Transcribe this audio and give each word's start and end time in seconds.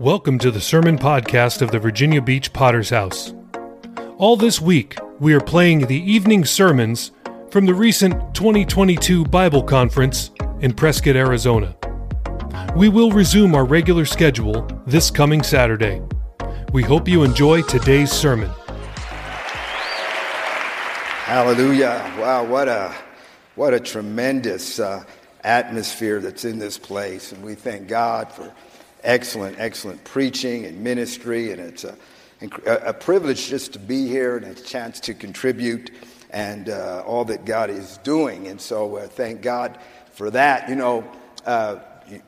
Welcome 0.00 0.38
to 0.40 0.50
the 0.50 0.60
Sermon 0.60 0.98
Podcast 0.98 1.62
of 1.62 1.70
the 1.70 1.78
Virginia 1.78 2.20
Beach 2.20 2.52
Potter's 2.52 2.90
House. 2.90 3.32
All 4.18 4.36
this 4.36 4.60
week, 4.60 4.98
we 5.20 5.32
are 5.32 5.40
playing 5.40 5.86
the 5.86 5.98
evening 5.98 6.44
sermons 6.44 7.12
from 7.50 7.64
the 7.64 7.72
recent 7.72 8.34
2022 8.34 9.24
Bible 9.24 9.62
Conference 9.62 10.32
in 10.60 10.74
Prescott, 10.74 11.16
Arizona. 11.16 11.74
We 12.76 12.90
will 12.90 13.10
resume 13.10 13.54
our 13.54 13.64
regular 13.64 14.04
schedule 14.04 14.68
this 14.86 15.10
coming 15.10 15.42
Saturday. 15.42 16.02
We 16.74 16.82
hope 16.82 17.08
you 17.08 17.22
enjoy 17.22 17.62
today's 17.62 18.12
sermon. 18.12 18.50
Hallelujah. 21.24 22.14
Wow, 22.18 22.44
what 22.44 22.68
a 22.68 22.94
what 23.54 23.72
a 23.72 23.80
tremendous 23.80 24.78
uh, 24.78 25.04
atmosphere 25.42 26.20
that's 26.20 26.44
in 26.44 26.58
this 26.58 26.76
place 26.76 27.32
and 27.32 27.42
we 27.42 27.54
thank 27.54 27.88
God 27.88 28.30
for 28.30 28.52
excellent, 29.02 29.58
excellent 29.58 30.04
preaching 30.04 30.64
and 30.64 30.82
ministry, 30.82 31.52
and 31.52 31.60
it's 31.60 31.84
a, 31.84 31.96
a 32.64 32.92
privilege 32.92 33.48
just 33.48 33.72
to 33.74 33.78
be 33.78 34.06
here 34.06 34.36
and 34.36 34.46
a 34.46 34.54
chance 34.54 35.00
to 35.00 35.14
contribute 35.14 35.90
and 36.30 36.68
uh, 36.68 37.02
all 37.06 37.24
that 37.24 37.44
God 37.44 37.70
is 37.70 37.98
doing. 37.98 38.48
And 38.48 38.60
so 38.60 38.96
uh, 38.96 39.08
thank 39.08 39.42
God 39.42 39.78
for 40.12 40.30
that. 40.30 40.68
You 40.68 40.76
know, 40.76 41.04
uh, 41.46 41.76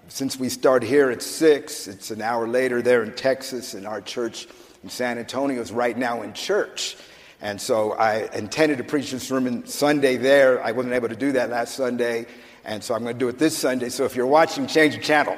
since 0.08 0.38
we 0.38 0.48
start 0.48 0.82
here 0.82 1.10
at 1.10 1.22
6, 1.22 1.88
it's 1.88 2.10
an 2.10 2.22
hour 2.22 2.48
later 2.48 2.82
there 2.82 3.02
in 3.02 3.12
Texas, 3.14 3.74
and 3.74 3.86
our 3.86 4.00
church 4.00 4.48
in 4.82 4.88
San 4.88 5.18
Antonio 5.18 5.60
is 5.60 5.72
right 5.72 5.96
now 5.96 6.22
in 6.22 6.32
church. 6.32 6.96
And 7.40 7.60
so 7.60 7.92
I 7.92 8.28
intended 8.34 8.78
to 8.78 8.84
preach 8.84 9.12
this 9.12 9.28
sermon 9.28 9.66
Sunday 9.66 10.16
there. 10.16 10.62
I 10.62 10.72
wasn't 10.72 10.94
able 10.94 11.08
to 11.08 11.16
do 11.16 11.32
that 11.32 11.50
last 11.50 11.74
Sunday. 11.74 12.26
And 12.64 12.82
so 12.82 12.94
I'm 12.94 13.02
going 13.02 13.14
to 13.14 13.18
do 13.18 13.28
it 13.28 13.38
this 13.38 13.56
Sunday. 13.56 13.88
So 13.90 14.04
if 14.04 14.16
you're 14.16 14.26
watching, 14.26 14.66
change 14.66 14.96
the 14.96 15.02
channel. 15.02 15.36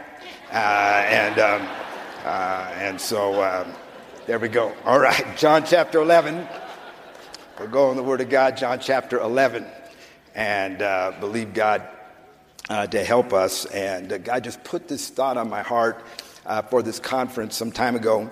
Uh, 0.51 1.05
and, 1.07 1.39
um, 1.39 1.69
uh, 2.25 2.73
and 2.75 3.01
so 3.01 3.41
um, 3.41 3.73
there 4.27 4.41
we 4.41 4.49
go. 4.49 4.75
All 4.85 4.99
right, 4.99 5.25
John 5.37 5.65
chapter 5.65 6.01
11. 6.01 6.45
We're 7.61 7.69
going 7.69 7.97
the 7.97 8.03
Word 8.03 8.21
of 8.21 8.31
God, 8.31 8.57
John 8.57 8.81
chapter 8.81 9.21
11. 9.21 9.65
And 10.35 10.83
uh, 10.83 11.13
believe 11.21 11.55
God 11.55 11.87
uh, 12.69 12.89
to 12.89 13.05
help 13.05 13.33
us. 13.33 13.65
And 13.67 14.13
uh, 14.13 14.19
God 14.19 14.43
just 14.43 14.65
put 14.65 14.89
this 14.89 15.09
thought 15.09 15.37
on 15.37 15.49
my 15.49 15.63
heart 15.63 16.05
uh, 16.45 16.63
for 16.63 16.83
this 16.83 16.99
conference 16.99 17.57
some 17.57 17.71
time 17.71 17.95
ago. 17.95 18.29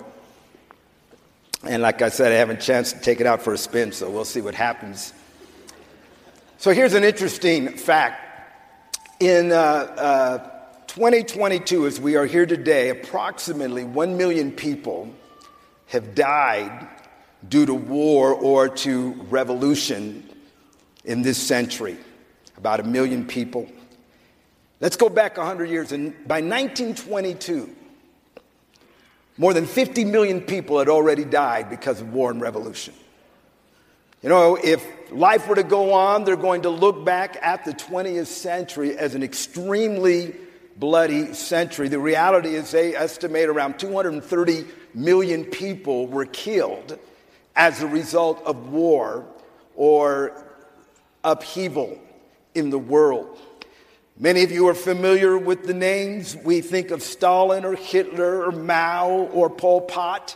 And 1.63 1.81
like 1.81 2.01
I 2.01 2.09
said, 2.09 2.33
I 2.33 2.35
haven't 2.35 2.57
a 2.57 2.61
chance 2.61 2.91
to 2.91 2.99
take 2.99 3.21
it 3.21 3.27
out 3.27 3.41
for 3.41 3.53
a 3.53 3.57
spin, 3.57 3.93
so 3.93 4.09
we'll 4.09 4.25
see 4.25 4.41
what 4.41 4.55
happens. 4.55 5.13
So 6.57 6.71
here's 6.71 6.95
an 6.95 7.05
interesting 7.05 7.77
fact. 7.77 8.25
In 9.21 9.53
2022, 10.89 11.85
as 11.85 12.01
we 12.01 12.15
are 12.15 12.25
here 12.25 12.47
today, 12.47 12.89
approximately 12.89 13.83
1 13.83 14.17
million 14.17 14.51
people 14.51 15.07
have 15.85 16.15
died 16.15 16.87
due 17.47 17.67
to 17.67 17.75
war 17.75 18.33
or 18.33 18.67
to 18.69 19.11
revolution 19.29 20.27
in 21.05 21.21
this 21.21 21.37
century. 21.37 21.95
About 22.57 22.79
a 22.79 22.83
million 22.83 23.27
people. 23.27 23.69
Let's 24.81 24.97
go 24.97 25.09
back 25.09 25.37
100 25.37 25.69
years. 25.69 25.91
And 25.91 26.11
by 26.27 26.41
1922, 26.41 27.69
more 29.37 29.53
than 29.53 29.67
50 29.67 30.05
million 30.05 30.41
people 30.41 30.79
had 30.79 30.89
already 30.89 31.23
died 31.23 31.69
because 31.69 32.01
of 32.01 32.11
war 32.11 32.31
and 32.31 32.41
revolution. 32.41 32.95
You 34.23 34.29
know, 34.29 34.55
if 34.55 34.83
life 35.11 35.47
were 35.47 35.55
to 35.55 35.63
go 35.63 35.93
on, 35.93 36.23
they're 36.23 36.35
going 36.35 36.63
to 36.63 36.71
look 36.71 37.05
back 37.05 37.37
at 37.43 37.63
the 37.63 37.73
20th 37.73 38.25
century 38.25 38.97
as 38.97 39.13
an 39.13 39.21
extremely 39.21 40.33
bloody 40.79 41.33
century. 41.33 41.89
The 41.89 41.99
reality 41.99 42.55
is, 42.55 42.71
they 42.71 42.95
estimate 42.95 43.49
around 43.49 43.77
230 43.77 44.65
million 44.93 45.43
people 45.43 46.07
were 46.07 46.25
killed 46.25 46.97
as 47.55 47.81
a 47.81 47.87
result 47.87 48.41
of 48.45 48.69
war 48.69 49.25
or 49.75 50.45
upheaval 51.23 51.99
in 52.55 52.69
the 52.69 52.79
world. 52.79 53.37
Many 54.17 54.43
of 54.43 54.51
you 54.51 54.67
are 54.67 54.73
familiar 54.73 55.37
with 55.37 55.65
the 55.65 55.73
names. 55.73 56.35
We 56.35 56.61
think 56.61 56.91
of 56.91 57.01
Stalin 57.01 57.65
or 57.65 57.75
Hitler 57.75 58.45
or 58.45 58.51
Mao 58.51 59.09
or 59.33 59.49
Pol 59.49 59.81
Pot. 59.81 60.35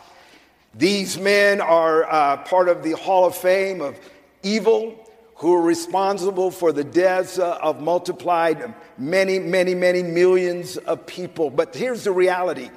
These 0.74 1.18
men 1.18 1.60
are 1.60 2.10
uh, 2.10 2.36
part 2.38 2.68
of 2.68 2.82
the 2.82 2.92
Hall 2.92 3.26
of 3.26 3.34
Fame 3.34 3.80
of 3.80 3.98
evil 4.42 5.03
who 5.36 5.54
are 5.54 5.62
responsible 5.62 6.50
for 6.50 6.72
the 6.72 6.84
deaths 6.84 7.38
uh, 7.38 7.58
of 7.60 7.80
multiplied 7.80 8.74
many, 8.96 9.38
many, 9.38 9.74
many 9.74 10.02
millions 10.02 10.76
of 10.76 11.06
people. 11.06 11.50
But 11.50 11.74
here's 11.74 12.04
the 12.04 12.12
reality 12.12 12.70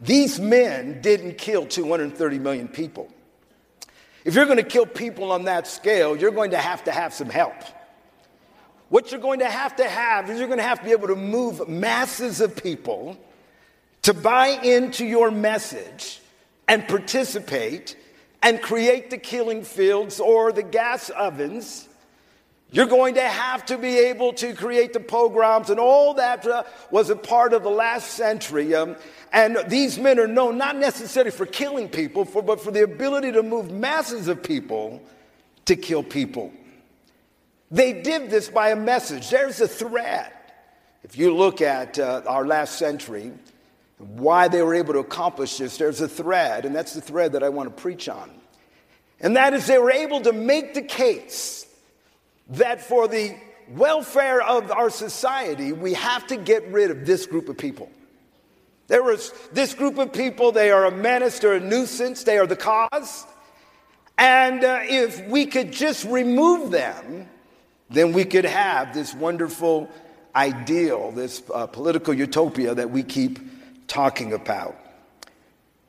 these 0.00 0.38
men 0.38 1.00
didn't 1.00 1.38
kill 1.38 1.66
230 1.66 2.38
million 2.38 2.68
people. 2.68 3.10
If 4.24 4.34
you're 4.34 4.44
going 4.44 4.58
to 4.58 4.64
kill 4.64 4.86
people 4.86 5.32
on 5.32 5.44
that 5.44 5.66
scale, 5.66 6.16
you're 6.16 6.32
going 6.32 6.50
to 6.50 6.58
have 6.58 6.84
to 6.84 6.92
have 6.92 7.14
some 7.14 7.30
help. 7.30 7.54
What 8.88 9.10
you're 9.10 9.20
going 9.20 9.40
to 9.40 9.50
have 9.50 9.76
to 9.76 9.88
have 9.88 10.30
is 10.30 10.38
you're 10.38 10.48
going 10.48 10.58
to 10.58 10.64
have 10.64 10.80
to 10.80 10.84
be 10.84 10.92
able 10.92 11.08
to 11.08 11.16
move 11.16 11.68
masses 11.68 12.40
of 12.40 12.56
people 12.62 13.16
to 14.02 14.14
buy 14.14 14.48
into 14.48 15.04
your 15.04 15.30
message 15.30 16.20
and 16.68 16.86
participate 16.86 17.96
and 18.42 18.60
create 18.60 19.10
the 19.10 19.18
killing 19.18 19.62
fields 19.64 20.20
or 20.20 20.52
the 20.52 20.62
gas 20.62 21.10
ovens. 21.10 21.88
You're 22.70 22.86
going 22.86 23.14
to 23.14 23.22
have 23.22 23.64
to 23.66 23.78
be 23.78 23.98
able 23.98 24.32
to 24.34 24.52
create 24.52 24.92
the 24.92 25.00
pogroms, 25.00 25.70
and 25.70 25.78
all 25.78 26.14
that 26.14 26.46
uh, 26.46 26.64
was 26.90 27.10
a 27.10 27.16
part 27.16 27.52
of 27.52 27.62
the 27.62 27.70
last 27.70 28.12
century. 28.12 28.74
Um, 28.74 28.96
and 29.32 29.58
these 29.68 29.98
men 29.98 30.18
are 30.18 30.26
known 30.26 30.58
not 30.58 30.76
necessarily 30.76 31.30
for 31.30 31.46
killing 31.46 31.88
people, 31.88 32.24
for, 32.24 32.42
but 32.42 32.60
for 32.60 32.72
the 32.72 32.82
ability 32.82 33.32
to 33.32 33.42
move 33.42 33.70
masses 33.70 34.28
of 34.28 34.42
people 34.42 35.00
to 35.66 35.76
kill 35.76 36.02
people. 36.02 36.52
They 37.70 37.92
did 37.92 38.30
this 38.30 38.48
by 38.48 38.70
a 38.70 38.76
message. 38.76 39.30
There's 39.30 39.60
a 39.60 39.68
thread. 39.68 40.32
If 41.02 41.16
you 41.16 41.34
look 41.34 41.60
at 41.60 41.98
uh, 41.98 42.22
our 42.26 42.46
last 42.46 42.78
century, 42.78 43.32
why 43.98 44.48
they 44.48 44.62
were 44.62 44.74
able 44.74 44.94
to 44.94 44.98
accomplish 44.98 45.58
this, 45.58 45.78
there's 45.78 46.00
a 46.00 46.08
thread, 46.08 46.64
and 46.64 46.74
that's 46.74 46.92
the 46.92 47.00
thread 47.00 47.32
that 47.32 47.42
I 47.42 47.48
want 47.48 47.74
to 47.74 47.82
preach 47.82 48.08
on. 48.08 48.30
And 49.20 49.36
that 49.36 49.54
is 49.54 49.66
they 49.66 49.78
were 49.78 49.90
able 49.90 50.20
to 50.22 50.32
make 50.32 50.74
the 50.74 50.82
case 50.82 51.66
that 52.50 52.82
for 52.82 53.08
the 53.08 53.34
welfare 53.70 54.42
of 54.42 54.70
our 54.70 54.90
society, 54.90 55.72
we 55.72 55.94
have 55.94 56.26
to 56.28 56.36
get 56.36 56.68
rid 56.68 56.90
of 56.90 57.06
this 57.06 57.26
group 57.26 57.48
of 57.48 57.56
people. 57.56 57.90
There 58.88 59.02
was 59.02 59.32
this 59.52 59.74
group 59.74 59.98
of 59.98 60.12
people, 60.12 60.52
they 60.52 60.70
are 60.70 60.84
a 60.84 60.90
menace, 60.90 61.40
they're 61.40 61.54
a 61.54 61.60
nuisance, 61.60 62.22
they 62.22 62.38
are 62.38 62.46
the 62.46 62.56
cause. 62.56 63.26
And 64.18 64.62
uh, 64.62 64.80
if 64.82 65.26
we 65.26 65.46
could 65.46 65.72
just 65.72 66.04
remove 66.04 66.70
them, 66.70 67.28
then 67.90 68.12
we 68.12 68.24
could 68.24 68.44
have 68.44 68.94
this 68.94 69.12
wonderful 69.14 69.90
ideal, 70.34 71.10
this 71.12 71.42
uh, 71.52 71.66
political 71.66 72.14
utopia 72.14 72.74
that 72.74 72.90
we 72.90 73.02
keep 73.02 73.40
talking 73.86 74.32
about. 74.32 74.76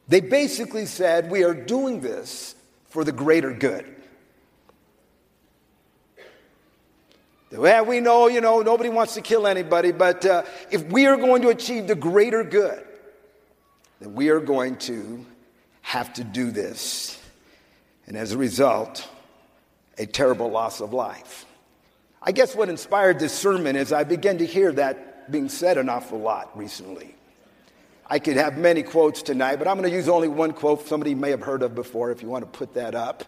They 0.08 0.22
basically 0.22 0.86
said, 0.86 1.30
We 1.30 1.44
are 1.44 1.54
doing 1.54 2.02
this 2.02 2.56
for 2.90 3.04
the 3.04 3.12
greater 3.12 3.52
good. 3.52 3.96
Well, 7.52 7.86
we 7.86 8.02
know, 8.02 8.28
you 8.28 8.42
know, 8.42 8.62
nobody 8.62 8.90
wants 8.90 9.14
to 9.14 9.22
kill 9.22 9.48
anybody, 9.48 9.94
but 9.94 10.26
uh, 10.26 10.44
if 10.70 10.84
we 10.88 11.06
are 11.06 11.16
going 11.16 11.42
to 11.44 11.50
achieve 11.50 11.88
the 11.88 11.96
greater 11.96 12.44
good, 12.44 12.86
then 14.02 14.14
we 14.14 14.30
are 14.30 14.42
going 14.42 14.76
to 14.80 15.26
have 15.82 16.14
to 16.14 16.26
do 16.26 16.52
this. 16.52 17.22
And 18.06 18.18
as 18.18 18.34
a 18.34 18.38
result, 18.38 19.08
a 19.98 20.06
terrible 20.06 20.50
loss 20.52 20.82
of 20.82 20.94
life. 20.94 21.46
I 22.22 22.34
guess 22.34 22.54
what 22.54 22.68
inspired 22.68 23.20
this 23.20 23.34
sermon 23.34 23.76
is 23.78 23.94
I 23.94 24.04
began 24.04 24.40
to 24.40 24.46
hear 24.46 24.72
that 24.74 25.32
being 25.32 25.48
said 25.50 25.78
an 25.78 25.88
awful 25.88 26.20
lot 26.20 26.58
recently. 26.58 27.17
I 28.10 28.20
could 28.20 28.38
have 28.38 28.58
many 28.58 28.84
quotes 28.84 29.22
tonight, 29.22 29.58
but 29.58 29.68
I'm 29.68 29.78
going 29.78 29.90
to 29.90 29.96
use 29.96 30.08
only 30.08 30.30
one 30.30 30.54
quote 30.54 30.88
somebody 30.88 31.14
may 31.14 31.32
have 31.32 31.42
heard 31.42 31.62
of 31.62 31.76
before 31.76 32.12
if 32.12 32.22
you 32.22 32.30
want 32.30 32.46
to 32.46 32.58
put 32.58 32.74
that 32.76 32.96
up. 32.96 33.26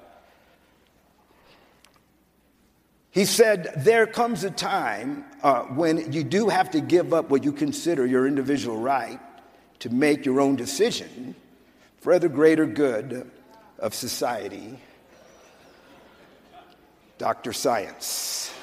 He 3.11 3.25
said, 3.25 3.73
There 3.77 4.07
comes 4.07 4.45
a 4.45 4.51
time 4.51 5.25
uh, 5.43 5.63
when 5.63 6.13
you 6.13 6.23
do 6.23 6.47
have 6.47 6.71
to 6.71 6.79
give 6.79 7.13
up 7.13 7.29
what 7.29 7.43
you 7.43 7.51
consider 7.51 8.05
your 8.05 8.25
individual 8.25 8.77
right 8.77 9.19
to 9.79 9.89
make 9.89 10.25
your 10.25 10.39
own 10.39 10.55
decision 10.55 11.35
for 11.99 12.17
the 12.17 12.29
greater 12.29 12.65
good 12.65 13.29
of 13.79 13.93
society. 13.93 14.79
Dr. 17.17 17.51
Science. 17.51 18.53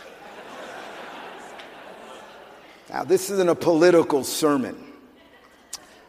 now, 2.88 3.04
this 3.04 3.28
isn't 3.28 3.50
a 3.50 3.54
political 3.54 4.24
sermon. 4.24 4.85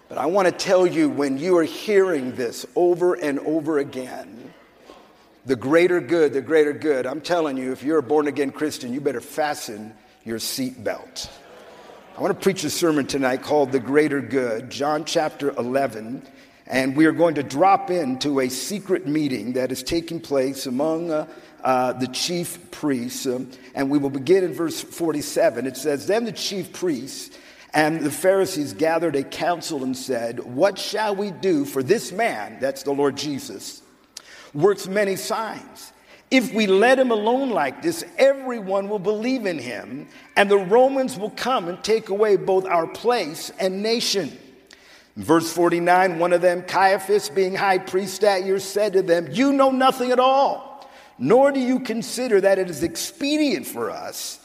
But 0.09 0.17
I 0.17 0.27
want 0.27 0.47
to 0.47 0.53
tell 0.53 0.87
you 0.87 1.09
when 1.09 1.37
you 1.37 1.57
are 1.57 1.63
hearing 1.63 2.35
this 2.35 2.65
over 2.75 3.15
and 3.15 3.39
over 3.39 3.77
again, 3.79 4.53
the 5.45 5.57
greater 5.57 5.99
good, 5.99 6.31
the 6.31 6.41
greater 6.41 6.71
good, 6.71 7.05
I'm 7.05 7.19
telling 7.19 7.57
you, 7.57 7.73
if 7.73 7.83
you're 7.83 7.97
a 7.97 8.03
born 8.03 8.27
again 8.27 8.51
Christian, 8.51 8.93
you 8.93 9.01
better 9.01 9.21
fasten 9.21 9.93
your 10.23 10.39
seatbelt. 10.39 11.29
I 12.17 12.21
want 12.21 12.33
to 12.33 12.41
preach 12.41 12.63
a 12.63 12.69
sermon 12.69 13.05
tonight 13.05 13.43
called 13.43 13.71
The 13.71 13.79
Greater 13.79 14.21
Good, 14.21 14.69
John 14.69 15.03
chapter 15.03 15.51
11. 15.51 16.21
And 16.65 16.95
we 16.97 17.05
are 17.05 17.11
going 17.11 17.35
to 17.35 17.43
drop 17.43 17.91
into 17.91 18.39
a 18.39 18.49
secret 18.49 19.07
meeting 19.07 19.53
that 19.53 19.71
is 19.71 19.83
taking 19.83 20.19
place 20.19 20.65
among 20.65 21.11
uh, 21.11 21.27
uh, 21.63 21.93
the 21.93 22.07
chief 22.07 22.71
priests. 22.71 23.25
Um, 23.25 23.51
and 23.75 23.89
we 23.89 23.97
will 23.97 24.09
begin 24.09 24.43
in 24.43 24.53
verse 24.53 24.81
47. 24.81 25.67
It 25.67 25.77
says, 25.77 26.07
Then 26.07 26.25
the 26.25 26.31
chief 26.31 26.73
priests 26.73 27.37
and 27.73 28.01
the 28.01 28.11
Pharisees 28.11 28.73
gathered 28.73 29.15
a 29.15 29.23
council 29.23 29.83
and 29.83 29.95
said, 29.95 30.39
What 30.39 30.77
shall 30.77 31.15
we 31.15 31.31
do 31.31 31.65
for 31.65 31.83
this 31.83 32.11
man, 32.11 32.57
that's 32.59 32.83
the 32.83 32.93
Lord 32.93 33.17
Jesus, 33.17 33.81
works 34.53 34.87
many 34.87 35.15
signs? 35.15 35.93
If 36.29 36.53
we 36.53 36.67
let 36.67 36.99
him 36.99 37.11
alone 37.11 37.51
like 37.51 37.81
this, 37.81 38.03
everyone 38.17 38.89
will 38.89 38.99
believe 38.99 39.45
in 39.45 39.59
him, 39.59 40.09
and 40.35 40.51
the 40.51 40.57
Romans 40.57 41.17
will 41.17 41.29
come 41.29 41.69
and 41.69 41.81
take 41.83 42.09
away 42.09 42.35
both 42.35 42.65
our 42.65 42.87
place 42.87 43.51
and 43.59 43.81
nation. 43.81 44.37
verse 45.15 45.51
49, 45.51 46.19
one 46.19 46.33
of 46.33 46.41
them, 46.41 46.63
Caiaphas, 46.63 47.29
being 47.29 47.55
high 47.55 47.77
priest 47.77 48.21
that 48.21 48.43
year, 48.43 48.59
said 48.59 48.93
to 48.93 49.01
them, 49.01 49.29
You 49.31 49.53
know 49.53 49.71
nothing 49.71 50.11
at 50.11 50.19
all, 50.19 50.89
nor 51.17 51.51
do 51.51 51.61
you 51.61 51.79
consider 51.79 52.41
that 52.41 52.59
it 52.59 52.69
is 52.69 52.83
expedient 52.83 53.65
for 53.65 53.89
us 53.89 54.39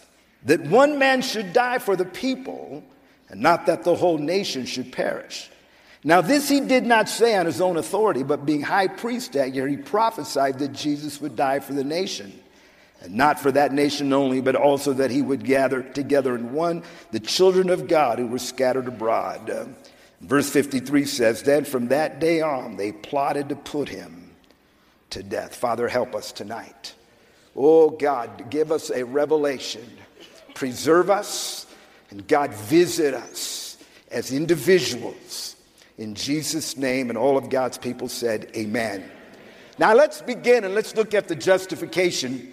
that 0.45 0.61
one 0.63 0.99
man 0.99 1.23
should 1.23 1.53
die 1.53 1.79
for 1.79 1.97
the 1.97 2.05
people, 2.05 2.83
and 3.33 3.41
not 3.41 3.67
that 3.67 3.83
the 3.83 3.95
whole 3.95 4.19
nation 4.19 4.67
should 4.67 4.93
perish. 4.93 5.51
Now, 6.05 6.21
this 6.21 6.49
he 6.49 6.61
did 6.61 6.85
not 6.85 7.09
say 7.09 7.35
on 7.35 7.47
his 7.47 7.63
own 7.63 7.79
authority, 7.79 8.23
but 8.23 8.45
being 8.45 8.61
high 8.61 8.89
priest 8.89 9.33
that 9.33 9.55
year, 9.55 9.67
he 9.67 9.79
prophesied 9.79 10.59
that 10.59 10.73
Jesus 10.73 11.21
would 11.21 11.35
die 11.35 11.61
for 11.61 11.73
the 11.73 11.83
nation. 11.83 12.39
And 13.01 13.15
not 13.15 13.41
for 13.41 13.51
that 13.51 13.73
nation 13.73 14.13
only, 14.13 14.43
but 14.43 14.55
also 14.55 14.93
that 14.93 15.11
he 15.11 15.23
would 15.23 15.45
gather 15.45 15.83
together 15.83 16.35
in 16.37 16.53
one 16.53 16.83
the 17.11 17.21
children 17.21 17.71
of 17.71 17.89
God 17.89 18.19
who 18.19 18.27
were 18.27 18.39
scattered 18.39 18.87
abroad. 18.87 19.49
Uh, 19.49 19.67
verse 20.21 20.51
53 20.51 21.07
says, 21.07 21.43
Then 21.43 21.65
from 21.65 21.89
that 21.89 22.21
day 22.21 22.43
on, 22.43 22.77
they 22.77 22.93
plotted 22.93 23.49
to 23.49 23.57
put 23.57 23.89
him 23.89 24.31
to 25.11 25.23
death. 25.23 25.55
Father, 25.55 25.89
help 25.89 26.15
us 26.15 26.33
tonight. 26.33 26.95
Oh, 27.57 27.91
God, 27.91 28.51
give 28.51 28.71
us 28.71 28.91
a 28.91 29.05
revelation. 29.05 29.89
Preserve 30.55 31.11
us, 31.11 31.67
and 32.13 32.29
God, 32.29 32.53
visit 32.53 33.15
us 33.15 33.79
as 34.11 34.33
individuals 34.33 35.57
in 35.97 36.15
Jesus' 36.15 36.77
name, 36.77 37.09
and 37.09 37.17
all 37.17 37.39
of 37.39 37.49
God's 37.49 37.79
people 37.79 38.07
said, 38.07 38.51
Amen. 38.55 39.03
Now 39.79 39.95
let's 39.95 40.21
begin 40.21 40.65
and 40.65 40.75
let's 40.75 40.95
look 40.95 41.15
at 41.15 41.29
the 41.29 41.35
justification 41.35 42.53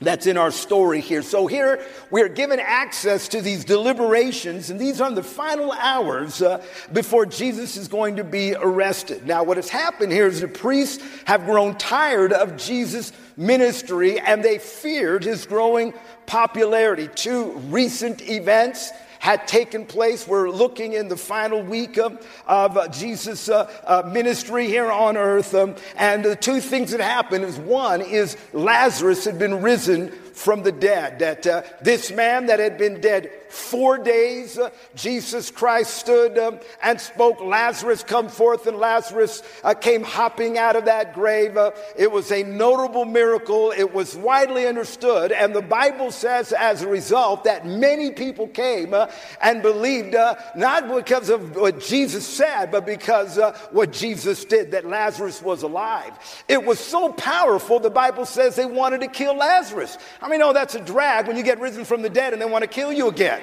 that's 0.00 0.26
in 0.26 0.36
our 0.36 0.52
story 0.52 1.00
here. 1.00 1.22
So, 1.22 1.48
here 1.48 1.84
we 2.10 2.22
are 2.22 2.28
given 2.28 2.60
access 2.60 3.28
to 3.28 3.40
these 3.40 3.64
deliberations, 3.64 4.70
and 4.70 4.78
these 4.78 5.00
are 5.00 5.10
the 5.10 5.22
final 5.22 5.72
hours 5.72 6.40
uh, 6.40 6.64
before 6.92 7.26
Jesus 7.26 7.76
is 7.76 7.88
going 7.88 8.16
to 8.16 8.24
be 8.24 8.54
arrested. 8.54 9.26
Now, 9.26 9.42
what 9.42 9.56
has 9.56 9.68
happened 9.68 10.12
here 10.12 10.26
is 10.26 10.40
the 10.40 10.48
priests 10.48 11.02
have 11.24 11.44
grown 11.44 11.76
tired 11.76 12.32
of 12.32 12.56
Jesus' 12.56 13.12
ministry 13.36 14.20
and 14.20 14.44
they 14.44 14.58
feared 14.58 15.24
his 15.24 15.46
growing 15.46 15.94
popularity. 16.32 17.10
Two 17.14 17.50
recent 17.68 18.22
events 18.22 18.90
had 19.18 19.46
taken 19.46 19.84
place. 19.84 20.26
We're 20.26 20.48
looking 20.48 20.94
in 20.94 21.08
the 21.08 21.16
final 21.16 21.62
week 21.62 21.98
of, 21.98 22.26
of 22.46 22.78
uh, 22.78 22.88
Jesus' 22.88 23.50
uh, 23.50 23.70
uh, 23.86 24.08
ministry 24.10 24.66
here 24.66 24.90
on 24.90 25.18
earth. 25.18 25.54
Um, 25.54 25.76
and 25.94 26.24
the 26.24 26.34
two 26.34 26.62
things 26.62 26.90
that 26.92 27.00
happened 27.00 27.44
is 27.44 27.58
one 27.58 28.00
is 28.00 28.38
Lazarus 28.54 29.26
had 29.26 29.38
been 29.38 29.60
risen 29.60 30.10
from 30.32 30.62
the 30.62 30.72
dead. 30.72 31.18
That 31.20 31.46
uh, 31.46 31.62
this 31.80 32.10
man 32.10 32.46
that 32.46 32.58
had 32.58 32.78
been 32.78 33.00
dead 33.00 33.30
four 33.48 33.98
days, 33.98 34.58
uh, 34.58 34.70
Jesus 34.94 35.50
Christ 35.50 35.94
stood 35.94 36.38
um, 36.38 36.58
and 36.82 36.98
spoke, 36.98 37.40
Lazarus, 37.40 38.02
come 38.02 38.28
forth, 38.28 38.66
and 38.66 38.78
Lazarus 38.78 39.42
uh, 39.62 39.74
came 39.74 40.02
hopping 40.02 40.56
out 40.56 40.74
of 40.74 40.86
that 40.86 41.14
grave. 41.14 41.56
Uh, 41.56 41.72
it 41.96 42.10
was 42.10 42.32
a 42.32 42.42
notable 42.42 43.04
miracle. 43.04 43.70
It 43.70 43.92
was 43.92 44.16
widely 44.16 44.66
understood. 44.66 45.32
And 45.32 45.54
the 45.54 45.60
Bible 45.62 46.10
says, 46.10 46.52
as 46.52 46.82
a 46.82 46.88
result, 46.88 47.44
that 47.44 47.66
many 47.66 48.10
people 48.10 48.48
came 48.48 48.94
uh, 48.94 49.08
and 49.42 49.60
believed, 49.60 50.14
uh, 50.14 50.36
not 50.56 50.88
because 50.88 51.28
of 51.28 51.56
what 51.56 51.80
Jesus 51.80 52.26
said, 52.26 52.70
but 52.70 52.86
because 52.86 53.38
what 53.70 53.92
Jesus 53.92 54.44
did, 54.46 54.70
that 54.70 54.86
Lazarus 54.86 55.42
was 55.42 55.62
alive. 55.62 56.12
It 56.48 56.64
was 56.64 56.78
so 56.78 57.12
powerful, 57.12 57.80
the 57.80 57.90
Bible 57.90 58.24
says 58.24 58.56
they 58.56 58.64
wanted 58.64 59.02
to 59.02 59.08
kill 59.08 59.36
Lazarus. 59.36 59.98
I 60.22 60.28
mean, 60.28 60.40
oh, 60.40 60.52
that's 60.52 60.76
a 60.76 60.80
drag 60.80 61.26
when 61.26 61.36
you 61.36 61.42
get 61.42 61.58
risen 61.58 61.84
from 61.84 62.00
the 62.00 62.08
dead 62.08 62.32
and 62.32 62.40
they 62.40 62.46
want 62.46 62.62
to 62.62 62.68
kill 62.68 62.92
you 62.92 63.08
again. 63.08 63.42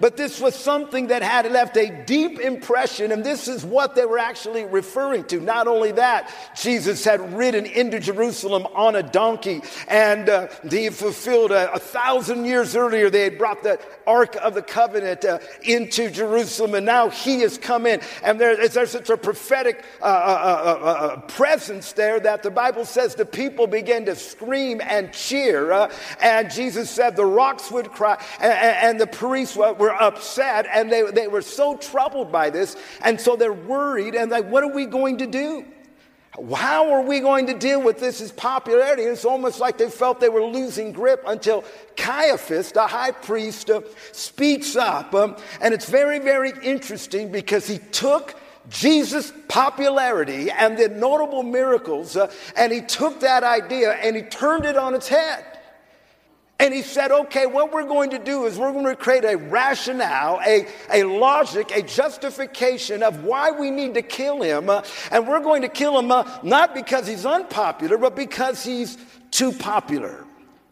But 0.00 0.16
this 0.16 0.40
was 0.40 0.54
something 0.54 1.08
that 1.08 1.22
had 1.22 1.50
left 1.52 1.76
a 1.76 2.04
deep 2.04 2.40
impression, 2.40 3.12
and 3.12 3.22
this 3.22 3.46
is 3.46 3.64
what 3.64 3.94
they 3.94 4.04
were 4.04 4.18
actually 4.18 4.64
referring 4.64 5.24
to. 5.24 5.40
Not 5.40 5.68
only 5.68 5.92
that, 5.92 6.32
Jesus 6.60 7.04
had 7.04 7.34
ridden 7.34 7.64
into 7.64 8.00
Jerusalem 8.00 8.66
on 8.74 8.96
a 8.96 9.02
donkey, 9.02 9.62
and 9.86 10.28
uh, 10.28 10.48
he 10.68 10.90
fulfilled 10.90 11.52
a, 11.52 11.78
thousand 11.78 12.44
years 12.44 12.74
earlier, 12.74 13.08
they 13.08 13.22
had 13.22 13.38
brought 13.38 13.62
the 13.62 13.78
Ark 14.06 14.36
of 14.36 14.54
the 14.54 14.62
Covenant 14.62 15.24
uh, 15.24 15.38
into 15.62 16.10
Jerusalem, 16.10 16.74
and 16.74 16.84
now 16.84 17.08
he 17.08 17.40
has 17.40 17.56
come 17.56 17.86
in. 17.86 18.00
And 18.22 18.40
there, 18.40 18.68
there's 18.68 18.90
such 18.90 19.10
a 19.10 19.16
prophetic 19.16 19.84
uh, 20.02 20.04
uh, 20.04 20.08
uh, 20.08 21.20
presence 21.22 21.92
there 21.92 22.18
that 22.20 22.42
the 22.42 22.50
Bible 22.50 22.84
says 22.84 23.14
the 23.14 23.24
people 23.24 23.66
began 23.66 24.04
to 24.06 24.16
scream 24.16 24.80
and 24.82 25.12
cheer, 25.12 25.88
and 26.20 26.50
Jesus 26.50 26.90
said 26.90 27.14
the 27.14 27.24
rocks 27.24 27.70
would 27.70 27.92
cry, 27.92 28.20
and, 28.40 28.52
and 28.52 29.00
the 29.00 29.06
priests 29.06 29.56
were 29.56 29.93
were 29.94 30.02
upset 30.02 30.66
and 30.72 30.90
they, 30.90 31.02
they 31.10 31.28
were 31.28 31.42
so 31.42 31.76
troubled 31.76 32.32
by 32.32 32.50
this. 32.50 32.76
And 33.02 33.20
so 33.20 33.36
they're 33.36 33.52
worried 33.52 34.14
and 34.14 34.30
like, 34.30 34.48
what 34.50 34.62
are 34.62 34.72
we 34.72 34.86
going 34.86 35.18
to 35.18 35.26
do? 35.26 35.64
How 36.52 36.90
are 36.92 37.02
we 37.02 37.20
going 37.20 37.46
to 37.46 37.54
deal 37.54 37.80
with 37.80 38.00
this 38.00 38.20
as 38.20 38.32
popularity? 38.32 39.02
It's 39.02 39.24
almost 39.24 39.60
like 39.60 39.78
they 39.78 39.88
felt 39.88 40.18
they 40.18 40.28
were 40.28 40.42
losing 40.42 40.90
grip 40.90 41.22
until 41.28 41.62
Caiaphas, 41.96 42.72
the 42.72 42.88
high 42.88 43.12
priest, 43.12 43.70
uh, 43.70 43.82
speaks 44.10 44.74
up. 44.74 45.14
Um, 45.14 45.36
and 45.60 45.72
it's 45.72 45.88
very, 45.88 46.18
very 46.18 46.52
interesting 46.60 47.30
because 47.30 47.68
he 47.68 47.78
took 47.78 48.34
Jesus' 48.68 49.32
popularity 49.46 50.50
and 50.50 50.76
the 50.76 50.88
notable 50.88 51.44
miracles, 51.44 52.16
uh, 52.16 52.32
and 52.56 52.72
he 52.72 52.80
took 52.80 53.20
that 53.20 53.44
idea 53.44 53.92
and 53.92 54.16
he 54.16 54.22
turned 54.22 54.64
it 54.64 54.76
on 54.76 54.94
its 54.94 55.06
head. 55.06 55.53
And 56.60 56.72
he 56.72 56.82
said, 56.82 57.10
okay, 57.10 57.46
what 57.46 57.72
we're 57.72 57.86
going 57.86 58.10
to 58.10 58.18
do 58.18 58.44
is 58.44 58.56
we're 58.56 58.72
going 58.72 58.86
to 58.86 58.94
create 58.94 59.24
a 59.24 59.36
rationale, 59.36 60.40
a, 60.46 60.66
a 60.92 61.02
logic, 61.02 61.72
a 61.74 61.82
justification 61.82 63.02
of 63.02 63.24
why 63.24 63.50
we 63.50 63.70
need 63.70 63.94
to 63.94 64.02
kill 64.02 64.40
him. 64.40 64.70
Uh, 64.70 64.82
and 65.10 65.26
we're 65.26 65.40
going 65.40 65.62
to 65.62 65.68
kill 65.68 65.98
him 65.98 66.12
uh, 66.12 66.38
not 66.44 66.72
because 66.72 67.08
he's 67.08 67.26
unpopular, 67.26 67.98
but 67.98 68.14
because 68.14 68.62
he's 68.62 68.96
too 69.32 69.50
popular. 69.52 70.24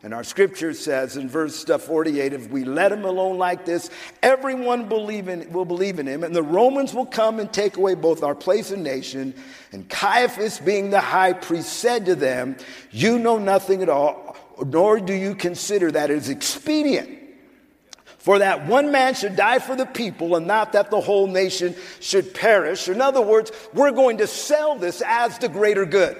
And 0.05 0.13
our 0.13 0.25
scripture 0.25 0.73
says 0.75 1.17
in 1.17 1.29
verse 1.29 1.69
uh, 1.69 1.79
48 1.79 2.33
if 2.33 2.51
we 2.51 2.65
let 2.65 2.91
him 2.91 3.05
alone 3.05 3.39
like 3.39 3.65
this, 3.65 3.91
everyone 4.23 4.89
believe 4.89 5.29
in, 5.29 5.53
will 5.53 5.65
believe 5.65 5.99
in 5.99 6.07
him, 6.07 6.25
and 6.25 6.35
the 6.35 6.43
Romans 6.43 6.93
will 6.93 7.07
come 7.07 7.39
and 7.39 7.53
take 7.53 7.77
away 7.77 7.95
both 7.95 8.23
our 8.23 8.35
place 8.35 8.73
and 8.73 8.83
nation. 8.83 9.35
And 9.73 9.89
Caiaphas, 9.89 10.59
being 10.59 10.91
the 10.91 11.01
high 11.01 11.33
priest, 11.33 11.73
said 11.75 12.07
to 12.07 12.17
them, 12.17 12.57
You 12.91 13.19
know 13.19 13.39
nothing 13.39 13.83
at 13.83 13.89
all 13.89 14.32
nor 14.65 15.01
do 15.01 15.13
you 15.13 15.35
consider 15.35 15.91
that 15.91 16.11
it 16.11 16.17
is 16.17 16.29
expedient 16.29 17.19
for 18.23 18.39
that 18.39 18.67
one 18.67 18.93
man 18.93 19.15
should 19.15 19.35
die 19.35 19.59
for 19.59 19.75
the 19.75 19.85
people 19.85 20.37
and 20.37 20.47
not 20.47 20.75
that 20.75 20.91
the 20.91 21.01
whole 21.01 21.27
nation 21.27 21.75
should 21.99 22.33
perish. 22.33 22.89
In 22.89 23.01
other 23.01 23.21
words, 23.21 23.51
we're 23.75 23.91
going 23.91 24.19
to 24.19 24.29
sell 24.29 24.77
this 24.77 25.03
as 25.05 25.39
the 25.39 25.49
greater 25.49 25.85
good. 25.85 26.17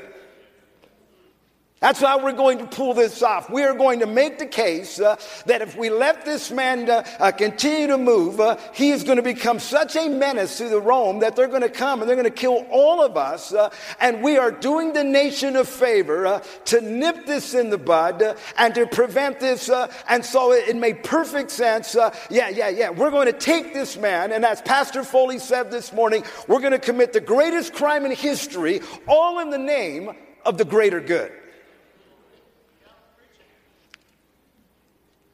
That's 1.83 1.99
how 1.99 2.23
we're 2.23 2.31
going 2.31 2.59
to 2.59 2.67
pull 2.67 2.95
this 2.95 3.25
off. 3.25 3.51
We 3.51 3.65
are 3.65 3.75
going 3.75 3.99
to 3.99 4.07
make 4.07 4.39
the 4.39 4.47
case 4.47 5.01
uh, 5.01 5.17
that 5.47 5.63
if 5.63 5.77
we 5.77 5.91
let 5.91 6.25
this 6.25 6.53
man 6.53 6.89
uh, 6.89 7.05
uh, 7.19 7.33
continue 7.33 7.89
to 7.89 7.99
move, 7.99 8.39
uh, 8.39 8.57
he 8.73 8.91
is 8.91 9.03
going 9.03 9.17
to 9.17 9.23
become 9.23 9.59
such 9.59 9.97
a 9.97 10.09
menace 10.09 10.59
to 10.59 10.69
the 10.69 10.81
Rome 10.81 11.19
that 11.19 11.35
they're 11.35 11.49
going 11.49 11.63
to 11.63 11.69
come 11.69 12.01
and 12.01 12.09
they're 12.09 12.15
going 12.15 12.23
to 12.23 12.31
kill 12.31 12.65
all 12.71 13.03
of 13.03 13.17
us. 13.17 13.53
Uh, 13.53 13.69
and 14.01 14.23
we 14.23 14.39
are 14.39 14.53
doing 14.53 14.93
the 14.93 15.03
nation 15.03 15.57
a 15.57 15.65
favor 15.65 16.25
uh, 16.25 16.39
to 16.67 16.81
nip 16.81 17.27
this 17.27 17.53
in 17.53 17.69
the 17.69 17.79
bud 17.79 18.37
and 18.59 18.75
to 18.77 18.87
prevent 18.87 19.41
this. 19.41 19.69
and 20.09 20.25
so 20.25 20.53
it, 20.53 20.69
it, 20.69 20.77
made 20.77 21.03
perfect 21.03 21.51
sense. 21.51 21.97
yeah, 22.31 22.49
yeah, 22.49 22.69
yeah. 22.69 22.91
We're 22.91 23.11
going 23.11 23.27
to 23.27 23.33
take 23.33 23.75
this 23.75 23.97
man, 23.97 24.31
and 24.31 24.45
as 24.45 24.63
Pastor 24.63 25.03
Foley 25.03 25.41
said 25.41 25.73
this 25.73 25.93
morning, 25.93 26.23
we're 26.47 26.61
going 26.61 26.71
to 26.71 26.79
commit 26.79 27.13
the 27.13 27.21
greatest 27.21 27.75
crime 27.75 28.05
in 28.05 28.13
history, 28.13 28.83
all 29.09 29.41
in 29.41 29.51
the 29.51 29.59
name 29.59 30.13
of 30.45 30.59
the 30.59 30.65
greater 30.65 31.01
good. 31.01 31.33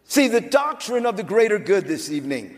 See, 0.08 0.28
the 0.28 0.40
doctrine 0.40 1.04
of 1.04 1.18
the 1.18 1.22
greater 1.22 1.58
good 1.58 1.86
this 1.86 2.10
evening, 2.10 2.56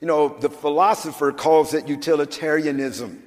you 0.00 0.06
know, 0.06 0.28
the 0.28 0.48
philosopher 0.48 1.32
calls 1.32 1.74
it 1.74 1.88
utilitarianism. 1.88 3.20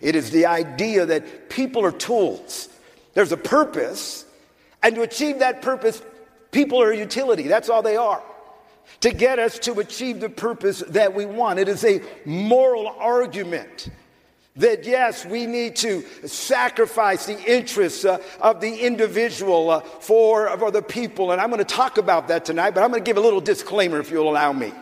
It 0.00 0.16
is 0.16 0.30
the 0.30 0.46
idea 0.46 1.04
that 1.04 1.50
people 1.50 1.84
are 1.84 1.92
tools. 1.92 2.70
There's 3.12 3.30
a 3.30 3.36
purpose, 3.36 4.24
and 4.82 4.94
to 4.94 5.02
achieve 5.02 5.40
that 5.40 5.60
purpose, 5.60 6.02
people 6.52 6.82
are 6.82 6.90
utility. 6.90 7.48
That's 7.48 7.68
all 7.68 7.82
they 7.82 7.96
are. 7.96 8.22
to 9.00 9.10
get 9.10 9.38
us 9.38 9.58
to 9.60 9.80
achieve 9.80 10.20
the 10.20 10.28
purpose 10.28 10.80
that 10.88 11.14
we 11.14 11.26
want. 11.26 11.58
It 11.58 11.68
is 11.68 11.84
a 11.84 12.02
moral 12.24 12.88
argument 12.88 13.88
that 14.56 14.84
yes, 14.84 15.24
we 15.24 15.46
need 15.46 15.76
to 15.76 16.02
sacrifice 16.26 17.26
the 17.26 17.40
interests 17.44 18.04
uh, 18.04 18.22
of 18.40 18.60
the 18.60 18.80
individual 18.80 19.70
uh, 19.70 19.80
for, 19.80 20.70
the 20.70 20.82
people. 20.82 21.32
And 21.32 21.40
I'm 21.40 21.48
going 21.48 21.58
to 21.58 21.64
talk 21.64 21.96
about 21.96 22.28
that 22.28 22.44
tonight, 22.44 22.72
but 22.72 22.82
I'm 22.82 22.90
going 22.90 23.02
to 23.02 23.08
give 23.08 23.16
a 23.16 23.20
little 23.20 23.40
disclaimer 23.40 23.98
if 23.98 24.10
you'll 24.10 24.28
allow 24.28 24.52
me. 24.52 24.72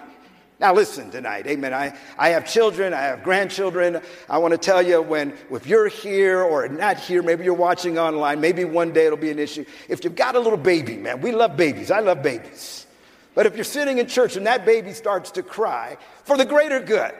Now, 0.59 0.75
listen 0.75 1.11
tonight, 1.11 1.47
amen. 1.47 1.73
I, 1.73 1.97
I 2.19 2.31
have 2.31 2.47
children, 2.47 2.93
I 2.93 3.00
have 3.03 3.23
grandchildren. 3.23 4.00
I 4.29 4.37
want 4.37 4.53
to 4.53 4.59
tell 4.59 4.83
you 4.83 5.00
when, 5.00 5.33
if 5.50 5.67
you're 5.67 5.89
here 5.89 6.43
or 6.43 6.69
not 6.69 6.99
here, 6.99 7.23
maybe 7.23 7.45
you're 7.45 7.55
watching 7.55 7.99
online, 7.99 8.43
maybe 8.43 8.67
one 8.67 8.93
day 8.93 9.07
it'll 9.07 9.17
be 9.17 9.31
an 9.31 9.39
issue. 9.39 9.65
If 9.89 10.05
you've 10.05 10.17
got 10.17 10.35
a 10.35 10.41
little 10.41 10.59
baby, 10.59 10.99
man, 10.99 11.23
we 11.23 11.33
love 11.33 11.57
babies. 11.57 11.91
I 11.91 12.00
love 12.00 12.23
babies. 12.23 12.87
But 13.35 13.47
if 13.47 13.55
you're 13.55 13.65
sitting 13.65 13.99
in 13.99 14.07
church 14.07 14.37
and 14.37 14.47
that 14.47 14.67
baby 14.67 14.93
starts 14.93 15.31
to 15.33 15.43
cry, 15.43 15.97
for 16.25 16.37
the 16.37 16.45
greater 16.45 16.81
good, 16.81 17.15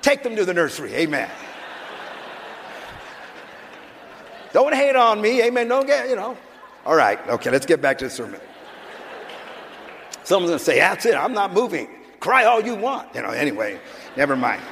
take 0.00 0.22
them 0.22 0.36
to 0.36 0.44
the 0.44 0.54
nursery, 0.54 0.94
amen. 0.94 1.28
Don't 4.54 4.72
hate 4.72 4.94
on 4.94 5.20
me. 5.20 5.42
Amen. 5.42 5.66
Don't 5.66 5.84
get, 5.84 6.08
you 6.08 6.14
know. 6.14 6.38
All 6.86 6.94
right. 6.94 7.18
Okay, 7.28 7.50
let's 7.50 7.66
get 7.66 7.82
back 7.82 7.98
to 7.98 8.04
the 8.04 8.10
sermon. 8.10 8.40
Someone's 10.22 10.50
going 10.50 10.58
to 10.60 10.64
say, 10.64 10.78
That's 10.78 11.04
it. 11.06 11.16
I'm 11.16 11.32
not 11.32 11.52
moving. 11.52 11.88
Cry 12.20 12.44
all 12.44 12.64
you 12.64 12.76
want. 12.76 13.12
You 13.16 13.22
know, 13.22 13.30
anyway, 13.30 13.80
never 14.16 14.36
mind. 14.36 14.62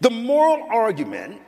The 0.00 0.10
moral 0.10 0.68
argument 0.70 1.40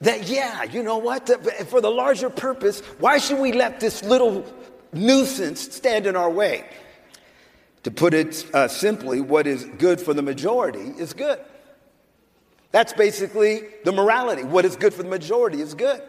that, 0.00 0.28
yeah, 0.28 0.64
you 0.64 0.82
know 0.82 0.98
what, 0.98 1.28
for 1.68 1.80
the 1.80 1.90
larger 1.90 2.30
purpose, 2.30 2.80
why 2.98 3.18
should 3.18 3.38
we 3.38 3.52
let 3.52 3.78
this 3.78 4.02
little 4.02 4.44
nuisance 4.92 5.60
stand 5.60 6.06
in 6.06 6.16
our 6.16 6.30
way? 6.30 6.68
To 7.84 7.92
put 7.92 8.12
it 8.12 8.44
uh, 8.52 8.66
simply, 8.66 9.20
what 9.20 9.46
is 9.46 9.66
good 9.78 10.00
for 10.00 10.14
the 10.14 10.22
majority 10.22 10.80
is 10.98 11.12
good. 11.12 11.38
That's 12.70 12.92
basically 12.92 13.62
the 13.84 13.92
morality. 13.92 14.44
What 14.44 14.64
is 14.64 14.76
good 14.76 14.92
for 14.92 15.02
the 15.02 15.08
majority 15.08 15.60
is 15.60 15.74
good. 15.74 16.02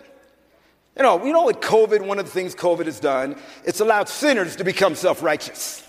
You 0.97 1.03
know, 1.03 1.23
you 1.23 1.31
know 1.31 1.43
what 1.43 1.61
COVID, 1.61 2.05
one 2.05 2.19
of 2.19 2.25
the 2.25 2.31
things 2.31 2.53
COVID 2.53 2.85
has 2.85 2.99
done, 2.99 3.37
it's 3.63 3.79
allowed 3.79 4.09
sinners 4.09 4.57
to 4.57 4.63
become 4.63 4.95
self 4.95 5.23
righteous. 5.23 5.88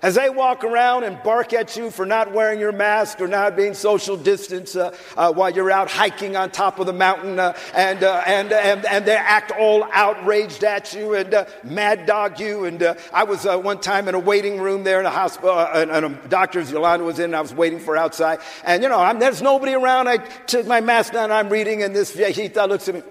As 0.00 0.14
they 0.14 0.30
walk 0.30 0.62
around 0.62 1.02
and 1.02 1.20
bark 1.24 1.52
at 1.52 1.76
you 1.76 1.90
for 1.90 2.06
not 2.06 2.32
wearing 2.32 2.60
your 2.60 2.70
mask 2.70 3.20
or 3.20 3.26
not 3.26 3.56
being 3.56 3.74
social 3.74 4.16
distance 4.16 4.76
uh, 4.76 4.96
uh, 5.16 5.32
while 5.32 5.50
you're 5.50 5.72
out 5.72 5.90
hiking 5.90 6.36
on 6.36 6.52
top 6.52 6.78
of 6.78 6.86
the 6.86 6.92
mountain, 6.92 7.40
uh, 7.40 7.56
and, 7.74 8.04
uh, 8.04 8.22
and, 8.24 8.52
and, 8.52 8.86
and 8.86 9.04
they 9.04 9.16
act 9.16 9.50
all 9.58 9.82
outraged 9.92 10.62
at 10.62 10.94
you 10.94 11.14
and 11.14 11.34
uh, 11.34 11.46
mad 11.64 12.06
dog 12.06 12.38
you. 12.38 12.64
And 12.64 12.80
uh, 12.80 12.94
I 13.12 13.24
was 13.24 13.44
one 13.44 13.80
time 13.80 14.06
in 14.06 14.14
a 14.14 14.20
waiting 14.20 14.60
room 14.60 14.84
there 14.84 15.00
in 15.00 15.06
a 15.06 15.10
hospital, 15.10 15.58
and, 15.58 15.90
and 15.90 16.06
a 16.06 16.28
doctor's 16.28 16.70
Yolanda 16.70 17.04
was 17.04 17.18
in, 17.18 17.26
and 17.26 17.36
I 17.36 17.40
was 17.40 17.52
waiting 17.52 17.80
for 17.80 17.96
outside. 17.96 18.38
And 18.64 18.84
you 18.84 18.88
know, 18.88 19.00
I'm, 19.00 19.18
there's 19.18 19.42
nobody 19.42 19.74
around. 19.74 20.08
I 20.08 20.18
took 20.18 20.64
my 20.66 20.80
mask 20.80 21.12
down, 21.12 21.32
I'm 21.32 21.48
reading, 21.48 21.82
and 21.82 21.94
this 21.94 22.14
viejita 22.14 22.68
looks 22.68 22.88
at 22.88 22.94
me. 22.94 23.02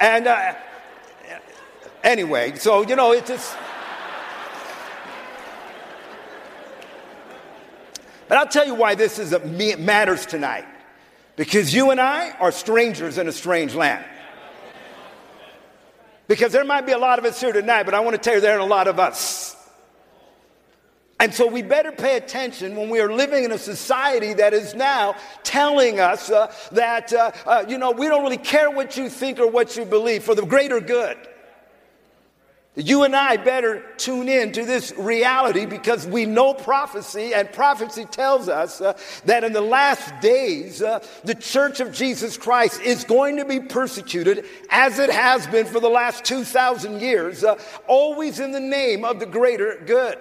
And 0.00 0.28
anyway, 2.02 2.56
so 2.56 2.84
you 2.84 2.96
know, 2.96 3.12
it's 3.12 3.28
just. 3.28 3.56
But 8.32 8.38
I'll 8.38 8.48
tell 8.48 8.66
you 8.66 8.74
why 8.74 8.94
this 8.94 9.18
is 9.18 9.34
a, 9.34 9.40
matters 9.76 10.24
tonight. 10.24 10.64
Because 11.36 11.74
you 11.74 11.90
and 11.90 12.00
I 12.00 12.30
are 12.40 12.50
strangers 12.50 13.18
in 13.18 13.28
a 13.28 13.32
strange 13.32 13.74
land. 13.74 14.06
Because 16.28 16.50
there 16.50 16.64
might 16.64 16.86
be 16.86 16.92
a 16.92 16.98
lot 16.98 17.18
of 17.18 17.26
us 17.26 17.38
here 17.38 17.52
tonight, 17.52 17.82
but 17.82 17.92
I 17.92 18.00
want 18.00 18.14
to 18.14 18.18
tell 18.18 18.36
you 18.36 18.40
there 18.40 18.56
are 18.56 18.60
a 18.60 18.64
lot 18.64 18.88
of 18.88 18.98
us. 18.98 19.54
And 21.20 21.34
so 21.34 21.46
we 21.46 21.60
better 21.60 21.92
pay 21.92 22.16
attention 22.16 22.74
when 22.74 22.88
we 22.88 23.00
are 23.00 23.12
living 23.12 23.44
in 23.44 23.52
a 23.52 23.58
society 23.58 24.32
that 24.32 24.54
is 24.54 24.74
now 24.74 25.14
telling 25.42 26.00
us 26.00 26.30
uh, 26.30 26.50
that, 26.72 27.12
uh, 27.12 27.32
uh, 27.44 27.66
you 27.68 27.76
know, 27.76 27.90
we 27.90 28.08
don't 28.08 28.22
really 28.22 28.38
care 28.38 28.70
what 28.70 28.96
you 28.96 29.10
think 29.10 29.40
or 29.40 29.46
what 29.46 29.76
you 29.76 29.84
believe 29.84 30.24
for 30.24 30.34
the 30.34 30.46
greater 30.46 30.80
good. 30.80 31.18
You 32.74 33.02
and 33.02 33.14
I 33.14 33.36
better 33.36 33.84
tune 33.98 34.30
in 34.30 34.52
to 34.52 34.64
this 34.64 34.94
reality 34.96 35.66
because 35.66 36.06
we 36.06 36.24
know 36.24 36.54
prophecy, 36.54 37.34
and 37.34 37.52
prophecy 37.52 38.06
tells 38.06 38.48
us 38.48 38.80
uh, 38.80 38.96
that 39.26 39.44
in 39.44 39.52
the 39.52 39.60
last 39.60 40.10
days, 40.22 40.80
uh, 40.80 41.04
the 41.22 41.34
church 41.34 41.80
of 41.80 41.92
Jesus 41.92 42.38
Christ 42.38 42.80
is 42.80 43.04
going 43.04 43.36
to 43.36 43.44
be 43.44 43.60
persecuted 43.60 44.46
as 44.70 44.98
it 44.98 45.10
has 45.10 45.46
been 45.48 45.66
for 45.66 45.80
the 45.80 45.90
last 45.90 46.24
2,000 46.24 46.98
years, 47.02 47.44
uh, 47.44 47.58
always 47.88 48.40
in 48.40 48.52
the 48.52 48.60
name 48.60 49.04
of 49.04 49.20
the 49.20 49.26
greater 49.26 49.82
good. 49.84 50.16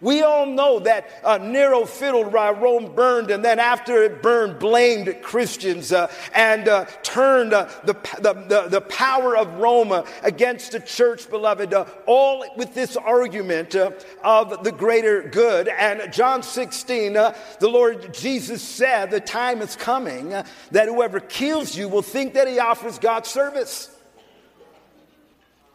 We 0.00 0.22
all 0.22 0.46
know 0.46 0.78
that 0.80 1.10
uh, 1.24 1.38
Nero 1.38 1.84
fiddled 1.84 2.32
while 2.32 2.54
Rome 2.54 2.94
burned, 2.94 3.32
and 3.32 3.44
then 3.44 3.58
after 3.58 4.04
it 4.04 4.22
burned, 4.22 4.60
blamed 4.60 5.22
Christians 5.22 5.92
uh, 5.92 6.10
and 6.34 6.68
uh, 6.68 6.84
turned 7.02 7.52
uh, 7.52 7.68
the, 7.82 7.94
the, 8.20 8.68
the, 8.68 8.80
power 8.80 9.36
of 9.36 9.52
Rome 9.54 9.90
uh, 9.90 10.04
against 10.22 10.72
the 10.72 10.80
church, 10.80 11.28
beloved, 11.28 11.74
uh, 11.74 11.84
all 12.06 12.44
with 12.56 12.74
this 12.74 12.96
argument 12.96 13.74
of 13.74 14.62
the 14.62 14.70
greater 14.70 15.22
good. 15.22 15.66
And 15.66 16.12
John 16.12 16.44
16, 16.44 17.14
the 17.14 17.34
Lord 17.62 18.14
Jesus 18.14 18.62
said, 18.62 19.10
The 19.10 19.20
time 19.20 19.62
is 19.62 19.74
coming 19.74 20.30
that 20.30 20.86
whoever 20.86 21.18
kills 21.18 21.76
you 21.76 21.88
will 21.88 22.02
think 22.02 22.34
that 22.34 22.46
he 22.46 22.60
offers 22.60 22.98
God 22.98 23.26
service. 23.26 23.97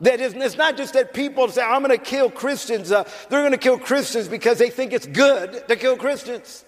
That 0.04 0.20
is, 0.20 0.34
it's 0.34 0.58
not 0.58 0.76
just 0.76 0.94
that 0.96 1.14
people 1.14 1.48
say, 1.48 1.62
I'm 1.64 1.82
going 1.82 1.98
to 1.98 2.04
kill 2.04 2.30
Christians. 2.30 2.92
Uh, 2.92 3.10
they're 3.30 3.42
going 3.42 3.54
to 3.54 3.58
kill 3.58 3.80
Christians 3.80 4.28
because 4.28 4.58
they 4.58 4.70
think 4.70 4.92
it's 4.92 5.08
good 5.08 5.66
to 5.70 5.76
kill 5.78 5.96
Christians. 5.96 6.66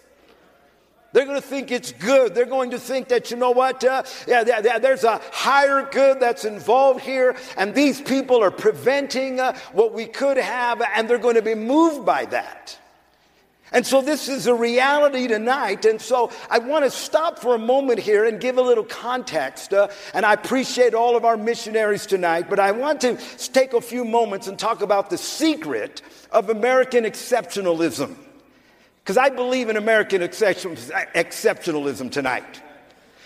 They're 1.11 1.25
going 1.25 1.41
to 1.41 1.47
think 1.47 1.69
it's 1.69 1.91
good. 1.91 2.33
They're 2.33 2.45
going 2.45 2.71
to 2.71 2.79
think 2.79 3.09
that, 3.09 3.31
you 3.31 3.37
know 3.37 3.51
what, 3.51 3.83
uh, 3.83 4.03
yeah, 4.25 4.43
yeah, 4.45 4.79
there's 4.79 5.03
a 5.03 5.21
higher 5.31 5.87
good 5.91 6.21
that's 6.21 6.45
involved 6.45 7.01
here, 7.01 7.35
and 7.57 7.75
these 7.75 8.01
people 8.01 8.41
are 8.41 8.51
preventing 8.51 9.41
uh, 9.41 9.57
what 9.73 9.93
we 9.93 10.05
could 10.05 10.37
have, 10.37 10.81
and 10.93 11.09
they're 11.09 11.17
going 11.17 11.35
to 11.35 11.41
be 11.41 11.55
moved 11.55 12.05
by 12.05 12.25
that. 12.25 12.77
And 13.71 13.85
so 13.85 14.01
this 14.01 14.29
is 14.29 14.47
a 14.47 14.53
reality 14.53 15.27
tonight. 15.27 15.85
And 15.85 15.99
so 15.99 16.31
I 16.49 16.59
want 16.59 16.85
to 16.85 16.91
stop 16.91 17.39
for 17.39 17.55
a 17.55 17.59
moment 17.59 17.99
here 17.99 18.25
and 18.25 18.39
give 18.39 18.57
a 18.57 18.61
little 18.61 18.83
context. 18.83 19.73
Uh, 19.73 19.87
and 20.13 20.25
I 20.25 20.33
appreciate 20.33 20.93
all 20.93 21.17
of 21.17 21.25
our 21.25 21.35
missionaries 21.35 22.05
tonight, 22.05 22.47
but 22.49 22.59
I 22.59 22.71
want 22.71 23.01
to 23.01 23.17
take 23.51 23.73
a 23.73 23.81
few 23.81 24.05
moments 24.05 24.47
and 24.47 24.57
talk 24.57 24.81
about 24.81 25.09
the 25.09 25.17
secret 25.17 26.03
of 26.31 26.49
American 26.49 27.05
exceptionalism. 27.05 28.15
Because 29.03 29.17
I 29.17 29.29
believe 29.29 29.69
in 29.69 29.77
American 29.77 30.21
exceptionalism 30.21 32.11
tonight. 32.11 32.61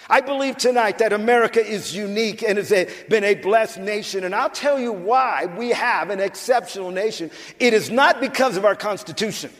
I 0.10 0.22
believe 0.22 0.58
tonight 0.58 0.98
that 0.98 1.14
America 1.14 1.64
is 1.64 1.96
unique 1.96 2.42
and 2.42 2.58
has 2.58 2.72
been 3.10 3.24
a 3.24 3.36
blessed 3.36 3.80
nation. 3.80 4.24
And 4.24 4.34
I'll 4.34 4.50
tell 4.50 4.80
you 4.80 4.92
why 4.92 5.46
we 5.46 5.70
have 5.70 6.10
an 6.10 6.20
exceptional 6.20 6.90
nation. 6.92 7.30
It 7.60 7.74
is 7.74 7.92
not 7.92 8.20
because 8.20 8.58
of 8.58 8.66
our 8.66 8.76
Constitution. 8.76 9.52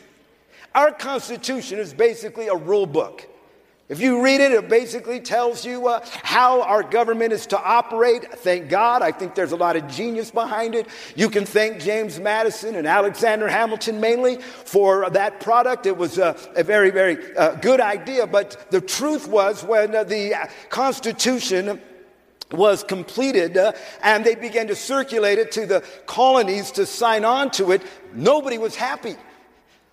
Our 0.74 0.92
Constitution 0.92 1.78
is 1.78 1.92
basically 1.92 2.48
a 2.48 2.54
rule 2.54 2.86
book. 2.86 3.26
If 3.90 4.00
you 4.00 4.22
read 4.22 4.40
it, 4.40 4.52
it 4.52 4.68
basically 4.68 5.18
tells 5.18 5.66
you 5.66 5.88
uh, 5.88 6.06
how 6.22 6.62
our 6.62 6.84
government 6.84 7.32
is 7.32 7.44
to 7.48 7.60
operate. 7.60 8.32
Thank 8.32 8.68
God. 8.68 9.02
I 9.02 9.10
think 9.10 9.34
there's 9.34 9.50
a 9.50 9.56
lot 9.56 9.74
of 9.74 9.88
genius 9.88 10.30
behind 10.30 10.76
it. 10.76 10.86
You 11.16 11.28
can 11.28 11.44
thank 11.44 11.80
James 11.80 12.20
Madison 12.20 12.76
and 12.76 12.86
Alexander 12.86 13.48
Hamilton 13.48 13.98
mainly 14.00 14.36
for 14.36 15.10
that 15.10 15.40
product. 15.40 15.86
It 15.86 15.96
was 15.96 16.18
a, 16.18 16.36
a 16.54 16.62
very, 16.62 16.90
very 16.90 17.36
uh, 17.36 17.56
good 17.56 17.80
idea. 17.80 18.28
But 18.28 18.70
the 18.70 18.80
truth 18.80 19.26
was, 19.26 19.64
when 19.64 19.92
uh, 19.92 20.04
the 20.04 20.48
Constitution 20.68 21.80
was 22.52 22.84
completed 22.84 23.56
uh, 23.56 23.72
and 24.04 24.24
they 24.24 24.36
began 24.36 24.68
to 24.68 24.76
circulate 24.76 25.40
it 25.40 25.50
to 25.52 25.66
the 25.66 25.84
colonies 26.06 26.70
to 26.72 26.86
sign 26.86 27.24
on 27.24 27.50
to 27.50 27.72
it, 27.72 27.82
nobody 28.14 28.56
was 28.56 28.76
happy. 28.76 29.16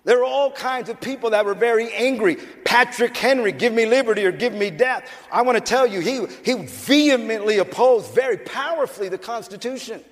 There 0.08 0.16
were 0.16 0.24
all 0.24 0.50
kinds 0.50 0.88
of 0.88 0.98
people 1.02 1.28
that 1.32 1.44
were 1.44 1.52
very 1.52 1.92
angry. 1.92 2.36
Patrick 2.64 3.14
Henry, 3.14 3.52
give 3.52 3.74
me 3.74 3.84
liberty 3.84 4.24
or 4.24 4.32
give 4.32 4.54
me 4.54 4.70
death. 4.70 5.06
I 5.30 5.42
want 5.42 5.58
to 5.58 5.60
tell 5.60 5.86
you, 5.86 6.00
he, 6.00 6.24
he 6.46 6.64
vehemently 6.64 7.58
opposed 7.58 8.14
very 8.14 8.38
powerfully 8.38 9.10
the 9.10 9.18
Constitution. 9.18 10.02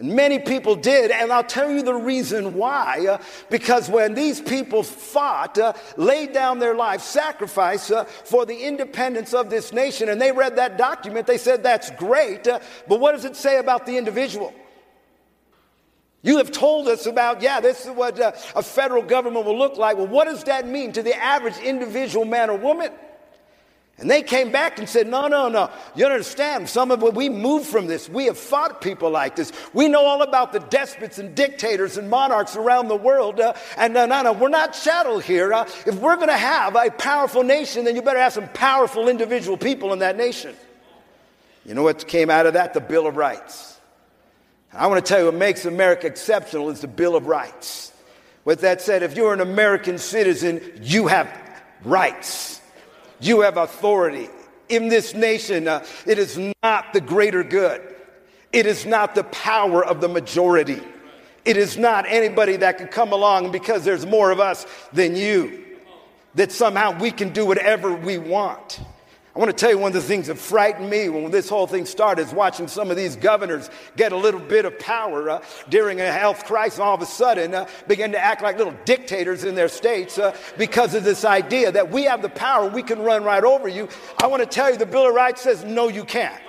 And 0.00 0.16
many 0.16 0.40
people 0.40 0.74
did, 0.74 1.12
and 1.12 1.32
I'll 1.32 1.44
tell 1.44 1.70
you 1.70 1.84
the 1.84 1.94
reason 1.94 2.54
why. 2.54 3.06
Uh, 3.08 3.22
because 3.50 3.88
when 3.88 4.14
these 4.14 4.40
people 4.40 4.82
fought, 4.82 5.58
uh, 5.58 5.74
laid 5.96 6.32
down 6.32 6.58
their 6.58 6.74
lives, 6.74 7.04
sacrificed 7.04 7.92
uh, 7.92 8.02
for 8.02 8.44
the 8.44 8.64
independence 8.64 9.32
of 9.32 9.48
this 9.48 9.72
nation, 9.72 10.08
and 10.08 10.20
they 10.20 10.32
read 10.32 10.56
that 10.56 10.76
document, 10.76 11.28
they 11.28 11.38
said, 11.38 11.62
That's 11.62 11.92
great, 11.92 12.48
uh, 12.48 12.58
but 12.88 12.98
what 12.98 13.12
does 13.12 13.24
it 13.24 13.36
say 13.36 13.58
about 13.58 13.86
the 13.86 13.96
individual? 13.96 14.52
You 16.24 16.38
have 16.38 16.50
told 16.50 16.88
us 16.88 17.04
about, 17.04 17.42
yeah, 17.42 17.60
this 17.60 17.84
is 17.84 17.90
what 17.90 18.18
uh, 18.18 18.32
a 18.56 18.62
federal 18.62 19.02
government 19.02 19.44
will 19.44 19.58
look 19.58 19.76
like. 19.76 19.98
Well, 19.98 20.06
what 20.06 20.24
does 20.24 20.42
that 20.44 20.66
mean 20.66 20.90
to 20.92 21.02
the 21.02 21.14
average 21.14 21.58
individual 21.58 22.24
man 22.24 22.48
or 22.48 22.56
woman? 22.56 22.90
And 23.98 24.10
they 24.10 24.22
came 24.22 24.50
back 24.50 24.78
and 24.78 24.88
said, 24.88 25.06
No, 25.06 25.28
no, 25.28 25.50
no. 25.50 25.70
You 25.94 26.06
understand, 26.06 26.68
some 26.68 26.90
of 26.90 27.02
what 27.02 27.14
we 27.14 27.28
moved 27.28 27.66
from 27.66 27.86
this. 27.86 28.08
We 28.08 28.24
have 28.24 28.38
fought 28.38 28.80
people 28.80 29.10
like 29.10 29.36
this. 29.36 29.52
We 29.74 29.86
know 29.86 30.02
all 30.04 30.22
about 30.22 30.54
the 30.54 30.60
despots 30.60 31.18
and 31.18 31.34
dictators 31.34 31.98
and 31.98 32.08
monarchs 32.08 32.56
around 32.56 32.88
the 32.88 32.96
world. 32.96 33.38
Uh, 33.38 33.52
and 33.76 33.92
no, 33.92 34.06
no, 34.06 34.22
no, 34.22 34.32
we're 34.32 34.48
not 34.48 34.72
chattel 34.72 35.18
here. 35.18 35.52
Uh, 35.52 35.68
if 35.86 35.94
we're 35.96 36.16
going 36.16 36.28
to 36.28 36.36
have 36.38 36.74
a 36.74 36.90
powerful 36.90 37.42
nation, 37.42 37.84
then 37.84 37.96
you 37.96 38.02
better 38.02 38.18
have 38.18 38.32
some 38.32 38.48
powerful 38.48 39.10
individual 39.10 39.58
people 39.58 39.92
in 39.92 39.98
that 39.98 40.16
nation. 40.16 40.56
You 41.66 41.74
know 41.74 41.82
what 41.82 42.08
came 42.08 42.30
out 42.30 42.46
of 42.46 42.54
that? 42.54 42.72
The 42.72 42.80
Bill 42.80 43.06
of 43.06 43.18
Rights. 43.18 43.73
I 44.76 44.88
want 44.88 45.04
to 45.04 45.08
tell 45.08 45.20
you 45.20 45.26
what 45.26 45.34
makes 45.34 45.64
America 45.66 46.06
exceptional 46.06 46.68
is 46.70 46.80
the 46.80 46.88
Bill 46.88 47.14
of 47.14 47.26
Rights. 47.26 47.92
With 48.44 48.62
that 48.62 48.82
said, 48.82 49.02
if 49.02 49.16
you're 49.16 49.32
an 49.32 49.40
American 49.40 49.98
citizen, 49.98 50.60
you 50.82 51.06
have 51.06 51.28
rights. 51.84 52.60
You 53.20 53.42
have 53.42 53.56
authority. 53.56 54.28
In 54.68 54.88
this 54.88 55.14
nation, 55.14 55.68
uh, 55.68 55.84
it 56.06 56.18
is 56.18 56.38
not 56.62 56.92
the 56.92 57.00
greater 57.00 57.44
good. 57.44 57.82
It 58.52 58.66
is 58.66 58.84
not 58.84 59.14
the 59.14 59.24
power 59.24 59.84
of 59.84 60.00
the 60.00 60.08
majority. 60.08 60.80
It 61.44 61.56
is 61.56 61.76
not 61.76 62.06
anybody 62.08 62.56
that 62.56 62.78
can 62.78 62.88
come 62.88 63.12
along 63.12 63.52
because 63.52 63.84
there's 63.84 64.06
more 64.06 64.30
of 64.30 64.40
us 64.40 64.66
than 64.92 65.14
you, 65.14 65.64
that 66.34 66.50
somehow 66.50 66.98
we 66.98 67.10
can 67.10 67.32
do 67.32 67.46
whatever 67.46 67.92
we 67.92 68.18
want. 68.18 68.80
I 69.34 69.40
want 69.40 69.50
to 69.50 69.56
tell 69.56 69.70
you 69.70 69.78
one 69.78 69.88
of 69.88 69.94
the 69.94 70.00
things 70.00 70.28
that 70.28 70.38
frightened 70.38 70.88
me 70.88 71.08
when 71.08 71.28
this 71.32 71.48
whole 71.48 71.66
thing 71.66 71.86
started 71.86 72.28
is 72.28 72.32
watching 72.32 72.68
some 72.68 72.92
of 72.92 72.96
these 72.96 73.16
governors 73.16 73.68
get 73.96 74.12
a 74.12 74.16
little 74.16 74.38
bit 74.38 74.64
of 74.64 74.78
power 74.78 75.28
uh, 75.28 75.42
during 75.68 76.00
a 76.00 76.12
health 76.12 76.44
crisis, 76.44 76.78
all 76.78 76.94
of 76.94 77.02
a 77.02 77.06
sudden 77.06 77.52
uh, 77.52 77.66
begin 77.88 78.12
to 78.12 78.18
act 78.18 78.42
like 78.42 78.58
little 78.58 78.76
dictators 78.84 79.42
in 79.42 79.56
their 79.56 79.66
states 79.66 80.18
uh, 80.18 80.36
because 80.56 80.94
of 80.94 81.02
this 81.02 81.24
idea 81.24 81.72
that 81.72 81.90
we 81.90 82.04
have 82.04 82.22
the 82.22 82.28
power, 82.28 82.68
we 82.68 82.82
can 82.82 83.00
run 83.00 83.24
right 83.24 83.42
over 83.42 83.66
you. 83.66 83.88
I 84.22 84.28
want 84.28 84.40
to 84.40 84.48
tell 84.48 84.70
you 84.70 84.76
the 84.76 84.86
Bill 84.86 85.08
of 85.08 85.14
Rights 85.16 85.40
says, 85.40 85.64
no, 85.64 85.88
you 85.88 86.04
can't. 86.04 86.40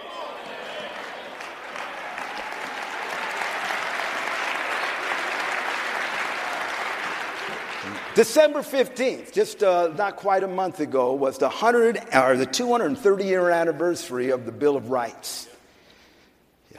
December 8.15 8.59
15th, 8.59 9.33
just 9.33 9.61
uh, 9.61 9.89
not 9.97 10.15
quite 10.15 10.41
a 10.41 10.47
month 10.47 10.79
ago, 10.79 11.13
was 11.13 11.37
the 11.37 11.49
100 11.49 12.01
or 12.15 12.37
the 12.37 12.45
230 12.45 13.25
year 13.25 13.49
anniversary 13.49 14.29
of 14.29 14.45
the 14.45 14.53
Bill 14.53 14.77
of 14.77 14.89
Rights. 14.89 15.49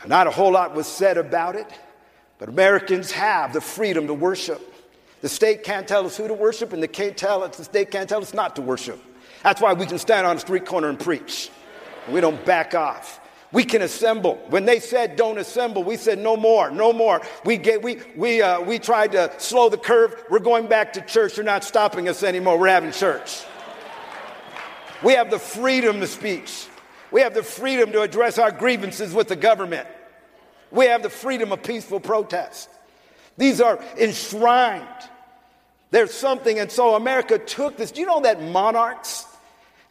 Not 0.06 0.26
a 0.26 0.30
whole 0.30 0.52
lot 0.52 0.74
was 0.74 0.86
said 0.86 1.18
about 1.18 1.54
it, 1.54 1.66
but 2.38 2.48
Americans 2.48 3.12
have 3.12 3.52
the 3.52 3.60
freedom 3.60 4.06
to 4.06 4.14
worship. 4.14 4.62
The 5.20 5.28
state 5.28 5.62
can't 5.62 5.86
tell 5.86 6.06
us 6.06 6.16
who 6.16 6.26
to 6.26 6.32
worship, 6.32 6.72
and 6.72 6.82
the, 6.82 6.88
can't 6.88 7.16
tell 7.18 7.42
us, 7.42 7.58
the 7.58 7.64
state 7.64 7.90
can't 7.90 8.08
tell 8.08 8.22
us 8.22 8.32
not 8.32 8.56
to 8.56 8.62
worship. 8.62 8.98
That's 9.42 9.60
why 9.60 9.74
we 9.74 9.84
can 9.84 9.98
stand 9.98 10.26
on 10.26 10.36
a 10.36 10.40
street 10.40 10.64
corner 10.64 10.88
and 10.88 10.98
preach. 10.98 11.50
We 12.08 12.22
don't 12.22 12.42
back 12.46 12.74
off. 12.74 13.20
We 13.52 13.64
can 13.64 13.82
assemble. 13.82 14.36
When 14.48 14.64
they 14.64 14.80
said 14.80 15.16
don't 15.16 15.38
assemble, 15.38 15.84
we 15.84 15.96
said 15.96 16.18
no 16.18 16.36
more, 16.36 16.70
no 16.70 16.92
more. 16.92 17.22
We, 17.44 17.56
get, 17.56 17.82
we, 17.82 17.98
we, 18.16 18.42
uh, 18.42 18.60
we 18.60 18.78
tried 18.78 19.12
to 19.12 19.32
slow 19.38 19.68
the 19.68 19.78
curve. 19.78 20.24
We're 20.28 20.40
going 20.40 20.66
back 20.66 20.92
to 20.94 21.00
church. 21.00 21.36
You're 21.36 21.44
not 21.46 21.62
stopping 21.62 22.08
us 22.08 22.22
anymore. 22.22 22.58
We're 22.58 22.68
having 22.68 22.92
church. 22.92 23.44
We 25.02 25.12
have 25.12 25.30
the 25.30 25.38
freedom 25.38 26.00
to 26.00 26.06
speech. 26.06 26.66
We 27.12 27.20
have 27.20 27.34
the 27.34 27.42
freedom 27.42 27.92
to 27.92 28.02
address 28.02 28.38
our 28.38 28.50
grievances 28.50 29.14
with 29.14 29.28
the 29.28 29.36
government. 29.36 29.86
We 30.70 30.86
have 30.86 31.02
the 31.02 31.10
freedom 31.10 31.52
of 31.52 31.62
peaceful 31.62 32.00
protest. 32.00 32.68
These 33.36 33.60
are 33.60 33.78
enshrined. 33.98 34.86
There's 35.90 36.12
something, 36.12 36.58
and 36.58 36.70
so 36.70 36.94
America 36.96 37.38
took 37.38 37.76
this. 37.76 37.92
Do 37.92 38.00
you 38.00 38.06
know 38.06 38.20
that 38.22 38.42
monarchs 38.42 39.24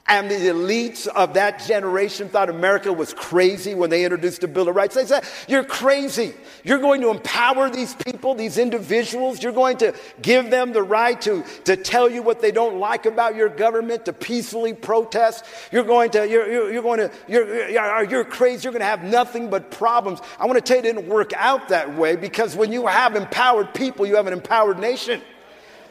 and 0.07 0.29
the 0.29 0.35
elites 0.35 1.07
of 1.07 1.33
that 1.33 1.65
generation 1.65 2.29
thought 2.29 2.47
America 2.47 2.93
was 2.93 3.11
crazy 3.11 3.73
when 3.73 3.89
they 3.89 4.03
introduced 4.03 4.41
the 4.41 4.47
Bill 4.47 4.69
of 4.69 4.75
Rights. 4.75 4.93
They 4.93 5.05
said, 5.05 5.23
You're 5.47 5.63
crazy. 5.63 6.35
You're 6.63 6.77
going 6.77 7.01
to 7.01 7.09
empower 7.09 7.71
these 7.71 7.95
people, 7.95 8.35
these 8.35 8.59
individuals. 8.59 9.41
You're 9.41 9.51
going 9.51 9.77
to 9.77 9.95
give 10.21 10.51
them 10.51 10.73
the 10.73 10.83
right 10.83 11.19
to, 11.21 11.43
to 11.63 11.75
tell 11.75 12.07
you 12.07 12.21
what 12.21 12.39
they 12.39 12.51
don't 12.51 12.77
like 12.79 13.07
about 13.07 13.35
your 13.35 13.49
government, 13.49 14.05
to 14.05 14.13
peacefully 14.13 14.75
protest. 14.75 15.43
You're 15.71 15.83
going 15.83 16.11
to, 16.11 16.29
you're, 16.29 16.51
you're, 16.51 16.71
you're 16.73 16.83
going 16.83 16.99
to, 16.99 17.11
you're, 17.27 17.71
you're, 17.71 18.03
you're 18.03 18.25
crazy. 18.25 18.63
You're 18.63 18.73
going 18.73 18.81
to 18.81 18.85
have 18.85 19.03
nothing 19.03 19.49
but 19.49 19.71
problems. 19.71 20.19
I 20.39 20.45
want 20.45 20.57
to 20.57 20.61
tell 20.61 20.77
you, 20.77 20.87
it 20.87 20.93
didn't 20.93 21.09
work 21.09 21.33
out 21.35 21.69
that 21.69 21.97
way 21.97 22.15
because 22.15 22.55
when 22.55 22.71
you 22.71 22.85
have 22.85 23.15
empowered 23.15 23.73
people, 23.73 24.05
you 24.05 24.17
have 24.17 24.27
an 24.27 24.33
empowered 24.33 24.77
nation. 24.77 25.23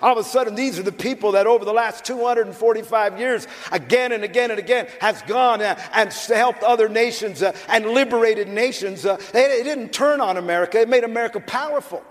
All 0.04 0.12
of 0.12 0.18
a 0.18 0.28
sudden, 0.28 0.54
these 0.54 0.78
are 0.78 0.82
the 0.82 0.92
people 0.92 1.32
that 1.32 1.46
over 1.46 1.64
the 1.64 1.72
last 1.72 2.04
245 2.04 3.18
years, 3.18 3.48
again 3.72 4.12
and 4.12 4.22
again 4.22 4.50
and 4.50 4.60
again, 4.60 4.86
has 5.00 5.22
gone 5.22 5.62
and 5.62 6.12
helped 6.12 6.62
other 6.62 6.90
nations 6.90 7.42
uh, 7.42 7.56
and 7.70 7.86
liberated 7.86 8.46
nations. 8.46 9.06
Uh, 9.06 9.16
it 9.32 9.64
didn't 9.64 9.94
turn 9.94 10.20
on 10.20 10.36
America, 10.36 10.78
it 10.78 10.90
made 10.90 11.04
America 11.04 11.40
powerful. 11.40 12.04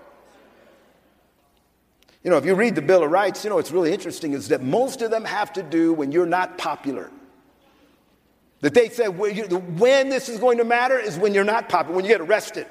You 2.24 2.30
know, 2.30 2.36
if 2.36 2.44
you 2.44 2.56
read 2.56 2.74
the 2.74 2.82
Bill 2.82 3.04
of 3.04 3.12
Rights, 3.12 3.44
you 3.44 3.50
know, 3.50 3.56
what's 3.56 3.70
really 3.70 3.92
interesting 3.92 4.32
is 4.32 4.48
that 4.48 4.60
most 4.60 5.00
of 5.00 5.12
them 5.12 5.24
have 5.24 5.52
to 5.52 5.62
do 5.62 5.92
when 5.92 6.10
you're 6.10 6.26
not 6.26 6.58
popular. 6.58 7.12
That 8.62 8.74
they 8.74 8.88
said 8.88 9.16
when 9.16 10.08
this 10.08 10.28
is 10.28 10.40
going 10.40 10.58
to 10.58 10.64
matter 10.64 10.98
is 10.98 11.16
when 11.16 11.32
you're 11.32 11.44
not 11.44 11.68
popular, 11.68 11.94
when 11.94 12.04
you 12.04 12.10
get 12.10 12.22
arrested. 12.22 12.66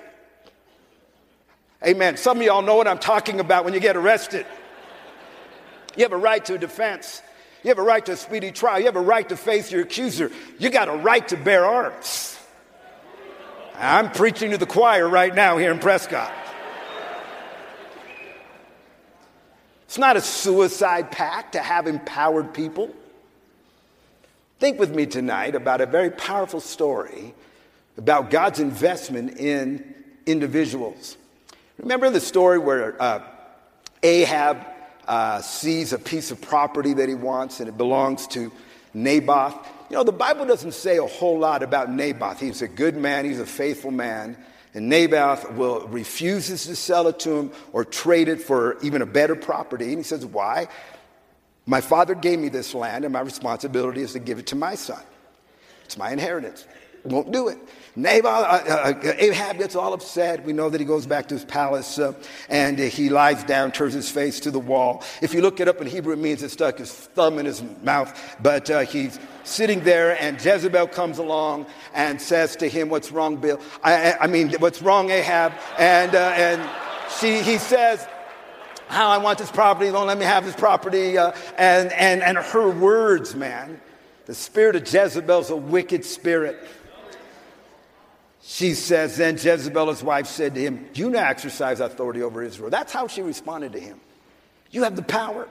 Amen. 1.82 2.18
Some 2.18 2.40
of 2.40 2.44
y'all 2.44 2.62
know 2.62 2.76
what 2.76 2.90
I'm 2.90 3.00
talking 3.00 3.40
about 3.40 3.64
when 3.64 3.74
you 3.74 3.80
get 3.80 3.96
arrested. 3.96 4.46
You 5.96 6.04
have 6.04 6.12
a 6.12 6.18
right 6.18 6.44
to 6.46 6.58
defense. 6.58 7.22
You 7.64 7.70
have 7.70 7.78
a 7.78 7.84
right 7.84 8.06
to 8.06 8.14
a 8.14 8.18
speedy 8.18 8.52
trial. 8.52 8.80
You 8.80 8.86
have 8.86 8.96
a 8.96 9.02
right 9.02 9.28
to 9.30 9.38
face 9.38 9.72
your 9.72 9.82
accuser. 9.82 10.32
You 10.60 10.70
got 10.70 10.90
a 10.90 10.94
right 10.96 11.26
to 11.30 11.38
bear 11.38 11.66
arms. 11.66 12.38
I'm 13.76 14.12
preaching 14.12 14.52
to 14.52 14.58
the 14.58 14.66
choir 14.66 15.08
right 15.08 15.34
now 15.34 15.58
here 15.58 15.72
in 15.72 15.80
Prescott. 15.80 16.32
It's 19.86 19.98
not 19.98 20.18
a 20.18 20.22
suicide 20.22 21.12
pact 21.12 21.54
to 21.54 21.60
have 21.60 21.88
empowered 21.88 22.54
people. 22.54 22.94
Think 24.60 24.80
with 24.80 24.96
me 24.96 25.06
tonight 25.06 25.56
about 25.56 25.82
a 25.82 25.86
very 25.86 26.10
powerful 26.10 26.60
story 26.60 27.34
about 27.98 28.32
God's 28.32 28.60
investment 28.60 29.38
in 29.38 29.94
individuals. 30.26 31.18
Remember 31.78 32.10
the 32.10 32.20
story 32.20 32.58
where 32.58 33.00
uh, 33.02 33.24
Ahab 34.02 34.66
uh, 35.08 35.42
sees 35.42 35.94
a 35.94 36.00
piece 36.00 36.32
of 36.32 36.42
property 36.42 36.94
that 36.94 37.10
he 37.10 37.16
wants 37.16 37.60
and 37.60 37.70
it 37.70 37.78
belongs 37.78 38.28
to 38.28 38.52
Naboth. 38.94 39.56
You 39.90 39.98
know, 39.98 40.04
the 40.04 40.12
Bible 40.12 40.46
doesn't 40.46 40.74
say 40.74 40.98
a 40.98 41.06
whole 41.06 41.40
lot 41.40 41.64
about 41.64 41.90
Naboth. 41.92 42.40
He's 42.40 42.62
a 42.62 42.68
good 42.68 42.96
man, 42.96 43.26
he's 43.26 43.40
a 43.40 43.46
faithful 43.46 43.92
man. 43.92 44.38
And 44.74 44.90
Naboth 44.90 45.52
will 45.52 45.88
refuses 45.88 46.66
to 46.66 46.76
sell 46.76 47.08
it 47.08 47.20
to 47.20 47.32
him 47.32 47.52
or 47.74 47.86
trade 47.86 48.28
it 48.28 48.42
for 48.42 48.80
even 48.82 49.04
a 49.04 49.06
better 49.06 49.36
property. 49.36 49.90
And 49.90 49.98
he 49.98 50.04
says, 50.04 50.26
Why? 50.26 50.68
My 51.66 51.80
father 51.80 52.16
gave 52.16 52.40
me 52.40 52.50
this 52.50 52.74
land, 52.74 53.06
and 53.06 53.14
my 53.14 53.22
responsibility 53.22 54.02
is 54.02 54.14
to 54.14 54.20
give 54.20 54.40
it 54.40 54.48
to 54.48 54.56
my 54.56 54.76
son. 54.76 55.02
It's 55.86 55.98
my 55.98 56.12
inheritance. 56.12 56.66
Won't 57.04 57.32
do 57.32 57.50
it. 57.50 57.58
Nabal, 57.96 58.28
uh, 58.28 58.64
uh, 58.68 58.94
uh, 59.04 59.14
Ahab 59.20 59.60
gets 59.60 59.76
all 59.76 59.94
upset. 59.94 60.44
We 60.44 60.52
know 60.52 60.68
that 60.68 60.82
he 60.82 60.86
goes 60.86 61.06
back 61.06 61.28
to 61.28 61.36
his 61.36 61.46
palace 61.46 62.00
uh, 62.00 62.14
and 62.50 62.80
he 62.80 63.10
lies 63.10 63.44
down, 63.44 63.72
turns 63.72 63.94
his 63.94 64.10
face 64.10 64.40
to 64.42 64.52
the 64.52 64.60
wall. 64.60 65.04
If 65.22 65.36
you 65.36 65.42
look 65.42 65.60
it 65.60 65.68
up 65.68 65.80
in 65.80 65.86
Hebrew, 65.86 66.14
it 66.14 66.20
means 66.20 66.42
he 66.42 66.48
stuck 66.48 66.80
his 66.80 66.92
thumb 66.92 67.38
in 67.38 67.46
his 67.46 67.62
mouth. 67.84 68.38
But 68.42 68.68
uh, 68.72 68.80
he's 68.80 69.20
sitting 69.44 69.82
there, 69.82 70.20
and 70.20 70.44
Jezebel 70.44 70.88
comes 70.88 71.20
along 71.20 71.68
and 71.94 72.20
says 72.20 72.56
to 72.58 72.68
him, 72.68 72.90
"What's 72.90 73.12
wrong, 73.12 73.36
Bill? 73.36 73.60
I, 73.84 74.14
I 74.22 74.28
mean, 74.28 74.54
what's 74.54 74.82
wrong, 74.82 75.12
Ahab?" 75.12 75.54
And 75.78 76.16
uh, 76.16 76.34
and 76.36 76.70
she 77.20 77.44
he 77.44 77.60
says, 77.60 78.08
"How 78.88 79.10
I 79.10 79.20
want 79.20 79.38
this 79.38 79.52
property? 79.52 79.92
Don't 79.92 80.08
let 80.08 80.18
me 80.18 80.26
have 80.26 80.46
this 80.46 80.56
property." 80.56 81.18
and 81.18 81.92
and 81.94 82.24
and 82.24 82.38
her 82.40 82.72
words, 82.72 83.36
man. 83.36 83.80
The 84.26 84.34
spirit 84.34 84.78
of 84.78 84.92
Jezebel 84.92 85.42
is 85.42 85.50
a 85.52 85.56
wicked 85.56 86.06
spirit. 86.06 86.58
She 88.46 88.74
says, 88.74 89.16
Then 89.16 89.36
Jezebel, 89.36 89.88
his 89.88 90.04
wife, 90.04 90.28
said 90.28 90.56
to 90.56 90.62
him, 90.62 90.90
You 90.94 91.10
now 91.10 91.30
exercise 91.30 91.80
authority 91.80 92.22
over 92.22 92.44
Israel. 92.44 92.70
That's 92.70 92.92
how 92.92 93.08
she 93.08 93.22
responded 93.22 93.72
to 93.72 93.80
him. 93.80 94.00
You 94.70 94.84
have 94.84 94.96
the 94.98 95.02
power. 95.02 95.48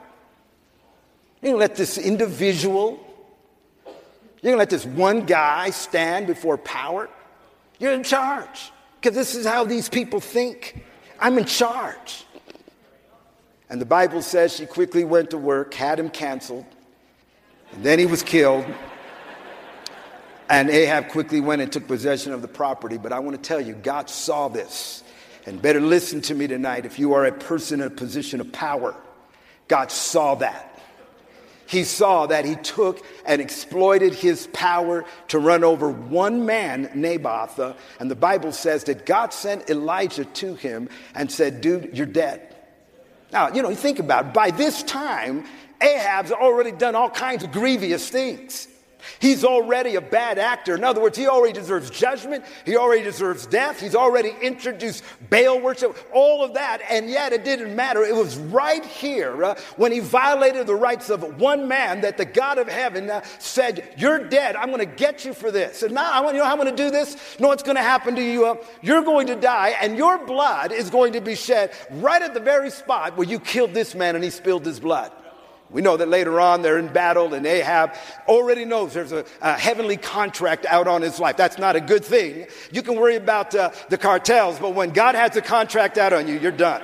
You're 1.41 1.53
going 1.53 1.55
to 1.55 1.59
let 1.59 1.75
this 1.75 1.97
individual, 1.97 3.01
you're 4.43 4.53
going 4.53 4.55
to 4.55 4.59
let 4.59 4.71
this 4.71 4.85
one 4.85 5.25
guy 5.25 5.71
stand 5.71 6.27
before 6.27 6.59
power. 6.59 7.09
You're 7.79 7.95
in 7.95 8.05
charge. 8.05 8.71
Because 9.01 9.17
this 9.17 9.35
is 9.35 9.47
how 9.47 9.65
these 9.65 9.89
people 9.89 10.21
think. 10.21 10.85
I'm 11.19 11.39
in 11.39 11.47
charge. 11.47 12.25
And 13.71 13.81
the 13.81 13.87
Bible 13.87 14.21
says 14.21 14.55
she 14.55 14.67
quickly 14.67 15.03
went 15.03 15.31
to 15.31 15.39
work, 15.39 15.73
had 15.73 15.99
him 15.99 16.11
canceled, 16.11 16.67
and 17.73 17.83
then 17.83 17.99
he 17.99 18.07
was 18.07 18.23
killed. 18.23 18.67
And 20.49 20.69
Ahab 20.71 21.09
quickly 21.09 21.41
went 21.41 21.63
and 21.63 21.73
took 21.73 21.87
possession 21.87 22.33
of 22.33 22.43
the 22.43 22.49
property. 22.49 22.99
But 22.99 23.13
I 23.13 23.21
want 23.21 23.37
to 23.37 23.43
tell 23.43 23.61
you, 23.61 23.75
God 23.75 24.11
saw 24.11 24.49
this. 24.49 25.03
And 25.47 25.61
better 25.61 25.81
listen 25.81 26.21
to 26.23 26.35
me 26.35 26.47
tonight 26.47 26.87
if 26.87 26.99
you 26.99 27.15
are 27.15 27.25
a 27.27 27.33
person 27.33 27.81
in 27.81 27.87
a 27.87 27.91
position 27.91 28.41
of 28.41 28.53
power. 28.53 28.95
God 29.69 29.91
saw 29.91 30.35
that. 30.37 30.69
he 31.67 31.85
saw 31.85 32.27
that 32.27 32.45
he 32.45 32.55
took 32.57 33.03
and 33.25 33.41
exploited 33.41 34.13
his 34.13 34.47
power 34.49 35.07
to 35.29 35.39
run 35.39 35.65
over 35.65 35.89
one 35.89 36.45
man, 36.45 36.91
Naboth. 36.95 37.59
And 37.99 38.11
the 38.11 38.15
Bible 38.15 38.53
says 38.53 38.85
that 38.85 39.07
God 39.07 39.33
sent 39.33 39.71
Elijah 39.71 40.27
to 40.27 40.55
him 40.55 40.91
and 41.15 41.33
said, 41.33 41.63
Dude, 41.63 41.97
you're 41.97 42.07
dead. 42.07 42.55
Now, 43.33 43.49
you 43.55 43.63
know, 43.63 43.71
you 43.71 43.77
think 43.77 43.99
about 43.99 44.27
it. 44.27 44.35
By 44.35 44.51
this 44.51 44.83
time, 44.83 45.47
Ahab's 45.81 46.31
already 46.31 46.73
done 46.73 46.95
all 46.95 47.09
kinds 47.09 47.43
of 47.43 47.53
grievous 47.53 48.09
things. 48.09 48.69
He's 49.19 49.45
already 49.45 49.97
a 49.97 50.01
bad 50.01 50.39
actor. 50.39 50.75
In 50.75 50.85
other 50.85 51.01
words, 51.01 51.17
he 51.17 51.27
already 51.27 51.53
deserves 51.53 51.91
judgment. 51.91 52.45
He 52.65 52.77
already 52.77 53.03
deserves 53.03 53.47
death. 53.47 53.81
He's 53.81 53.95
already 53.95 54.35
introduced 54.41 55.05
Baal 55.31 55.61
worship, 55.61 55.97
all 56.13 56.45
of 56.45 56.55
that. 56.55 56.81
And 56.91 57.09
yet 57.09 57.33
it 57.33 57.45
didn't 57.45 57.75
matter. 57.75 58.03
It 58.03 58.15
was 58.15 58.37
right 58.37 58.85
here 58.85 59.45
uh, 59.45 59.55
when 59.77 59.93
he 59.93 60.01
violated 60.01 60.67
the 60.67 60.75
rights 60.75 61.11
of 61.11 61.41
one 61.41 61.69
man 61.69 62.01
that 62.03 62.17
the 62.17 62.25
God 62.25 62.59
of 62.59 62.69
heaven 62.69 63.11
uh, 63.11 63.23
said, 63.39 63.95
You're 63.97 64.29
dead. 64.29 64.57
I'm 64.57 64.69
going 64.69 64.79
to 64.79 64.97
get 64.97 65.25
you 65.25 65.35
for 65.35 65.51
this. 65.51 65.83
And 65.83 65.95
now, 65.95 66.11
I 66.11 66.21
want, 66.21 66.35
you 66.35 66.41
know 66.41 66.47
how 66.47 66.53
I'm 66.53 66.59
going 66.59 66.75
to 66.75 66.83
do 66.83 66.91
this? 66.91 67.15
You 67.39 67.43
know 67.43 67.49
what's 67.49 67.63
going 67.63 67.77
to 67.77 67.83
happen 67.83 68.15
to 68.17 68.23
you? 68.23 68.47
Uh, 68.47 68.55
you're 68.81 69.03
going 69.03 69.27
to 69.29 69.37
die, 69.37 69.75
and 69.81 69.97
your 69.97 70.25
blood 70.25 70.73
is 70.73 70.91
going 70.91 71.13
to 71.15 71.21
be 71.21 71.35
shed 71.35 71.73
right 71.91 72.23
at 72.23 72.35
the 72.35 72.41
very 72.41 72.71
spot 72.71 73.17
where 73.17 73.27
you 73.27 73.39
killed 73.39 73.75
this 73.75 73.95
man 73.95 74.15
and 74.15 74.25
he 74.25 74.31
spilled 74.31 74.65
his 74.65 74.81
blood. 74.81 75.13
We 75.73 75.81
know 75.81 75.97
that 75.97 76.09
later 76.09 76.39
on 76.39 76.63
they're 76.63 76.79
in 76.79 76.89
battle, 76.89 77.33
and 77.35 77.47
Ahab 77.47 77.95
already 78.29 78.65
knows 78.65 78.93
there's 78.93 79.13
a, 79.13 79.25
a 79.41 79.55
heavenly 79.55 79.97
contract 79.97 80.67
out 80.67 80.87
on 80.87 81.03
his 81.03 81.19
life. 81.19 81.37
That's 81.37 81.59
not 81.59 81.77
a 81.77 81.81
good 81.81 82.05
thing. 82.05 82.47
You 82.71 82.83
can 82.83 82.97
worry 82.97 83.17
about 83.17 83.55
uh, 83.55 83.71
the 83.89 83.99
cartels, 83.99 84.59
but 84.59 84.75
when 84.75 84.91
God 84.91 85.15
has 85.15 85.35
a 85.37 85.43
contract 85.43 85.97
out 85.97 86.13
on 86.13 86.29
you, 86.29 86.39
you're 86.39 86.53
done. 86.53 86.83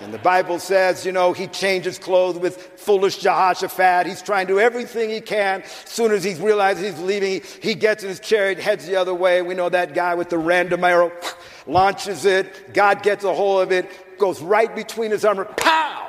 And 0.00 0.14
the 0.14 0.18
Bible 0.18 0.60
says, 0.60 1.04
you 1.04 1.10
know, 1.10 1.32
he 1.32 1.48
changes 1.48 1.98
clothes 1.98 2.38
with 2.38 2.56
foolish 2.76 3.18
Jehoshaphat. 3.18 4.06
He's 4.06 4.22
trying 4.22 4.46
to 4.46 4.54
do 4.54 4.60
everything 4.60 5.10
he 5.10 5.20
can. 5.20 5.62
As 5.62 5.90
soon 5.90 6.12
as 6.12 6.22
he 6.22 6.34
realizes 6.34 6.94
he's 6.94 7.04
leaving, 7.04 7.42
he 7.60 7.74
gets 7.74 8.04
in 8.04 8.08
his 8.08 8.20
chariot, 8.20 8.60
heads 8.60 8.86
the 8.86 8.94
other 8.94 9.14
way. 9.14 9.42
We 9.42 9.54
know 9.54 9.68
that 9.68 9.94
guy 9.94 10.14
with 10.14 10.28
the 10.28 10.38
random 10.38 10.84
arrow 10.84 11.10
launches 11.66 12.24
it. 12.26 12.72
God 12.72 13.02
gets 13.02 13.24
a 13.24 13.34
hold 13.34 13.62
of 13.62 13.72
it, 13.72 14.18
goes 14.18 14.40
right 14.40 14.72
between 14.74 15.10
his 15.10 15.24
armor, 15.24 15.46
pow! 15.46 16.07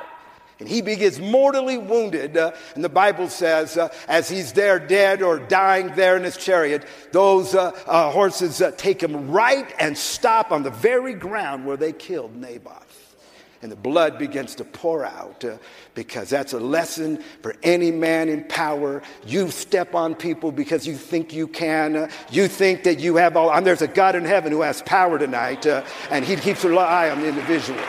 And 0.60 0.68
he 0.68 0.82
begins 0.82 1.18
mortally 1.18 1.78
wounded. 1.78 2.36
Uh, 2.36 2.52
and 2.74 2.84
the 2.84 2.90
Bible 2.90 3.28
says, 3.28 3.78
uh, 3.78 3.88
as 4.06 4.28
he's 4.28 4.52
there 4.52 4.78
dead 4.78 5.22
or 5.22 5.38
dying 5.38 5.94
there 5.96 6.16
in 6.18 6.22
his 6.22 6.36
chariot, 6.36 6.84
those 7.12 7.54
uh, 7.54 7.70
uh 7.86 8.10
horses 8.10 8.60
uh, 8.60 8.70
take 8.72 9.02
him 9.02 9.30
right 9.30 9.72
and 9.78 9.96
stop 9.96 10.52
on 10.52 10.62
the 10.62 10.70
very 10.70 11.14
ground 11.14 11.64
where 11.64 11.78
they 11.78 11.92
killed 11.92 12.36
Naboth. 12.36 13.16
And 13.62 13.72
the 13.72 13.76
blood 13.76 14.18
begins 14.18 14.54
to 14.56 14.64
pour 14.64 15.04
out 15.04 15.44
uh, 15.44 15.56
because 15.94 16.30
that's 16.30 16.52
a 16.52 16.60
lesson 16.60 17.22
for 17.42 17.56
any 17.62 17.90
man 17.90 18.28
in 18.28 18.44
power. 18.44 19.02
You 19.26 19.50
step 19.50 19.94
on 19.94 20.14
people 20.14 20.52
because 20.52 20.86
you 20.86 20.94
think 20.94 21.32
you 21.32 21.46
can. 21.46 22.10
you 22.30 22.48
think 22.48 22.84
that 22.84 23.00
you 23.00 23.16
have 23.16 23.36
all. 23.36 23.50
And 23.50 23.66
there's 23.66 23.82
a 23.82 23.88
God 23.88 24.14
in 24.14 24.24
heaven 24.24 24.52
who 24.52 24.62
has 24.62 24.82
power 24.82 25.18
tonight, 25.18 25.66
and 25.66 26.24
he 26.24 26.36
keeps 26.36 26.64
an 26.64 26.76
eye 26.76 27.10
on 27.10 27.20
the 27.20 27.28
individual. 27.28 27.80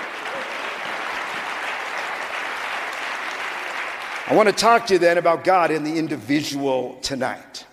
I 4.32 4.34
want 4.34 4.48
to 4.48 4.56
talk 4.56 4.86
to 4.86 4.94
you 4.94 5.00
then 5.00 5.17
about 5.17 5.44
God 5.44 5.72
in 5.72 5.84
the 5.84 5.98
individual 5.98 6.98
tonight. 7.02 7.65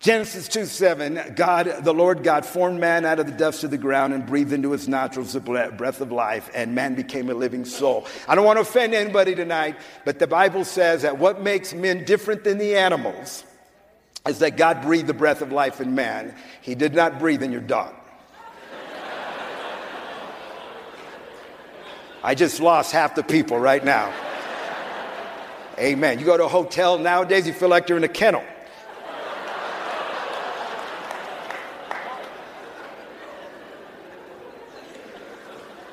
Genesis 0.00 0.48
2 0.48 0.64
7, 0.64 1.34
God, 1.36 1.84
the 1.84 1.92
Lord 1.92 2.24
God 2.24 2.46
formed 2.46 2.80
man 2.80 3.04
out 3.04 3.18
of 3.18 3.26
the 3.26 3.32
dust 3.32 3.62
of 3.62 3.70
the 3.70 3.76
ground 3.76 4.14
and 4.14 4.24
breathed 4.24 4.54
into 4.54 4.72
his 4.72 4.88
nostrils 4.88 5.34
the 5.34 5.40
breath 5.40 6.00
of 6.00 6.12
life, 6.12 6.50
and 6.54 6.74
man 6.74 6.94
became 6.94 7.28
a 7.28 7.34
living 7.34 7.66
soul. 7.66 8.06
I 8.26 8.34
don't 8.34 8.46
want 8.46 8.56
to 8.56 8.62
offend 8.62 8.94
anybody 8.94 9.34
tonight, 9.34 9.76
but 10.06 10.18
the 10.18 10.26
Bible 10.26 10.64
says 10.64 11.02
that 11.02 11.18
what 11.18 11.42
makes 11.42 11.74
men 11.74 12.06
different 12.06 12.42
than 12.42 12.56
the 12.56 12.74
animals 12.74 13.44
is 14.26 14.38
that 14.38 14.56
God 14.56 14.80
breathed 14.80 15.08
the 15.08 15.12
breath 15.12 15.42
of 15.42 15.52
life 15.52 15.78
in 15.78 15.94
man. 15.94 16.34
He 16.62 16.74
did 16.74 16.94
not 16.94 17.18
breathe 17.18 17.42
in 17.42 17.52
your 17.52 17.60
dog. 17.60 17.94
I 22.24 22.34
just 22.34 22.60
lost 22.60 22.92
half 22.92 23.14
the 23.14 23.22
people 23.22 23.58
right 23.58 23.84
now. 23.84 24.10
Amen. 25.78 26.18
You 26.18 26.24
go 26.24 26.36
to 26.36 26.44
a 26.44 26.48
hotel 26.48 26.98
nowadays, 26.98 27.46
you 27.46 27.52
feel 27.52 27.68
like 27.68 27.88
you're 27.88 27.98
in 27.98 28.04
a 28.04 28.08
kennel. 28.08 28.42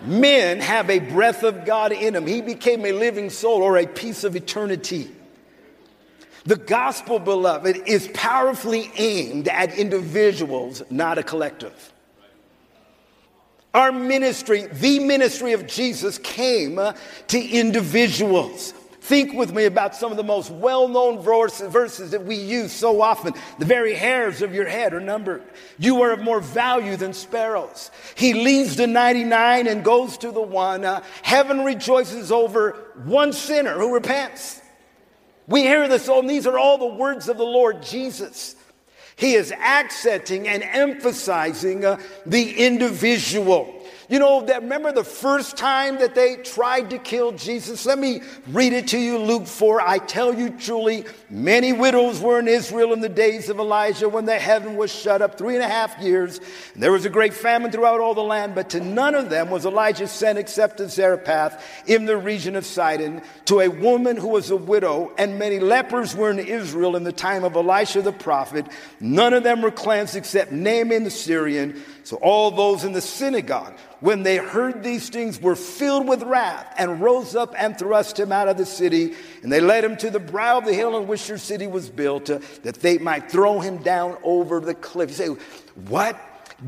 Men 0.05 0.59
have 0.59 0.89
a 0.89 0.99
breath 0.99 1.43
of 1.43 1.65
God 1.65 1.93
in 1.93 2.13
them. 2.13 2.27
He 2.27 2.41
became 2.41 2.85
a 2.85 2.91
living 2.91 3.29
soul 3.29 3.61
or 3.61 3.77
a 3.77 3.87
piece 3.87 4.25
of 4.25 4.35
eternity. 4.35 5.09
The 6.45 6.57
gospel, 6.57 7.19
beloved, 7.19 7.83
is 7.87 8.09
powerfully 8.13 8.91
aimed 8.97 9.47
at 9.47 9.77
individuals, 9.77 10.83
not 10.89 11.17
a 11.17 11.23
collective. 11.23 11.93
Our 13.73 13.93
ministry, 13.93 14.67
the 14.67 14.99
ministry 14.99 15.53
of 15.53 15.67
Jesus, 15.67 16.17
came 16.17 16.79
to 17.27 17.39
individuals. 17.41 18.73
Think 19.03 19.33
with 19.33 19.51
me 19.51 19.65
about 19.65 19.97
some 19.97 20.11
of 20.11 20.17
the 20.17 20.23
most 20.23 20.49
well 20.49 20.87
known 20.87 21.19
verses 21.19 22.11
that 22.11 22.23
we 22.23 22.35
use 22.37 22.71
so 22.71 23.01
often. 23.01 23.33
The 23.59 23.65
very 23.65 23.95
hairs 23.95 24.41
of 24.41 24.55
your 24.55 24.65
head 24.65 24.93
are 24.93 25.01
numbered. 25.01 25.43
You 25.77 26.03
are 26.03 26.13
of 26.13 26.21
more 26.21 26.39
value 26.39 26.95
than 26.95 27.11
sparrows. 27.11 27.91
He 28.15 28.33
leaves 28.33 28.77
the 28.77 28.87
99 28.87 29.67
and 29.67 29.83
goes 29.83 30.17
to 30.19 30.31
the 30.31 30.41
one. 30.41 30.85
Uh, 30.85 31.03
heaven 31.21 31.65
rejoices 31.65 32.31
over 32.31 32.77
one 33.03 33.33
sinner 33.33 33.77
who 33.77 33.93
repents. 33.93 34.61
We 35.47 35.63
hear 35.63 35.89
this, 35.89 36.07
and 36.07 36.29
these 36.29 36.47
are 36.47 36.57
all 36.57 36.77
the 36.77 36.95
words 36.95 37.27
of 37.27 37.35
the 37.35 37.43
Lord 37.43 37.83
Jesus. 37.83 38.55
He 39.17 39.33
is 39.33 39.51
accenting 39.51 40.47
and 40.47 40.63
emphasizing 40.63 41.83
uh, 41.83 41.99
the 42.25 42.65
individual. 42.65 43.82
You 44.13 44.19
know, 44.19 44.41
that 44.45 44.61
remember 44.61 44.91
the 44.91 45.03
first 45.03 45.57
time 45.57 45.97
that 45.97 46.13
they 46.13 46.35
tried 46.35 46.91
to 46.91 46.99
kill 46.99 47.31
Jesus? 47.31 47.83
Let 47.87 47.97
me 47.97 48.21
read 48.49 48.71
it 48.71 48.89
to 48.89 48.99
you, 48.99 49.17
Luke 49.17 49.47
4. 49.47 49.81
I 49.81 49.97
tell 49.97 50.31
you 50.35 50.51
truly, 50.51 51.05
many 51.31 51.73
widows 51.73 52.21
were 52.21 52.37
in 52.37 52.47
Israel 52.47 52.93
in 52.93 52.99
the 52.99 53.09
days 53.09 53.49
of 53.49 53.57
Elijah 53.57 54.07
when 54.07 54.25
the 54.25 54.37
heaven 54.37 54.77
was 54.77 54.93
shut 54.93 55.23
up 55.23 55.35
three 55.39 55.55
and 55.55 55.63
a 55.63 55.67
half 55.67 55.99
years. 55.99 56.39
And 56.75 56.83
there 56.83 56.91
was 56.91 57.05
a 57.05 57.09
great 57.09 57.33
famine 57.33 57.71
throughout 57.71 58.01
all 58.01 58.13
the 58.13 58.21
land, 58.21 58.53
but 58.53 58.69
to 58.69 58.81
none 58.81 59.15
of 59.15 59.31
them 59.31 59.49
was 59.49 59.65
Elijah 59.65 60.07
sent 60.07 60.37
except 60.37 60.77
to 60.77 60.87
Zarephath 60.87 61.65
in 61.87 62.05
the 62.05 62.15
region 62.15 62.55
of 62.55 62.67
Sidon, 62.67 63.23
to 63.45 63.61
a 63.61 63.67
woman 63.67 64.15
who 64.15 64.27
was 64.27 64.51
a 64.51 64.55
widow, 64.55 65.11
and 65.17 65.39
many 65.39 65.59
lepers 65.59 66.15
were 66.15 66.29
in 66.29 66.37
Israel 66.37 66.95
in 66.95 67.03
the 67.03 67.11
time 67.11 67.43
of 67.43 67.55
Elisha 67.55 68.03
the 68.03 68.11
prophet. 68.11 68.67
None 68.99 69.33
of 69.33 69.41
them 69.41 69.63
were 69.63 69.71
cleansed 69.71 70.15
except 70.15 70.51
Naaman 70.51 71.03
the 71.03 71.09
Syrian. 71.09 71.81
So 72.03 72.17
all 72.17 72.51
those 72.51 72.83
in 72.83 72.91
the 72.91 73.01
synagogue, 73.01 73.77
when 74.01 74.23
they 74.23 74.37
heard 74.37 74.83
these 74.83 75.09
things, 75.09 75.41
were 75.41 75.55
filled 75.55 76.07
with 76.07 76.21
wrath 76.23 76.73
and 76.77 77.01
rose 77.01 77.35
up 77.35 77.53
and 77.57 77.77
thrust 77.77 78.19
him 78.19 78.31
out 78.31 78.49
of 78.49 78.57
the 78.57 78.65
city. 78.65 79.13
And 79.41 79.51
they 79.51 79.61
led 79.61 79.85
him 79.85 79.95
to 79.97 80.09
the 80.09 80.19
brow 80.19 80.57
of 80.57 80.65
the 80.65 80.73
hill 80.73 80.95
on 80.95 81.07
which 81.07 81.27
their 81.27 81.37
city 81.37 81.65
was 81.65 81.89
built, 81.89 82.29
uh, 82.29 82.39
that 82.63 82.75
they 82.81 82.97
might 82.97 83.31
throw 83.31 83.61
him 83.61 83.77
down 83.77 84.17
over 84.23 84.59
the 84.59 84.75
cliff. 84.75 85.09
You 85.11 85.15
say, 85.15 85.27
what? 85.87 86.19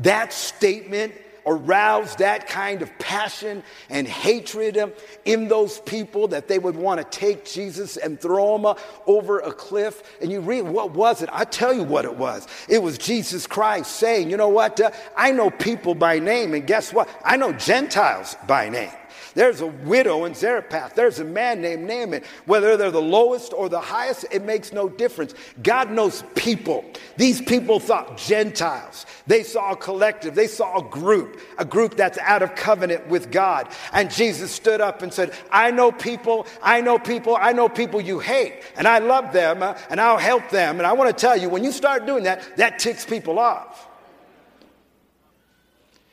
That 0.02 0.32
statement 0.32 1.12
arouse 1.46 2.16
that 2.16 2.48
kind 2.48 2.82
of 2.82 2.90
passion 2.98 3.62
and 3.88 4.06
hatred 4.06 4.92
in 5.24 5.48
those 5.48 5.78
people 5.80 6.28
that 6.28 6.48
they 6.48 6.58
would 6.58 6.76
want 6.76 6.98
to 7.00 7.18
take 7.18 7.44
Jesus 7.44 7.96
and 7.96 8.20
throw 8.20 8.56
him 8.58 8.76
over 9.06 9.38
a 9.38 9.52
cliff. 9.52 10.02
And 10.20 10.30
you 10.30 10.40
read, 10.40 10.62
what 10.62 10.90
was 10.90 11.22
it? 11.22 11.28
I 11.32 11.44
tell 11.44 11.72
you 11.72 11.84
what 11.84 12.04
it 12.04 12.16
was. 12.16 12.48
It 12.68 12.82
was 12.82 12.98
Jesus 12.98 13.46
Christ 13.46 13.92
saying, 13.92 14.28
you 14.28 14.36
know 14.36 14.48
what? 14.48 14.80
I 15.16 15.30
know 15.30 15.50
people 15.50 15.94
by 15.94 16.18
name, 16.18 16.52
and 16.54 16.66
guess 16.66 16.92
what? 16.92 17.08
I 17.24 17.36
know 17.36 17.52
Gentiles 17.52 18.36
by 18.46 18.68
name. 18.68 18.90
There's 19.36 19.60
a 19.60 19.66
widow 19.66 20.24
in 20.24 20.32
Zarephath. 20.32 20.94
There's 20.94 21.18
a 21.18 21.24
man 21.24 21.60
named 21.60 21.86
Naaman. 21.86 22.22
Whether 22.46 22.78
they're 22.78 22.90
the 22.90 23.02
lowest 23.02 23.52
or 23.52 23.68
the 23.68 23.82
highest, 23.82 24.24
it 24.32 24.42
makes 24.42 24.72
no 24.72 24.88
difference. 24.88 25.34
God 25.62 25.90
knows 25.90 26.24
people. 26.34 26.86
These 27.18 27.42
people 27.42 27.78
thought 27.78 28.16
Gentiles. 28.16 29.04
They 29.26 29.42
saw 29.42 29.72
a 29.72 29.76
collective. 29.76 30.34
They 30.34 30.46
saw 30.46 30.78
a 30.78 30.82
group, 30.82 31.38
a 31.58 31.66
group 31.66 31.96
that's 31.96 32.16
out 32.16 32.42
of 32.42 32.54
covenant 32.54 33.08
with 33.08 33.30
God. 33.30 33.68
And 33.92 34.10
Jesus 34.10 34.50
stood 34.50 34.80
up 34.80 35.02
and 35.02 35.12
said, 35.12 35.34
I 35.50 35.70
know 35.70 35.92
people. 35.92 36.46
I 36.62 36.80
know 36.80 36.98
people. 36.98 37.36
I 37.38 37.52
know 37.52 37.68
people 37.68 38.00
you 38.00 38.18
hate. 38.18 38.62
And 38.78 38.88
I 38.88 39.00
love 39.00 39.34
them 39.34 39.62
uh, 39.62 39.76
and 39.90 40.00
I'll 40.00 40.16
help 40.16 40.48
them. 40.48 40.78
And 40.78 40.86
I 40.86 40.94
want 40.94 41.14
to 41.14 41.20
tell 41.20 41.36
you, 41.36 41.50
when 41.50 41.62
you 41.62 41.72
start 41.72 42.06
doing 42.06 42.24
that, 42.24 42.56
that 42.56 42.78
ticks 42.78 43.04
people 43.04 43.38
off. 43.38 43.86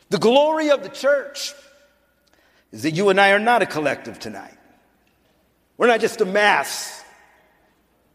The 0.09 0.19
glory 0.19 0.71
of 0.71 0.83
the 0.83 0.89
church 0.89 1.53
is 2.73 2.83
that 2.83 2.91
you 2.91 3.09
and 3.09 3.21
I 3.21 3.31
are 3.31 3.39
not 3.39 3.61
a 3.61 3.65
collective 3.65 4.19
tonight. 4.19 4.57
We're 5.77 5.87
not 5.87 6.01
just 6.01 6.19
a 6.21 6.25
mass. 6.25 7.03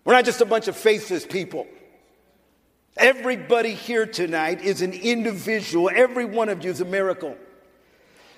We're 0.05 0.15
not 0.15 0.25
just 0.25 0.41
a 0.41 0.45
bunch 0.45 0.69
of 0.69 0.77
faceless 0.77 1.25
people. 1.25 1.67
Everybody 2.97 3.75
here 3.75 4.05
tonight 4.05 4.61
is 4.61 4.83
an 4.83 4.93
individual. 4.93 5.89
Every 5.95 6.25
one 6.25 6.49
of 6.49 6.65
you 6.65 6.71
is 6.71 6.81
a 6.81 6.85
miracle. 6.85 7.37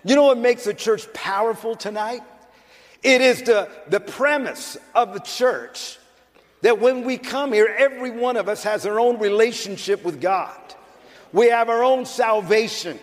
You 0.04 0.14
know 0.14 0.24
what 0.24 0.38
makes 0.38 0.66
a 0.66 0.74
church 0.74 1.11
powerful 1.14 1.74
tonight? 1.74 2.20
It 3.02 3.22
is 3.22 3.42
the, 3.42 3.70
the 3.88 4.00
premise 4.00 4.76
of 4.94 5.14
the 5.14 5.20
church 5.20 5.98
that 6.61 6.78
when 6.78 7.04
we 7.04 7.16
come 7.16 7.54
here, 7.54 7.74
every 7.78 8.11
one 8.11 8.37
of 8.37 8.46
us 8.46 8.62
has 8.64 8.85
our 8.85 9.00
own 9.00 9.18
relationship 9.18 10.04
with 10.04 10.20
God. 10.20 10.59
We 11.33 11.48
have 11.48 11.70
our 11.70 11.83
own 11.83 12.04
salvation, 12.04 12.98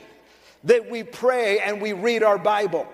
that 0.65 0.91
we 0.91 1.01
pray 1.01 1.59
and 1.59 1.81
we 1.81 1.93
read 1.93 2.21
our 2.21 2.37
Bible. 2.37 2.87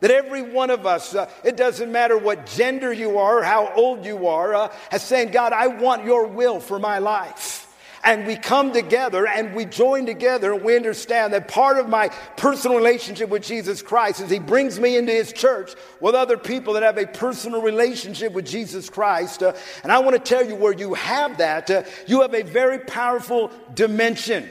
That 0.00 0.10
every 0.10 0.42
one 0.42 0.70
of 0.70 0.86
us, 0.86 1.14
uh, 1.14 1.30
it 1.44 1.56
doesn't 1.56 1.92
matter 1.92 2.16
what 2.16 2.46
gender 2.46 2.92
you 2.92 3.18
are, 3.18 3.42
how 3.42 3.72
old 3.74 4.04
you 4.04 4.28
are, 4.28 4.54
uh, 4.54 4.72
has 4.90 5.02
saying, 5.02 5.30
God, 5.30 5.52
I 5.52 5.66
want 5.66 6.04
your 6.04 6.26
will 6.26 6.58
for 6.58 6.78
my 6.78 6.98
life. 6.98 7.66
And 8.02 8.26
we 8.26 8.36
come 8.36 8.72
together 8.72 9.26
and 9.26 9.54
we 9.54 9.66
join 9.66 10.06
together 10.06 10.54
and 10.54 10.64
we 10.64 10.74
understand 10.74 11.34
that 11.34 11.48
part 11.48 11.76
of 11.76 11.86
my 11.86 12.08
personal 12.38 12.78
relationship 12.78 13.28
with 13.28 13.42
Jesus 13.42 13.82
Christ 13.82 14.22
is 14.22 14.30
He 14.30 14.38
brings 14.38 14.80
me 14.80 14.96
into 14.96 15.12
His 15.12 15.34
church 15.34 15.74
with 16.00 16.14
other 16.14 16.38
people 16.38 16.72
that 16.74 16.82
have 16.82 16.96
a 16.96 17.06
personal 17.06 17.60
relationship 17.60 18.32
with 18.32 18.46
Jesus 18.46 18.88
Christ. 18.88 19.42
Uh, 19.42 19.52
and 19.82 19.92
I 19.92 19.98
want 19.98 20.16
to 20.16 20.22
tell 20.22 20.46
you 20.46 20.54
where 20.54 20.72
you 20.72 20.94
have 20.94 21.36
that, 21.38 21.70
uh, 21.70 21.82
you 22.06 22.22
have 22.22 22.34
a 22.34 22.42
very 22.42 22.78
powerful 22.78 23.50
dimension. 23.74 24.48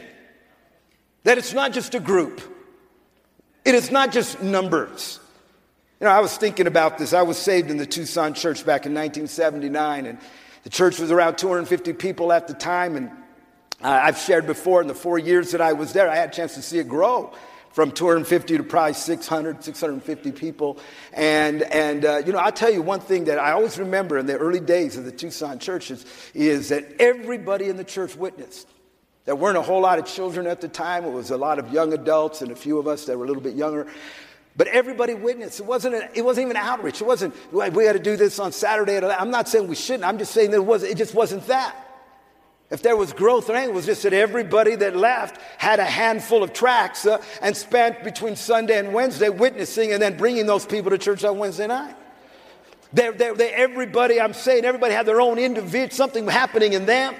That 1.24 1.40
it's 1.40 1.54
not 1.54 1.74
just 1.74 1.96
a 1.96 2.00
group, 2.00 2.42
it 3.66 3.74
is 3.74 3.90
not 3.90 4.12
just 4.12 4.44
numbers. 4.44 5.20
You 6.00 6.06
know, 6.06 6.12
I 6.12 6.22
was 6.22 6.38
thinking 6.38 6.66
about 6.66 6.98
this. 6.98 7.12
I 7.12 7.24
was 7.24 7.38
saved 7.38 7.70
in 7.70 7.76
the 7.76 7.86
Tucson 7.86 8.34
church 8.34 8.66
back 8.66 8.86
in 8.86 8.94
1979, 8.94 10.06
and 10.06 10.18
the 10.64 10.70
church 10.70 10.98
was 10.98 11.12
around 11.12 11.38
250 11.38 11.92
people 11.92 12.32
at 12.32 12.48
the 12.48 12.54
time. 12.54 12.96
And 12.96 13.12
I've 13.82 14.18
shared 14.18 14.48
before 14.48 14.82
in 14.82 14.88
the 14.88 14.96
four 14.96 15.20
years 15.20 15.52
that 15.52 15.60
I 15.60 15.74
was 15.74 15.92
there, 15.92 16.10
I 16.10 16.16
had 16.16 16.30
a 16.30 16.32
chance 16.32 16.54
to 16.54 16.62
see 16.62 16.80
it 16.80 16.88
grow 16.88 17.34
from 17.74 17.92
250 17.92 18.58
to 18.58 18.64
probably 18.64 18.94
600, 18.94 19.62
650 19.62 20.32
people. 20.32 20.80
And, 21.12 21.64
and 21.64 22.06
uh, 22.06 22.22
you 22.26 22.32
know, 22.32 22.40
I'll 22.40 22.54
tell 22.54 22.72
you 22.72 22.82
one 22.82 23.02
thing 23.02 23.26
that 23.26 23.38
I 23.38 23.52
always 23.52 23.78
remember 23.78 24.18
in 24.18 24.26
the 24.26 24.38
early 24.38 24.62
days 24.62 24.96
of 24.96 25.04
the 25.04 25.12
Tucson 25.12 25.60
churches 25.60 26.06
is 26.34 26.70
that 26.70 26.86
everybody 27.02 27.68
in 27.68 27.76
the 27.76 27.84
church 27.84 28.16
witnessed. 28.16 28.70
There 29.26 29.36
weren't 29.36 29.58
a 29.58 29.62
whole 29.62 29.82
lot 29.82 30.00
of 30.00 30.06
children 30.06 30.48
at 30.48 30.62
the 30.62 30.70
time. 30.70 31.04
It 31.04 31.12
was 31.12 31.30
a 31.30 31.38
lot 31.38 31.60
of 31.60 31.74
young 31.74 31.92
adults 31.92 32.42
and 32.42 32.52
a 32.52 32.56
few 32.56 32.80
of 32.80 32.88
us 32.88 33.06
that 33.06 33.18
were 33.18 33.26
a 33.26 33.28
little 33.28 33.44
bit 33.44 33.56
younger. 33.56 33.86
But 34.60 34.68
everybody 34.68 35.14
witnessed. 35.14 35.62
It 35.62 35.66
wasn't, 35.66 35.96
it 36.14 36.22
wasn't 36.22 36.48
even 36.48 36.58
outreach. 36.58 37.00
It 37.00 37.08
wasn't, 37.08 37.34
we 37.54 37.86
got 37.86 37.94
to 37.94 37.98
do 37.98 38.18
this 38.18 38.40
on 38.40 38.52
Saturday. 38.52 38.98
I'm 38.98 39.32
not 39.32 39.48
saying 39.48 39.70
we 39.70 39.76
shouldn't. 39.76 40.04
I'm 40.04 40.18
just 40.18 40.34
saying 40.34 40.52
that 40.52 40.58
it, 40.58 40.66
was, 40.66 40.84
it 40.84 40.98
just 40.98 41.16
wasn't 41.16 41.48
that. 41.48 41.78
If 42.70 42.82
there 42.82 42.98
was 42.98 43.14
growth 43.14 43.50
or 43.50 43.56
anything, 43.56 43.74
it 43.74 43.74
was 43.74 43.86
just 43.86 44.04
that 44.04 44.12
everybody 44.12 44.76
that 44.76 44.98
left 44.98 45.40
had 45.58 45.80
a 45.80 45.86
handful 45.86 46.44
of 46.44 46.52
tracts 46.52 47.06
uh, 47.06 47.24
and 47.42 47.56
spent 47.56 48.04
between 48.04 48.36
Sunday 48.36 48.78
and 48.78 48.94
Wednesday 48.94 49.30
witnessing 49.30 49.94
and 49.94 50.02
then 50.02 50.18
bringing 50.18 50.46
those 50.46 50.66
people 50.66 50.92
to 50.92 50.98
church 50.98 51.24
on 51.24 51.38
Wednesday 51.38 51.68
night. 51.68 51.96
They're, 52.92 53.14
they're, 53.14 53.36
they're, 53.36 53.56
everybody, 53.56 54.20
I'm 54.20 54.34
saying, 54.34 54.66
everybody 54.66 54.94
had 54.94 55.06
their 55.06 55.22
own 55.22 55.40
individual, 55.40 55.90
something 55.92 56.28
happening 56.28 56.74
in 56.74 56.86
them. 56.86 57.16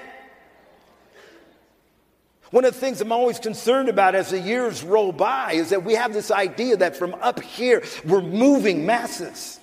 One 2.50 2.64
of 2.64 2.74
the 2.74 2.80
things 2.80 3.00
I'm 3.00 3.12
always 3.12 3.38
concerned 3.38 3.88
about 3.88 4.14
as 4.14 4.30
the 4.30 4.40
years 4.40 4.82
roll 4.82 5.12
by 5.12 5.52
is 5.52 5.70
that 5.70 5.84
we 5.84 5.94
have 5.94 6.12
this 6.12 6.30
idea 6.30 6.76
that 6.78 6.96
from 6.96 7.14
up 7.20 7.40
here, 7.40 7.82
we're 8.04 8.22
moving 8.22 8.84
masses. 8.84 9.60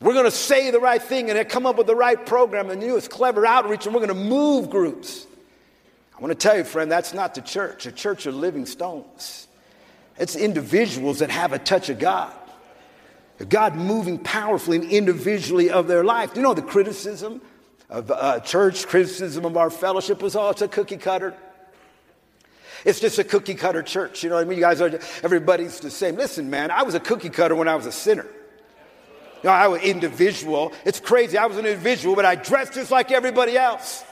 We're 0.00 0.14
going 0.14 0.24
to 0.24 0.30
say 0.30 0.70
the 0.70 0.80
right 0.80 1.02
thing 1.02 1.28
and 1.30 1.48
come 1.48 1.66
up 1.66 1.76
with 1.76 1.86
the 1.86 1.96
right 1.96 2.24
program 2.24 2.70
and 2.70 2.82
use 2.82 3.08
clever 3.08 3.44
outreach 3.44 3.84
and 3.84 3.94
we're 3.94 4.06
going 4.06 4.16
to 4.16 4.28
move 4.28 4.70
groups. 4.70 5.26
I 6.16 6.20
want 6.20 6.32
to 6.32 6.38
tell 6.38 6.56
you, 6.56 6.64
friend, 6.64 6.90
that's 6.90 7.12
not 7.12 7.34
the 7.34 7.42
church. 7.42 7.86
A 7.86 7.92
church 7.92 8.26
are 8.26 8.32
living 8.32 8.64
stones. 8.64 9.48
It's 10.18 10.34
individuals 10.34 11.18
that 11.18 11.30
have 11.30 11.52
a 11.52 11.58
touch 11.58 11.90
of 11.90 11.98
God. 11.98 12.32
God 13.48 13.76
moving 13.76 14.18
powerfully 14.18 14.78
and 14.78 14.90
individually 14.90 15.70
of 15.70 15.86
their 15.86 16.04
life. 16.04 16.32
You 16.34 16.42
know 16.42 16.54
the 16.54 16.62
criticism 16.62 17.40
of 17.90 18.10
uh, 18.10 18.40
church, 18.40 18.86
criticism 18.86 19.44
of 19.44 19.56
our 19.56 19.70
fellowship 19.70 20.22
was, 20.22 20.36
oh, 20.36 20.50
it's 20.50 20.62
a 20.62 20.68
cookie 20.68 20.96
cutter. 20.96 21.34
It's 22.84 23.00
just 23.00 23.18
a 23.18 23.24
cookie 23.24 23.54
cutter 23.54 23.82
church. 23.82 24.22
You 24.22 24.30
know 24.30 24.36
what 24.36 24.42
I 24.42 24.44
mean? 24.44 24.58
You 24.58 24.64
guys 24.64 24.80
are, 24.80 25.00
everybody's 25.22 25.80
the 25.80 25.90
same. 25.90 26.16
Listen, 26.16 26.50
man, 26.50 26.70
I 26.70 26.82
was 26.82 26.94
a 26.94 27.00
cookie 27.00 27.30
cutter 27.30 27.54
when 27.54 27.68
I 27.68 27.74
was 27.74 27.86
a 27.86 27.92
sinner. 27.92 28.26
You 29.42 29.44
know, 29.44 29.50
I 29.50 29.68
was 29.68 29.82
individual. 29.82 30.72
It's 30.84 31.00
crazy. 31.00 31.38
I 31.38 31.46
was 31.46 31.56
an 31.56 31.66
individual, 31.66 32.14
but 32.14 32.24
I 32.24 32.34
dressed 32.34 32.74
just 32.74 32.90
like 32.90 33.10
everybody 33.10 33.56
else. 33.56 34.04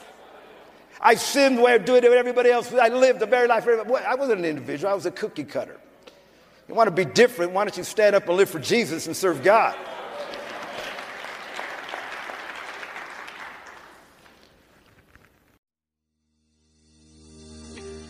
I 1.00 1.14
sinned 1.14 1.58
the 1.58 1.62
way 1.62 1.74
I 1.74 1.78
do 1.78 1.96
it 1.96 2.02
with 2.04 2.12
everybody 2.12 2.50
else. 2.50 2.72
I 2.72 2.88
lived 2.88 3.20
the 3.20 3.26
very 3.26 3.46
life. 3.46 3.66
I 3.68 4.14
wasn't 4.14 4.40
an 4.40 4.44
individual. 4.44 4.90
I 4.90 4.94
was 4.94 5.04
a 5.04 5.10
cookie 5.10 5.44
cutter. 5.44 5.78
You 6.68 6.74
want 6.74 6.88
to 6.88 6.92
be 6.92 7.04
different? 7.04 7.52
Why 7.52 7.64
don't 7.64 7.76
you 7.76 7.84
stand 7.84 8.16
up 8.16 8.26
and 8.28 8.36
live 8.36 8.50
for 8.50 8.58
Jesus 8.58 9.06
and 9.06 9.16
serve 9.16 9.42
God? 9.42 9.76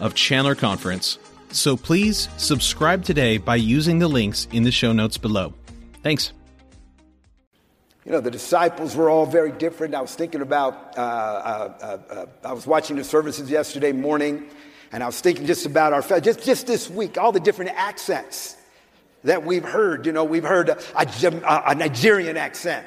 of 0.00 0.14
Chandler 0.14 0.54
Conference. 0.54 1.18
So 1.52 1.76
please 1.76 2.28
subscribe 2.36 3.04
today 3.04 3.38
by 3.38 3.56
using 3.56 3.98
the 3.98 4.08
links 4.08 4.46
in 4.52 4.62
the 4.62 4.70
show 4.70 4.92
notes 4.92 5.18
below. 5.18 5.52
Thanks. 6.02 6.32
You 8.04 8.12
know, 8.12 8.20
the 8.20 8.30
disciples 8.30 8.96
were 8.96 9.10
all 9.10 9.26
very 9.26 9.52
different. 9.52 9.94
I 9.94 10.00
was 10.00 10.14
thinking 10.14 10.40
about, 10.40 10.96
uh, 10.96 11.00
uh, 11.00 11.74
uh, 11.80 12.14
uh 12.14 12.26
I 12.44 12.52
was 12.52 12.66
watching 12.66 12.96
the 12.96 13.04
services 13.04 13.50
yesterday 13.50 13.92
morning, 13.92 14.48
and 14.90 15.02
I 15.02 15.06
was 15.06 15.20
thinking 15.20 15.46
just 15.46 15.66
about 15.66 15.92
our, 15.92 16.20
just, 16.20 16.42
just 16.42 16.66
this 16.66 16.88
week, 16.88 17.18
all 17.18 17.30
the 17.30 17.40
different 17.40 17.72
accents 17.74 18.56
that 19.24 19.44
we've 19.44 19.64
heard. 19.64 20.06
You 20.06 20.12
know, 20.12 20.24
we've 20.24 20.44
heard 20.44 20.70
a, 20.70 20.78
a, 20.96 21.62
a 21.66 21.74
Nigerian 21.74 22.36
accent, 22.36 22.86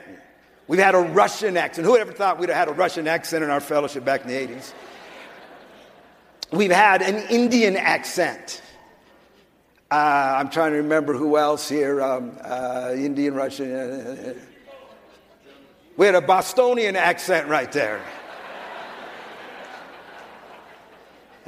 we've 0.68 0.80
had 0.80 0.96
a 0.96 1.00
Russian 1.00 1.58
accent. 1.58 1.86
Who 1.86 1.96
ever 1.96 2.12
thought 2.12 2.40
we'd 2.40 2.50
have 2.50 2.58
had 2.58 2.68
a 2.70 2.74
Russian 2.74 3.08
accent 3.08 3.44
in 3.44 3.50
our 3.50 3.62
fellowship 3.62 4.04
back 4.04 4.22
in 4.22 4.28
the 4.30 4.56
80s? 4.56 4.74
We've 6.54 6.70
had 6.70 7.02
an 7.02 7.16
Indian 7.32 7.76
accent. 7.76 8.62
Uh, 9.90 10.36
I'm 10.38 10.52
trying 10.52 10.74
to 10.74 10.78
remember 10.78 11.16
who 11.16 11.36
else 11.36 11.68
here. 11.68 12.00
Um, 12.00 12.38
uh, 12.44 12.92
Indian, 12.96 13.34
Russian. 13.34 14.40
We 15.98 16.06
had 16.06 16.14
a 16.14 16.22
Bostonian 16.22 16.96
accent 16.96 17.48
right 17.48 17.72
there. 17.72 18.04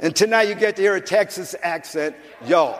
and 0.00 0.14
tonight 0.16 0.48
you 0.48 0.56
get 0.56 0.74
to 0.74 0.82
hear 0.82 0.96
a 0.96 1.00
Texas 1.00 1.54
accent. 1.62 2.16
Yo. 2.44 2.76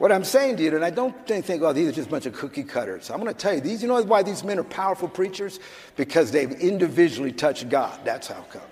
What 0.00 0.12
I'm 0.12 0.24
saying 0.24 0.56
to 0.56 0.62
you, 0.62 0.74
and 0.74 0.82
I 0.82 0.88
don't 0.88 1.26
think, 1.26 1.62
oh, 1.62 1.74
these 1.74 1.86
are 1.88 1.92
just 1.92 2.08
a 2.08 2.10
bunch 2.10 2.24
of 2.24 2.32
cookie 2.32 2.64
cutters. 2.64 3.10
I'm 3.10 3.20
going 3.20 3.30
to 3.30 3.38
tell 3.38 3.52
you, 3.52 3.60
these, 3.60 3.82
you 3.82 3.88
know 3.88 4.02
why 4.02 4.22
these 4.22 4.42
men 4.42 4.58
are 4.58 4.64
powerful 4.64 5.08
preachers? 5.08 5.60
Because 5.94 6.30
they've 6.30 6.52
individually 6.52 7.32
touched 7.32 7.68
God. 7.68 8.00
That's 8.02 8.26
how 8.26 8.40
come. 8.50 8.62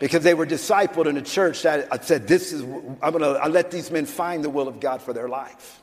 Because 0.00 0.22
they 0.22 0.34
were 0.34 0.44
discipled 0.44 1.06
in 1.06 1.16
a 1.16 1.22
church 1.22 1.62
that 1.62 1.90
uh, 1.90 1.98
said, 2.02 2.28
this 2.28 2.52
is, 2.52 2.60
I'm 2.60 3.12
going 3.12 3.20
to 3.20 3.48
let 3.48 3.70
these 3.70 3.90
men 3.90 4.04
find 4.04 4.44
the 4.44 4.50
will 4.50 4.68
of 4.68 4.80
God 4.80 5.00
for 5.00 5.14
their 5.14 5.30
life. 5.30 5.80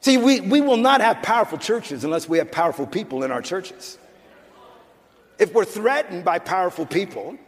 See, 0.00 0.16
we, 0.16 0.40
we 0.40 0.60
will 0.60 0.76
not 0.76 1.00
have 1.00 1.22
powerful 1.22 1.58
churches 1.58 2.02
unless 2.02 2.28
we 2.28 2.38
have 2.38 2.50
powerful 2.50 2.88
people 2.88 3.22
in 3.22 3.30
our 3.30 3.40
churches. 3.40 3.98
If 5.38 5.54
we're 5.54 5.64
threatened 5.64 6.24
by 6.24 6.40
powerful 6.40 6.86
people, 6.86 7.38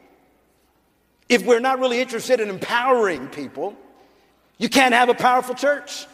if 1.29 1.45
we're 1.45 1.59
not 1.59 1.81
really 1.81 2.01
interested 2.01 2.39
in 2.39 2.49
empowering 2.49 3.27
people, 3.27 3.77
you 4.59 4.69
can't 4.69 4.95
have 4.95 5.09
a 5.09 5.15
powerful 5.15 5.55
church. 5.55 6.07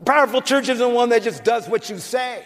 A 0.00 0.04
powerful 0.04 0.40
church 0.40 0.68
isn't 0.68 0.94
one 0.94 1.10
that 1.10 1.22
just 1.22 1.44
does 1.44 1.68
what 1.68 1.88
you 1.88 1.98
say. 1.98 2.44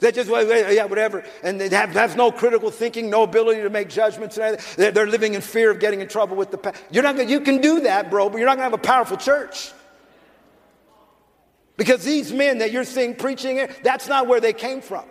That 0.00 0.14
just, 0.16 0.28
yeah, 0.28 0.84
whatever. 0.86 1.24
And 1.44 1.60
they 1.60 1.68
have, 1.68 1.90
have 1.90 2.16
no 2.16 2.32
critical 2.32 2.72
thinking, 2.72 3.08
no 3.08 3.22
ability 3.22 3.62
to 3.62 3.70
make 3.70 3.88
judgments. 3.88 4.34
They're, 4.34 4.56
they're 4.90 5.06
living 5.06 5.34
in 5.34 5.40
fear 5.40 5.70
of 5.70 5.78
getting 5.78 6.00
in 6.00 6.08
trouble 6.08 6.36
with 6.36 6.50
the 6.50 6.58
past. 6.58 6.82
You're 6.90 7.04
not 7.04 7.16
gonna, 7.16 7.28
you 7.28 7.40
can 7.40 7.60
do 7.60 7.80
that, 7.80 8.10
bro, 8.10 8.28
but 8.28 8.38
you're 8.38 8.46
not 8.46 8.56
going 8.56 8.68
to 8.68 8.76
have 8.76 8.80
a 8.80 8.82
powerful 8.82 9.16
church. 9.16 9.70
Because 11.76 12.02
these 12.02 12.32
men 12.32 12.58
that 12.58 12.72
you're 12.72 12.84
seeing 12.84 13.14
preaching 13.14 13.66
that's 13.82 14.08
not 14.08 14.26
where 14.26 14.40
they 14.40 14.52
came 14.52 14.80
from. 14.80 15.04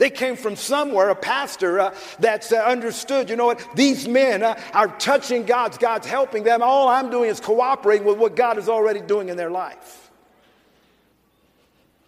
They 0.00 0.08
came 0.08 0.36
from 0.36 0.56
somewhere, 0.56 1.10
a 1.10 1.14
pastor 1.14 1.78
uh, 1.78 1.94
that's 2.18 2.52
uh, 2.52 2.56
understood, 2.56 3.28
you 3.28 3.36
know 3.36 3.44
what, 3.44 3.68
these 3.74 4.08
men 4.08 4.42
uh, 4.42 4.58
are 4.72 4.88
touching 4.96 5.44
God's, 5.44 5.76
God's 5.76 6.06
helping 6.06 6.42
them. 6.42 6.62
All 6.62 6.88
I'm 6.88 7.10
doing 7.10 7.28
is 7.28 7.38
cooperating 7.38 8.06
with 8.06 8.16
what 8.16 8.34
God 8.34 8.56
is 8.56 8.66
already 8.66 9.02
doing 9.02 9.28
in 9.28 9.36
their 9.36 9.50
life. 9.50 10.10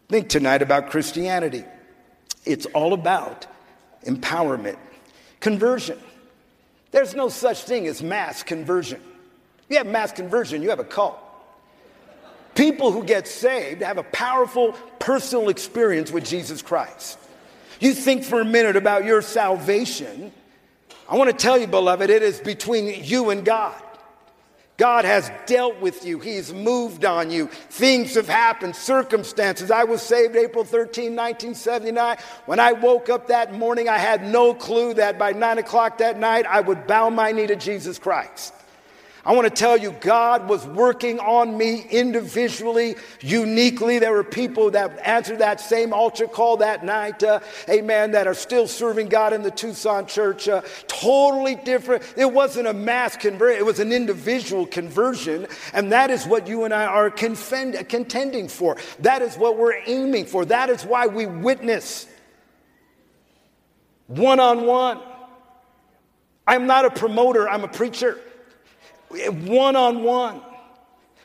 Think 0.08 0.30
tonight 0.30 0.62
about 0.62 0.88
Christianity. 0.88 1.66
It's 2.46 2.64
all 2.64 2.94
about 2.94 3.46
empowerment, 4.06 4.78
conversion. 5.40 5.98
There's 6.92 7.14
no 7.14 7.28
such 7.28 7.64
thing 7.64 7.86
as 7.88 8.02
mass 8.02 8.42
conversion. 8.42 9.02
You 9.68 9.76
have 9.76 9.86
mass 9.86 10.12
conversion, 10.12 10.62
you 10.62 10.70
have 10.70 10.80
a 10.80 10.84
cult. 10.84 11.18
People 12.54 12.90
who 12.90 13.04
get 13.04 13.28
saved 13.28 13.82
have 13.82 13.98
a 13.98 14.02
powerful 14.02 14.72
personal 14.98 15.50
experience 15.50 16.10
with 16.10 16.24
Jesus 16.24 16.62
Christ. 16.62 17.18
You 17.82 17.94
think 17.94 18.22
for 18.22 18.40
a 18.40 18.44
minute 18.44 18.76
about 18.76 19.04
your 19.04 19.22
salvation. 19.22 20.30
I 21.08 21.16
want 21.16 21.30
to 21.30 21.36
tell 21.36 21.58
you, 21.58 21.66
beloved, 21.66 22.10
it 22.10 22.22
is 22.22 22.38
between 22.38 23.02
you 23.02 23.30
and 23.30 23.44
God. 23.44 23.74
God 24.76 25.04
has 25.04 25.32
dealt 25.46 25.80
with 25.80 26.06
you. 26.06 26.20
He's 26.20 26.54
moved 26.54 27.04
on 27.04 27.32
you. 27.32 27.48
Things 27.48 28.14
have 28.14 28.28
happened, 28.28 28.76
circumstances. 28.76 29.72
I 29.72 29.82
was 29.82 30.00
saved 30.00 30.36
April 30.36 30.62
13, 30.62 31.16
1979. 31.16 32.18
When 32.46 32.60
I 32.60 32.70
woke 32.70 33.08
up 33.08 33.26
that 33.26 33.52
morning, 33.52 33.88
I 33.88 33.98
had 33.98 34.28
no 34.28 34.54
clue 34.54 34.94
that 34.94 35.18
by 35.18 35.32
nine 35.32 35.58
o'clock 35.58 35.98
that 35.98 36.20
night, 36.20 36.46
I 36.46 36.60
would 36.60 36.86
bow 36.86 37.10
my 37.10 37.32
knee 37.32 37.48
to 37.48 37.56
Jesus 37.56 37.98
Christ. 37.98 38.54
I 39.24 39.32
want 39.34 39.44
to 39.44 39.54
tell 39.54 39.76
you, 39.76 39.92
God 40.00 40.48
was 40.48 40.66
working 40.66 41.20
on 41.20 41.56
me 41.56 41.86
individually, 41.90 42.96
uniquely. 43.20 44.00
There 44.00 44.10
were 44.10 44.24
people 44.24 44.72
that 44.72 44.98
answered 45.06 45.38
that 45.38 45.60
same 45.60 45.92
altar 45.92 46.26
call 46.26 46.56
that 46.56 46.84
night, 46.84 47.22
uh, 47.22 47.38
amen, 47.68 48.10
that 48.12 48.26
are 48.26 48.34
still 48.34 48.66
serving 48.66 49.08
God 49.08 49.32
in 49.32 49.42
the 49.42 49.50
Tucson 49.52 50.06
church. 50.06 50.48
Uh, 50.48 50.62
totally 50.88 51.54
different. 51.54 52.02
It 52.16 52.32
wasn't 52.32 52.66
a 52.66 52.72
mass 52.72 53.16
conversion, 53.16 53.60
it 53.60 53.64
was 53.64 53.78
an 53.78 53.92
individual 53.92 54.66
conversion. 54.66 55.46
And 55.72 55.92
that 55.92 56.10
is 56.10 56.26
what 56.26 56.48
you 56.48 56.64
and 56.64 56.74
I 56.74 56.86
are 56.86 57.08
confend- 57.08 57.88
contending 57.88 58.48
for. 58.48 58.76
That 58.98 59.22
is 59.22 59.36
what 59.36 59.56
we're 59.56 59.80
aiming 59.86 60.26
for. 60.26 60.44
That 60.46 60.68
is 60.68 60.84
why 60.84 61.06
we 61.06 61.26
witness 61.26 62.08
one 64.08 64.40
on 64.40 64.66
one. 64.66 64.98
I'm 66.44 66.66
not 66.66 66.84
a 66.84 66.90
promoter, 66.90 67.48
I'm 67.48 67.62
a 67.62 67.68
preacher 67.68 68.18
one 69.30 69.76
on 69.76 70.02
one. 70.02 70.40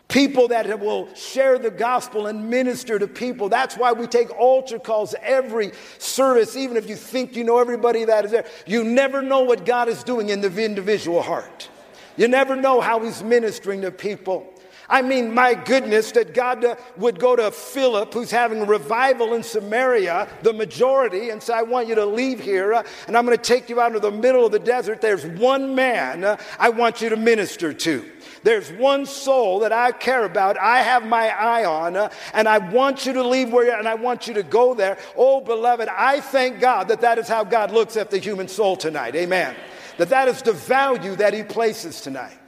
People 0.07 0.47
that 0.49 0.79
will 0.79 1.13
share 1.15 1.59
the 1.59 1.69
gospel 1.69 2.27
and 2.27 2.49
minister 2.49 2.97
to 2.97 3.07
people. 3.07 3.49
That's 3.49 3.75
why 3.75 3.91
we 3.91 4.07
take 4.07 4.29
altar 4.39 4.79
calls 4.79 5.13
every 5.21 5.71
service, 5.97 6.55
even 6.55 6.77
if 6.77 6.87
you 6.87 6.95
think 6.95 7.35
you 7.35 7.43
know 7.43 7.59
everybody 7.59 8.05
that 8.05 8.23
is 8.23 8.31
there. 8.31 8.45
You 8.65 8.85
never 8.85 9.21
know 9.21 9.41
what 9.41 9.65
God 9.65 9.89
is 9.89 10.03
doing 10.03 10.29
in 10.29 10.39
the 10.39 10.63
individual 10.63 11.21
heart. 11.21 11.69
You 12.15 12.29
never 12.29 12.55
know 12.55 12.79
how 12.79 13.03
He's 13.03 13.21
ministering 13.21 13.81
to 13.81 13.91
people. 13.91 14.47
I 14.89 15.01
mean, 15.01 15.33
my 15.33 15.53
goodness, 15.53 16.11
that 16.13 16.33
God 16.33 16.63
uh, 16.63 16.75
would 16.95 17.19
go 17.19 17.35
to 17.35 17.51
Philip, 17.51 18.13
who's 18.13 18.31
having 18.31 18.65
revival 18.65 19.33
in 19.33 19.43
Samaria, 19.43 20.29
the 20.43 20.53
majority, 20.53 21.29
and 21.29 21.43
say, 21.43 21.53
I 21.53 21.63
want 21.63 21.87
you 21.87 21.95
to 21.95 22.05
leave 22.05 22.39
here, 22.39 22.73
uh, 22.73 22.83
and 23.07 23.17
I'm 23.17 23.25
going 23.25 23.37
to 23.37 23.43
take 23.43 23.69
you 23.69 23.81
out 23.81 23.87
into 23.87 23.99
the 23.99 24.11
middle 24.11 24.45
of 24.45 24.51
the 24.51 24.59
desert. 24.59 25.01
There's 25.01 25.25
one 25.25 25.75
man 25.75 26.23
uh, 26.23 26.37
I 26.57 26.69
want 26.69 27.01
you 27.01 27.09
to 27.09 27.17
minister 27.17 27.73
to. 27.73 28.05
There's 28.43 28.71
one 28.71 29.05
soul 29.05 29.59
that 29.59 29.73
I 29.73 29.91
care 29.91 30.23
about, 30.23 30.57
I 30.57 30.81
have 30.81 31.05
my 31.05 31.29
eye 31.29 31.65
on, 31.65 32.09
and 32.33 32.47
I 32.47 32.59
want 32.59 33.05
you 33.05 33.11
to 33.13 33.23
leave 33.23 33.51
where 33.51 33.65
you're, 33.65 33.77
and 33.77 33.89
I 33.89 33.95
want 33.95 34.27
you 34.27 34.33
to 34.35 34.43
go 34.43 34.73
there. 34.73 34.97
Oh, 35.17 35.41
beloved, 35.41 35.89
I 35.89 36.21
thank 36.21 36.61
God 36.61 36.87
that 36.87 37.01
that 37.01 37.17
is 37.17 37.27
how 37.27 37.43
God 37.43 37.71
looks 37.71 37.97
at 37.97 38.09
the 38.09 38.19
human 38.19 38.47
soul 38.47 38.77
tonight. 38.77 39.15
Amen. 39.15 39.53
That 39.97 40.09
that 40.09 40.27
is 40.29 40.41
the 40.41 40.53
value 40.53 41.15
that 41.17 41.33
He 41.33 41.43
places 41.43 41.99
tonight. 41.99 42.46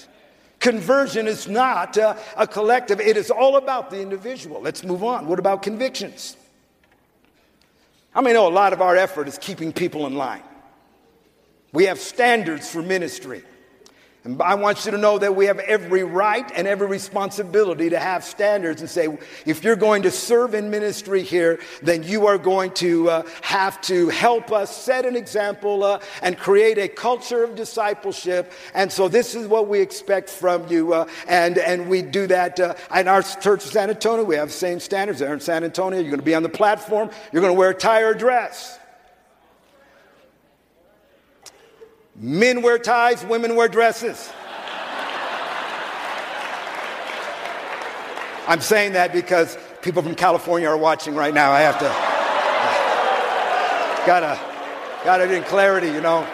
Conversion 0.60 1.28
is 1.28 1.48
not 1.48 1.98
uh, 1.98 2.16
a 2.36 2.46
collective, 2.46 3.00
it 3.00 3.16
is 3.16 3.32
all 3.32 3.56
about 3.56 3.90
the 3.90 4.02
individual. 4.02 4.62
Let's 4.62 4.84
move 4.84 5.04
on. 5.04 5.28
What 5.28 5.40
about 5.40 5.64
convictions? 5.64 6.36
I 8.14 8.22
mean, 8.22 8.34
know 8.34 8.48
a 8.48 8.50
lot 8.50 8.74
of 8.74 8.82
our 8.82 8.96
effort 8.98 9.28
is 9.28 9.38
keeping 9.38 9.72
people 9.72 10.06
in 10.06 10.16
line. 10.16 10.44
We 11.72 11.86
have 11.86 12.00
standards 12.00 12.70
for 12.70 12.82
ministry. 12.82 13.44
And 14.26 14.42
I 14.42 14.56
want 14.56 14.84
you 14.84 14.92
to 14.92 14.98
know 14.98 15.18
that 15.18 15.34
we 15.34 15.46
have 15.46 15.60
every 15.60 16.04
right 16.04 16.52
and 16.54 16.68
every 16.68 16.88
responsibility 16.88 17.90
to 17.92 18.00
have 18.00 18.26
standards 18.26 18.82
and 18.82 18.90
say, 18.90 19.18
if 19.46 19.64
you're 19.64 19.78
going 19.78 20.04
to 20.04 20.12
serve 20.12 20.54
in 20.56 20.70
ministry 20.70 21.24
here, 21.24 21.62
then 21.82 22.04
you 22.04 22.28
are 22.28 22.38
going 22.38 22.72
to 22.72 23.10
uh, 23.10 23.24
have 23.42 23.80
to 23.84 24.10
help 24.10 24.52
us 24.52 24.76
set 24.76 25.06
an 25.06 25.16
example 25.16 25.86
uh, 25.86 26.02
and 26.22 26.38
create 26.38 26.78
a 26.78 26.90
culture 26.90 27.46
of 27.46 27.56
discipleship. 27.56 28.52
And 28.74 28.92
so 28.92 29.08
this 29.08 29.36
is 29.36 29.48
what 29.48 29.70
we 29.70 29.80
expect 29.80 30.30
from 30.30 30.68
you. 30.68 30.94
Uh, 30.94 31.08
and, 31.30 31.58
and 31.58 31.88
we 31.88 32.02
do 32.02 32.28
that 32.28 32.60
uh, 32.60 32.76
in 32.94 33.08
our 33.08 33.22
church 33.22 33.64
in 33.64 33.72
San 33.72 33.90
Antonio. 33.90 34.26
We 34.26 34.36
have 34.36 34.50
the 34.50 34.54
same 34.54 34.82
standards 34.82 35.20
there 35.20 35.34
in 35.34 35.40
San 35.40 35.64
Antonio. 35.64 35.98
You're 35.98 36.10
going 36.10 36.20
to 36.20 36.26
be 36.26 36.36
on 36.36 36.44
the 36.44 36.50
platform. 36.50 37.10
You're 37.32 37.42
going 37.42 37.54
to 37.54 37.58
wear 37.58 37.70
a 37.70 37.74
tie 37.74 38.02
or 38.02 38.14
dress. 38.14 38.80
Men 42.22 42.62
wear 42.62 42.78
ties, 42.78 43.24
women 43.24 43.56
wear 43.56 43.70
dresses. 43.70 44.30
I'm 48.46 48.60
saying 48.60 48.94
that 48.94 49.14
because 49.14 49.58
people 49.82 50.02
from 50.04 50.16
California 50.16 50.68
are 50.68 50.78
watching 50.78 51.16
right 51.16 51.34
now. 51.34 51.52
I 51.54 51.62
have 51.62 51.80
to, 51.80 51.86
gotta, 54.06 54.38
gotta 55.06 55.28
get 55.28 55.48
clarity, 55.48 55.88
you 55.88 56.02
know. 56.02 56.28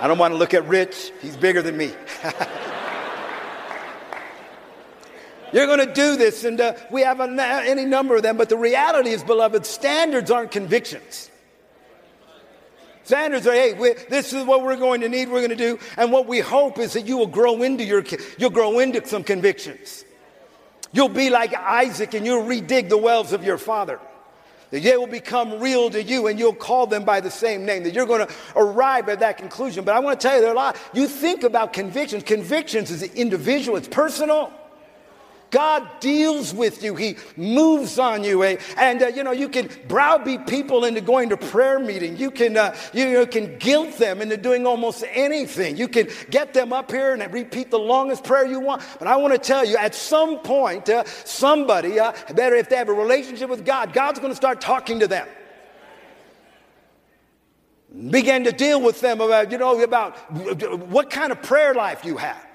I 0.00 0.08
don't 0.08 0.18
want 0.18 0.32
to 0.34 0.38
look 0.38 0.52
at 0.52 0.66
Rich, 0.66 1.12
he's 1.20 1.36
bigger 1.36 1.62
than 1.62 1.76
me. 1.76 1.92
You're 5.52 5.66
going 5.66 5.86
to 5.86 5.92
do 5.92 6.16
this, 6.16 6.42
and 6.44 6.60
uh, 6.60 6.74
we 6.90 7.02
have 7.02 7.20
a, 7.20 7.28
any 7.66 7.84
number 7.84 8.16
of 8.16 8.22
them, 8.22 8.36
but 8.36 8.48
the 8.48 8.56
reality 8.56 9.10
is, 9.10 9.22
beloved, 9.22 9.66
standards 9.66 10.30
aren't 10.30 10.50
convictions. 10.50 11.30
Standards 13.10 13.44
are, 13.44 13.52
hey, 13.52 13.72
this 14.08 14.32
is 14.32 14.44
what 14.44 14.62
we're 14.62 14.76
going 14.76 15.00
to 15.00 15.08
need, 15.08 15.28
we're 15.28 15.44
going 15.44 15.50
to 15.50 15.56
do. 15.56 15.80
And 15.96 16.12
what 16.12 16.28
we 16.28 16.38
hope 16.38 16.78
is 16.78 16.92
that 16.92 17.08
you 17.08 17.16
will 17.16 17.26
grow 17.26 17.60
into 17.64 17.82
your, 17.82 18.04
you'll 18.38 18.50
grow 18.50 18.78
into 18.78 19.04
some 19.04 19.24
convictions. 19.24 20.04
You'll 20.92 21.08
be 21.08 21.28
like 21.28 21.52
Isaac 21.52 22.14
and 22.14 22.24
you'll 22.24 22.44
redig 22.44 22.88
the 22.88 22.96
wells 22.96 23.32
of 23.32 23.42
your 23.42 23.58
father. 23.58 23.98
That 24.70 24.84
they 24.84 24.96
will 24.96 25.08
become 25.08 25.58
real 25.58 25.90
to 25.90 26.00
you 26.00 26.28
and 26.28 26.38
you'll 26.38 26.54
call 26.54 26.86
them 26.86 27.02
by 27.02 27.18
the 27.18 27.32
same 27.32 27.66
name. 27.66 27.82
That 27.82 27.94
you're 27.94 28.06
going 28.06 28.28
to 28.28 28.32
arrive 28.54 29.08
at 29.08 29.18
that 29.18 29.38
conclusion. 29.38 29.84
But 29.84 29.96
I 29.96 29.98
want 29.98 30.20
to 30.20 30.28
tell 30.28 30.36
you, 30.36 30.42
there 30.42 30.50
are 30.50 30.54
a 30.54 30.56
lot. 30.56 30.76
You 30.94 31.08
think 31.08 31.42
about 31.42 31.72
convictions. 31.72 32.22
Convictions 32.22 32.92
is 32.92 33.02
individual, 33.02 33.76
it's 33.76 33.88
personal. 33.88 34.52
God 35.50 35.88
deals 36.00 36.54
with 36.54 36.82
you. 36.82 36.94
He 36.94 37.16
moves 37.36 37.98
on 37.98 38.24
you. 38.24 38.44
Eh? 38.44 38.56
And, 38.76 39.02
uh, 39.02 39.06
you 39.08 39.24
know, 39.24 39.32
you 39.32 39.48
can 39.48 39.68
browbeat 39.88 40.46
people 40.46 40.84
into 40.84 41.00
going 41.00 41.28
to 41.30 41.36
prayer 41.36 41.78
meeting. 41.78 42.16
You 42.16 42.30
can, 42.30 42.56
uh, 42.56 42.76
you 42.92 43.12
know, 43.12 43.26
can 43.26 43.58
guilt 43.58 43.98
them 43.98 44.22
into 44.22 44.36
doing 44.36 44.66
almost 44.66 45.04
anything. 45.10 45.76
You 45.76 45.88
can 45.88 46.08
get 46.30 46.54
them 46.54 46.72
up 46.72 46.90
here 46.90 47.14
and 47.14 47.32
repeat 47.32 47.70
the 47.70 47.78
longest 47.78 48.24
prayer 48.24 48.46
you 48.46 48.60
want. 48.60 48.82
But 48.98 49.08
I 49.08 49.16
want 49.16 49.32
to 49.32 49.38
tell 49.38 49.64
you, 49.64 49.76
at 49.76 49.94
some 49.94 50.38
point, 50.38 50.88
uh, 50.88 51.04
somebody, 51.24 51.98
uh, 51.98 52.12
better 52.34 52.56
if 52.56 52.68
they 52.68 52.76
have 52.76 52.88
a 52.88 52.92
relationship 52.92 53.50
with 53.50 53.64
God, 53.64 53.92
God's 53.92 54.18
going 54.18 54.32
to 54.32 54.36
start 54.36 54.60
talking 54.60 55.00
to 55.00 55.08
them. 55.08 55.26
Began 58.10 58.44
to 58.44 58.52
deal 58.52 58.80
with 58.80 59.00
them 59.00 59.20
about, 59.20 59.50
you 59.50 59.58
know, 59.58 59.82
about 59.82 60.16
what 60.88 61.10
kind 61.10 61.32
of 61.32 61.42
prayer 61.42 61.74
life 61.74 62.04
you 62.04 62.16
have. 62.18 62.46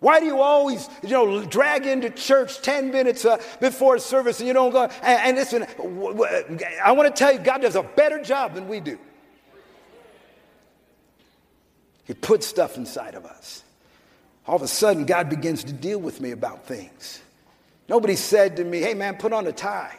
Why 0.00 0.18
do 0.18 0.26
you 0.26 0.40
always, 0.40 0.88
you 1.02 1.10
know, 1.10 1.44
drag 1.44 1.86
into 1.86 2.08
church 2.08 2.62
10 2.62 2.90
minutes 2.90 3.26
uh, 3.26 3.36
before 3.60 3.98
service 3.98 4.40
and 4.40 4.48
you 4.48 4.54
don't 4.54 4.72
go? 4.72 4.84
And, 4.84 4.92
and 5.02 5.36
listen, 5.36 5.66
I 6.82 6.92
want 6.92 7.14
to 7.14 7.18
tell 7.18 7.32
you, 7.32 7.38
God 7.38 7.60
does 7.60 7.76
a 7.76 7.82
better 7.82 8.22
job 8.22 8.54
than 8.54 8.66
we 8.66 8.80
do. 8.80 8.98
He 12.04 12.14
puts 12.14 12.46
stuff 12.46 12.78
inside 12.78 13.14
of 13.14 13.26
us. 13.26 13.62
All 14.46 14.56
of 14.56 14.62
a 14.62 14.68
sudden, 14.68 15.04
God 15.04 15.28
begins 15.28 15.64
to 15.64 15.72
deal 15.72 15.98
with 15.98 16.20
me 16.20 16.30
about 16.30 16.66
things. 16.66 17.20
Nobody 17.88 18.16
said 18.16 18.56
to 18.56 18.64
me, 18.64 18.80
hey 18.80 18.94
man, 18.94 19.16
put 19.16 19.34
on 19.34 19.46
a 19.46 19.52
tie. 19.52 19.96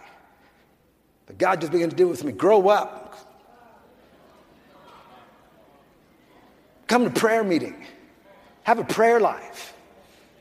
But 1.27 1.37
God 1.37 1.61
just 1.61 1.71
began 1.71 1.89
to 1.91 1.95
deal 1.95 2.09
with 2.09 2.23
me. 2.23 2.31
Grow 2.31 2.69
up. 2.69 3.17
Come 6.87 7.03
to 7.03 7.11
prayer 7.11 7.43
meeting. 7.43 7.85
Have 8.63 8.79
a 8.79 8.83
prayer 8.83 9.19
life. 9.19 9.70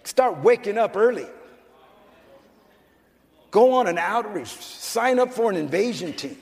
Start 0.05 0.39
waking 0.39 0.79
up 0.79 0.97
early. 0.97 1.27
Go 3.51 3.73
on 3.73 3.87
an 3.87 3.99
outreach. 3.99 4.49
Sign 4.49 5.19
up 5.19 5.33
for 5.33 5.51
an 5.51 5.57
invasion 5.57 6.13
team. 6.13 6.37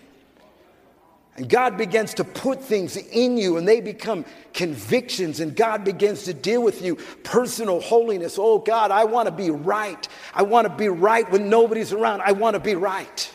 And 1.37 1.49
God 1.49 1.79
begins 1.79 2.15
to 2.15 2.25
put 2.25 2.61
things 2.61 2.97
in 2.97 3.37
you 3.37 3.59
and 3.59 3.69
they 3.69 3.81
become 3.81 4.25
convictions, 4.53 5.39
and 5.39 5.55
God 5.55 5.85
begins 5.85 6.25
to 6.25 6.35
deal 6.35 6.61
with 6.61 6.83
you. 6.83 6.97
Personal 7.23 7.81
holiness. 7.81 8.39
Oh, 8.41 8.59
God, 8.59 8.91
I 8.91 9.05
want 9.05 9.27
to 9.27 9.33
be 9.33 9.51
right. 9.51 10.09
I 10.35 10.43
want 10.43 10.67
to 10.67 10.75
be 10.75 10.89
right 10.89 11.31
when 11.31 11.49
nobody's 11.49 11.93
around. 11.93 12.23
I 12.23 12.33
want 12.33 12.55
to 12.55 12.61
be 12.61 12.75
right. 12.75 13.31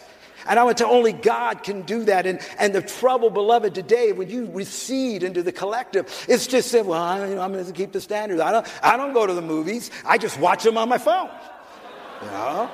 And 0.47 0.59
I 0.59 0.63
went 0.63 0.77
to 0.79 0.87
only 0.87 1.13
God 1.13 1.63
can 1.63 1.81
do 1.83 2.03
that. 2.05 2.25
And, 2.25 2.39
and 2.57 2.73
the 2.73 2.81
trouble, 2.81 3.29
beloved, 3.29 3.73
today, 3.73 4.11
when 4.11 4.29
you 4.29 4.49
recede 4.51 5.23
into 5.23 5.43
the 5.43 5.51
collective, 5.51 6.25
it's 6.27 6.47
just 6.47 6.69
said, 6.69 6.85
well, 6.85 7.01
I, 7.01 7.19
am 7.19 7.53
going 7.53 7.65
to 7.65 7.71
keep 7.71 7.91
the 7.91 8.01
standards. 8.01 8.41
I 8.41 8.51
don't, 8.51 8.67
I 8.83 8.97
don't 8.97 9.13
go 9.13 9.25
to 9.25 9.33
the 9.33 9.41
movies. 9.41 9.91
I 10.05 10.17
just 10.17 10.39
watch 10.39 10.63
them 10.63 10.77
on 10.77 10.89
my 10.89 10.97
phone. 10.97 11.29
You 12.21 12.27
know? 12.27 12.71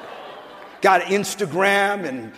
Got 0.82 1.02
Instagram 1.04 2.06
and 2.06 2.32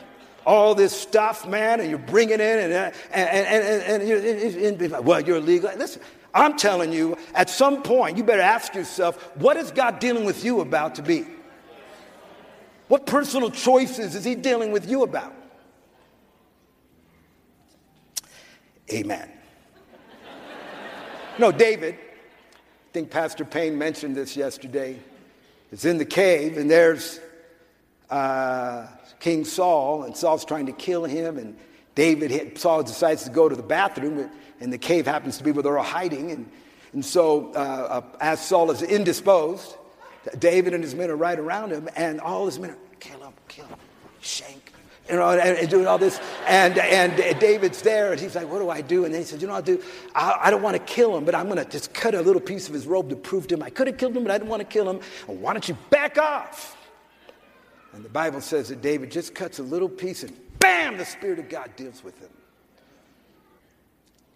all 0.46 0.74
this 0.74 1.00
stuff, 1.00 1.48
man, 1.48 1.80
and 1.80 1.90
you're 1.90 2.00
bringing 2.00 2.40
in 2.40 2.42
and, 2.42 2.74
uh, 2.74 2.92
and, 3.12 3.30
and, 3.30 4.02
and, 4.02 4.56
and, 4.66 4.82
and 4.82 5.06
well, 5.06 5.22
you're 5.22 5.38
illegal. 5.38 5.72
Listen, 5.78 6.02
I'm 6.34 6.58
telling 6.58 6.92
you, 6.92 7.18
at 7.36 7.50
some 7.50 7.84
point, 7.84 8.18
you 8.18 8.24
better 8.24 8.42
ask 8.42 8.74
yourself, 8.74 9.22
what 9.36 9.58
is 9.58 9.72
God 9.72 10.00
dealing 10.00 10.26
with 10.26 10.44
you 10.44 10.62
about 10.62 10.96
to 10.96 11.04
be? 11.04 11.26
What 12.92 13.06
personal 13.06 13.50
choices 13.50 14.16
is 14.16 14.26
he 14.26 14.36
dealing 14.36 14.74
with 14.74 14.90
you 14.90 15.04
about? 15.04 15.34
Amen. 18.92 19.32
no, 21.40 21.54
David, 21.54 21.96
I 21.96 22.92
think 22.92 23.10
Pastor 23.10 23.46
Payne 23.46 23.78
mentioned 23.78 24.18
this 24.18 24.36
yesterday, 24.36 25.00
is 25.72 25.86
in 25.86 26.00
the 26.00 26.04
cave, 26.04 26.58
and 26.58 26.70
there's 26.70 27.22
uh, 28.10 28.88
King 29.22 29.46
Saul, 29.46 30.04
and 30.04 30.14
Saul's 30.14 30.44
trying 30.44 30.66
to 30.66 30.74
kill 30.74 31.06
him, 31.06 31.38
and 31.38 31.58
David, 31.96 32.58
Saul 32.58 32.84
decides 32.84 33.24
to 33.24 33.30
go 33.30 33.48
to 33.48 33.56
the 33.56 33.64
bathroom, 33.64 34.30
and 34.60 34.74
the 34.74 34.78
cave 34.78 35.08
happens 35.08 35.38
to 35.38 35.46
be 35.46 35.54
where 35.54 35.64
they're 35.64 35.78
all 35.78 35.86
hiding, 35.86 36.32
and, 36.32 36.52
and 36.92 37.06
so 37.06 37.54
uh, 37.54 37.58
uh, 37.58 38.02
as 38.20 38.46
Saul 38.46 38.70
is 38.70 38.82
indisposed, 38.82 39.78
David 40.40 40.74
and 40.74 40.84
his 40.84 40.96
men 40.96 41.10
are 41.10 41.16
right 41.16 41.38
around 41.38 41.72
him, 41.72 41.90
and 41.96 42.22
all 42.22 42.46
his 42.46 42.60
men 42.60 42.72
are, 42.72 42.78
kill 43.00 43.20
him, 43.20 43.34
kill 43.48 43.66
him, 43.66 43.78
shank, 44.22 44.72
you 45.10 45.16
know, 45.16 45.30
and, 45.32 45.58
and, 45.58 45.70
doing 45.70 45.88
all 45.88 45.98
this. 45.98 46.20
And, 46.48 46.78
and 46.78 47.40
David's 47.40 47.82
there, 47.82 48.12
and 48.12 48.22
he's 48.22 48.36
like, 48.36 48.50
what 48.50 48.60
do 48.60 48.70
I 48.70 48.82
do? 48.82 49.06
And 49.06 49.14
then 49.14 49.22
he 49.22 49.26
says, 49.26 49.42
you 49.42 49.48
know 49.48 49.54
what 49.54 49.68
I'll 49.68 49.76
do? 49.78 49.84
I, 50.14 50.40
I 50.44 50.52
don't 50.52 50.62
want 50.62 50.78
to 50.78 50.84
kill 50.84 51.18
him, 51.18 51.26
but 51.26 51.34
I'm 51.34 51.48
going 51.48 51.58
to 51.58 51.70
just 51.70 51.94
cut 51.94 52.14
a 52.14 52.22
little 52.22 52.42
piece 52.42 52.68
of 52.68 52.74
his 52.74 52.86
robe 52.86 53.10
to 53.10 53.16
prove 53.16 53.48
to 53.48 53.56
him 53.56 53.64
I 53.64 53.70
could 53.70 53.88
have 53.88 53.98
killed 53.98 54.16
him, 54.16 54.24
but 54.24 54.32
I 54.32 54.38
didn't 54.38 54.50
want 54.50 54.62
to 54.62 54.68
kill 54.68 54.90
him. 54.90 55.00
Well, 55.28 55.38
why 55.38 55.54
don't 55.54 55.68
you 55.68 55.78
back 55.90 56.18
off? 56.18 56.78
And 57.94 58.06
the 58.06 58.10
Bible 58.10 58.42
says 58.42 58.70
that 58.70 58.82
David 58.82 59.12
just 59.12 59.36
cuts 59.36 59.60
a 59.60 59.64
little 59.64 59.90
piece, 59.90 60.24
and 60.24 60.34
bam, 60.60 60.98
the 60.98 61.06
Spirit 61.06 61.40
of 61.40 61.50
God 61.50 61.76
deals 61.76 62.04
with 62.04 62.18
him. 62.20 62.30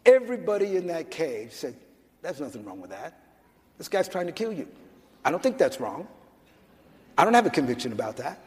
Everybody 0.05 0.75
in 0.75 0.87
that 0.87 1.09
cave 1.09 1.53
said, 1.53 1.75
there's 2.21 2.39
nothing 2.39 2.65
wrong 2.65 2.81
with 2.81 2.89
that. 2.89 3.19
This 3.77 3.87
guy's 3.87 4.07
trying 4.07 4.27
to 4.27 4.31
kill 4.31 4.51
you. 4.51 4.67
I 5.25 5.31
don't 5.31 5.43
think 5.43 5.57
that's 5.57 5.81
wrong. 5.81 6.07
I 7.17 7.25
don't 7.25 7.33
have 7.33 7.45
a 7.45 7.49
conviction 7.49 7.91
about 7.91 8.17
that. 8.17 8.39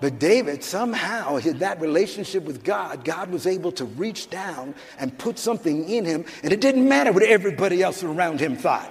But 0.00 0.18
David, 0.18 0.62
somehow, 0.62 1.36
in 1.36 1.58
that 1.58 1.80
relationship 1.80 2.44
with 2.44 2.62
God, 2.62 3.04
God 3.04 3.30
was 3.30 3.46
able 3.46 3.72
to 3.72 3.86
reach 3.86 4.28
down 4.28 4.74
and 4.98 5.16
put 5.16 5.38
something 5.38 5.88
in 5.88 6.04
him, 6.04 6.26
and 6.42 6.52
it 6.52 6.60
didn't 6.60 6.86
matter 6.86 7.10
what 7.12 7.22
everybody 7.22 7.82
else 7.82 8.02
around 8.02 8.40
him 8.40 8.56
thought. 8.56 8.90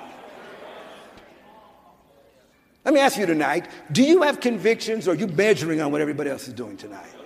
Let 2.83 2.93
me 2.93 2.99
ask 2.99 3.17
you 3.17 3.25
tonight 3.25 3.69
do 3.91 4.03
you 4.03 4.23
have 4.23 4.39
convictions 4.41 5.07
or 5.07 5.11
are 5.11 5.15
you 5.15 5.27
measuring 5.27 5.81
on 5.81 5.91
what 5.91 6.01
everybody 6.01 6.29
else 6.29 6.47
is 6.47 6.53
doing 6.53 6.75
tonight? 6.75 7.22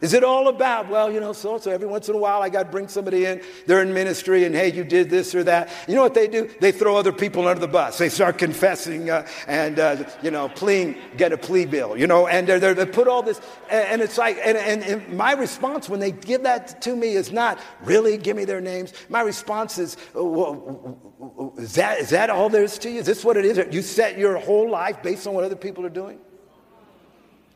Is 0.00 0.14
it 0.14 0.24
all 0.24 0.48
about, 0.48 0.88
well, 0.88 1.12
you 1.12 1.20
know, 1.20 1.34
so 1.34 1.58
so 1.58 1.70
every 1.70 1.86
once 1.86 2.08
in 2.08 2.14
a 2.14 2.18
while 2.18 2.40
I 2.40 2.48
got 2.48 2.62
to 2.64 2.70
bring 2.70 2.88
somebody 2.88 3.26
in, 3.26 3.42
they're 3.66 3.82
in 3.82 3.92
ministry, 3.92 4.44
and 4.44 4.54
hey, 4.54 4.72
you 4.72 4.82
did 4.82 5.10
this 5.10 5.34
or 5.34 5.44
that. 5.44 5.70
You 5.86 5.94
know 5.94 6.00
what 6.00 6.14
they 6.14 6.26
do? 6.26 6.48
They 6.58 6.72
throw 6.72 6.96
other 6.96 7.12
people 7.12 7.46
under 7.46 7.60
the 7.60 7.68
bus. 7.68 7.98
They 7.98 8.08
start 8.08 8.38
confessing 8.38 9.10
uh, 9.10 9.26
and, 9.46 9.78
uh, 9.78 10.04
you 10.22 10.30
know, 10.30 10.48
pleading, 10.48 10.96
get 11.18 11.32
a 11.32 11.36
plea 11.36 11.66
bill, 11.66 11.98
you 11.98 12.06
know, 12.06 12.26
and 12.26 12.48
they're, 12.48 12.58
they're, 12.58 12.72
they 12.72 12.86
put 12.86 13.08
all 13.08 13.22
this, 13.22 13.42
and, 13.70 14.00
it's 14.00 14.16
like, 14.16 14.38
and, 14.42 14.56
and, 14.56 14.82
and, 14.82 15.08
my 15.10 15.32
response 15.32 15.86
when 15.88 16.00
they 16.00 16.12
give 16.12 16.44
that 16.44 16.80
to 16.82 16.96
me 16.96 17.12
is 17.12 17.30
not, 17.30 17.58
really, 17.84 18.16
give 18.16 18.36
me 18.36 18.46
their 18.46 18.60
names. 18.62 18.94
My 19.10 19.20
response 19.20 19.76
is, 19.76 19.98
well, 20.14 21.54
is, 21.58 21.74
that, 21.74 21.98
is 21.98 22.08
that 22.10 22.30
all 22.30 22.48
there 22.48 22.64
is 22.64 22.78
to 22.78 22.90
you? 22.90 23.00
Is 23.00 23.06
this 23.06 23.22
what 23.22 23.36
it 23.36 23.44
is? 23.44 23.60
You 23.74 23.82
set 23.82 24.16
your 24.16 24.38
whole 24.38 24.70
life 24.70 25.02
based 25.02 25.26
on 25.26 25.34
what 25.34 25.44
other 25.44 25.56
people 25.56 25.84
are 25.84 25.90
doing? 25.90 26.18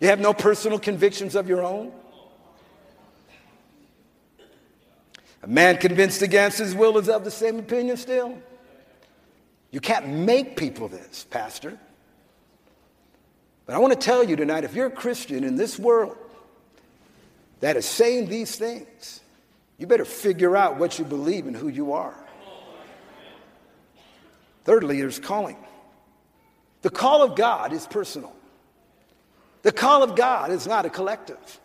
You 0.01 0.09
have 0.09 0.21
no 0.21 0.35
personal 0.35 0.79
convictions 0.79 1.35
of 1.35 1.49
your 1.49 1.63
own? 1.63 1.93
A 5.45 5.47
man 5.47 5.77
convinced 5.77 6.23
against 6.23 6.57
his 6.59 6.75
will 6.75 6.97
is 6.97 7.07
of 7.11 7.23
the 7.23 7.31
same 7.31 7.59
opinion 7.59 7.99
still. 7.99 8.39
You 9.71 9.79
can't 9.79 10.09
make 10.09 10.57
people 10.57 10.89
this, 10.89 11.25
Pastor. 11.29 11.79
But 13.67 13.75
I 13.75 13.79
want 13.79 13.93
to 13.93 13.99
tell 13.99 14.25
you 14.25 14.37
tonight 14.37 14.65
if 14.65 14.75
you're 14.75 14.87
a 14.87 14.91
Christian 14.91 15.45
in 15.45 15.57
this 15.57 15.79
world 15.79 16.17
that 17.61 17.77
is 17.77 17.85
saying 17.85 18.31
these 18.31 18.57
things, 18.57 19.21
you 19.77 19.87
better 19.87 20.07
figure 20.07 20.57
out 20.57 20.79
what 20.79 20.99
you 20.99 21.05
believe 21.05 21.47
and 21.47 21.55
who 21.55 21.69
you 21.69 21.93
are. 21.93 22.17
Thirdly, 24.65 24.99
there's 24.99 25.19
calling. 25.19 25.59
The 26.81 26.89
call 26.89 27.23
of 27.23 27.37
God 27.37 27.75
is 27.75 27.87
personal. 27.87 28.35
The 29.61 29.73
call 29.73 30.03
of 30.03 30.17
God 30.17 30.51
is 30.51 30.67
not 30.67 30.87
a 30.87 30.91
collective. 30.91 31.61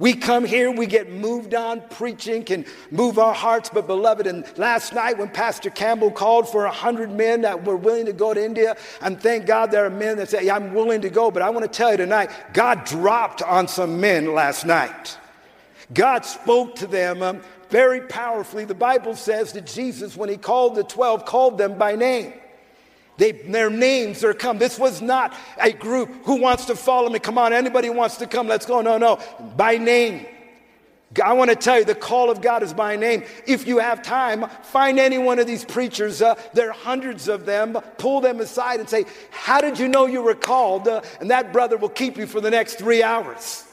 We 0.00 0.14
come 0.14 0.46
here, 0.46 0.70
we 0.70 0.86
get 0.86 1.12
moved 1.12 1.54
on, 1.54 1.82
preaching 1.90 2.42
can 2.42 2.64
move 2.90 3.18
our 3.18 3.34
hearts. 3.34 3.68
But, 3.68 3.86
beloved, 3.86 4.26
and 4.26 4.46
last 4.56 4.94
night 4.94 5.18
when 5.18 5.28
Pastor 5.28 5.68
Campbell 5.68 6.10
called 6.10 6.48
for 6.48 6.64
a 6.64 6.70
hundred 6.70 7.10
men 7.10 7.42
that 7.42 7.66
were 7.66 7.76
willing 7.76 8.06
to 8.06 8.14
go 8.14 8.32
to 8.32 8.42
India, 8.42 8.78
and 9.02 9.20
thank 9.20 9.44
God 9.44 9.70
there 9.70 9.84
are 9.84 9.90
men 9.90 10.16
that 10.16 10.30
say, 10.30 10.46
yeah, 10.46 10.56
I'm 10.56 10.72
willing 10.72 11.02
to 11.02 11.10
go. 11.10 11.30
But 11.30 11.42
I 11.42 11.50
want 11.50 11.70
to 11.70 11.76
tell 11.76 11.90
you 11.90 11.98
tonight, 11.98 12.30
God 12.54 12.84
dropped 12.84 13.42
on 13.42 13.68
some 13.68 14.00
men 14.00 14.34
last 14.34 14.64
night. 14.64 15.18
God 15.92 16.24
spoke 16.24 16.76
to 16.76 16.86
them 16.86 17.20
um, 17.20 17.42
very 17.68 18.00
powerfully. 18.00 18.64
The 18.64 18.74
Bible 18.74 19.14
says 19.14 19.52
that 19.52 19.66
Jesus, 19.66 20.16
when 20.16 20.30
he 20.30 20.38
called 20.38 20.76
the 20.76 20.84
12, 20.84 21.26
called 21.26 21.58
them 21.58 21.76
by 21.76 21.94
name. 21.94 22.32
They, 23.20 23.32
their 23.32 23.68
names 23.68 24.24
are 24.24 24.32
come. 24.32 24.56
This 24.56 24.78
was 24.78 25.02
not 25.02 25.36
a 25.60 25.72
group 25.72 26.24
who 26.24 26.40
wants 26.40 26.64
to 26.64 26.74
follow 26.74 27.10
me. 27.10 27.18
Come 27.18 27.36
on, 27.36 27.52
anybody 27.52 27.90
wants 27.90 28.16
to 28.16 28.26
come, 28.26 28.48
let's 28.48 28.64
go. 28.64 28.80
No, 28.80 28.96
no, 28.96 29.18
by 29.58 29.76
name. 29.76 30.24
I 31.22 31.34
want 31.34 31.50
to 31.50 31.56
tell 31.56 31.78
you, 31.78 31.84
the 31.84 31.94
call 31.94 32.30
of 32.30 32.40
God 32.40 32.62
is 32.62 32.72
by 32.72 32.96
name. 32.96 33.24
If 33.46 33.66
you 33.66 33.76
have 33.76 34.00
time, 34.00 34.48
find 34.62 34.98
any 34.98 35.18
one 35.18 35.38
of 35.38 35.46
these 35.46 35.66
preachers. 35.66 36.22
Uh, 36.22 36.34
there 36.54 36.70
are 36.70 36.72
hundreds 36.72 37.28
of 37.28 37.44
them. 37.44 37.74
Pull 37.98 38.22
them 38.22 38.40
aside 38.40 38.80
and 38.80 38.88
say, 38.88 39.04
How 39.30 39.60
did 39.60 39.78
you 39.78 39.86
know 39.86 40.06
you 40.06 40.22
were 40.22 40.34
called? 40.34 40.88
Uh, 40.88 41.02
and 41.20 41.30
that 41.30 41.52
brother 41.52 41.76
will 41.76 41.90
keep 41.90 42.16
you 42.16 42.26
for 42.26 42.40
the 42.40 42.50
next 42.50 42.76
three 42.76 43.02
hours. 43.02 43.66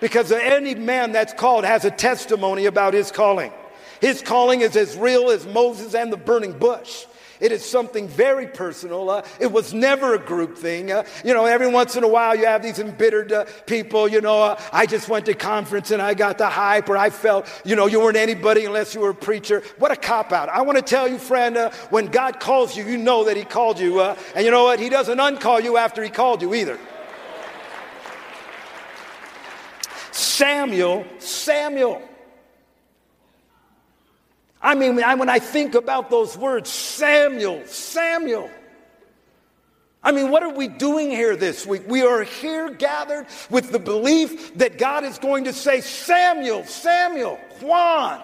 Because 0.00 0.32
any 0.32 0.74
man 0.74 1.12
that's 1.12 1.34
called 1.34 1.66
has 1.66 1.84
a 1.84 1.90
testimony 1.90 2.64
about 2.64 2.94
his 2.94 3.10
calling. 3.10 3.52
His 4.00 4.22
calling 4.22 4.62
is 4.62 4.74
as 4.74 4.96
real 4.96 5.30
as 5.30 5.46
Moses 5.46 5.94
and 5.94 6.10
the 6.10 6.16
burning 6.16 6.58
bush. 6.58 7.04
It 7.40 7.52
is 7.52 7.64
something 7.64 8.08
very 8.08 8.46
personal. 8.46 9.10
Uh, 9.10 9.22
it 9.40 9.50
was 9.50 9.74
never 9.74 10.14
a 10.14 10.18
group 10.18 10.56
thing. 10.56 10.92
Uh, 10.92 11.04
you 11.24 11.34
know, 11.34 11.44
every 11.44 11.68
once 11.68 11.96
in 11.96 12.04
a 12.04 12.08
while 12.08 12.34
you 12.34 12.46
have 12.46 12.62
these 12.62 12.78
embittered 12.78 13.32
uh, 13.32 13.44
people, 13.66 14.08
you 14.08 14.20
know, 14.20 14.42
uh, 14.42 14.60
I 14.72 14.86
just 14.86 15.08
went 15.08 15.26
to 15.26 15.34
conference 15.34 15.90
and 15.90 16.00
I 16.00 16.14
got 16.14 16.38
the 16.38 16.48
hype 16.48 16.88
or 16.88 16.96
I 16.96 17.10
felt, 17.10 17.46
you 17.64 17.76
know, 17.76 17.86
you 17.86 18.00
weren't 18.00 18.16
anybody 18.16 18.64
unless 18.64 18.94
you 18.94 19.00
were 19.00 19.10
a 19.10 19.14
preacher. 19.14 19.62
What 19.78 19.90
a 19.90 19.96
cop 19.96 20.32
out. 20.32 20.48
I 20.48 20.62
want 20.62 20.78
to 20.78 20.82
tell 20.82 21.08
you, 21.08 21.18
friend, 21.18 21.56
uh, 21.56 21.70
when 21.90 22.06
God 22.06 22.40
calls 22.40 22.76
you, 22.76 22.84
you 22.84 22.98
know 22.98 23.24
that 23.24 23.36
he 23.36 23.44
called 23.44 23.78
you. 23.78 24.00
Uh, 24.00 24.16
and 24.34 24.44
you 24.44 24.50
know 24.50 24.64
what? 24.64 24.80
He 24.80 24.88
doesn't 24.88 25.18
uncall 25.18 25.62
you 25.62 25.76
after 25.76 26.02
he 26.02 26.10
called 26.10 26.42
you 26.42 26.54
either. 26.54 26.78
Samuel, 30.12 31.04
Samuel. 31.18 32.05
I 34.60 34.74
mean, 34.74 34.96
when 34.96 35.28
I 35.28 35.38
think 35.38 35.74
about 35.74 36.10
those 36.10 36.36
words, 36.36 36.70
Samuel, 36.70 37.62
Samuel. 37.66 38.50
I 40.02 40.12
mean, 40.12 40.30
what 40.30 40.42
are 40.42 40.52
we 40.52 40.68
doing 40.68 41.10
here 41.10 41.36
this 41.36 41.66
week? 41.66 41.82
We 41.88 42.02
are 42.02 42.22
here 42.22 42.70
gathered 42.70 43.26
with 43.50 43.72
the 43.72 43.78
belief 43.78 44.56
that 44.56 44.78
God 44.78 45.04
is 45.04 45.18
going 45.18 45.44
to 45.44 45.52
say, 45.52 45.80
Samuel, 45.80 46.64
Samuel, 46.64 47.40
Juan, 47.60 48.22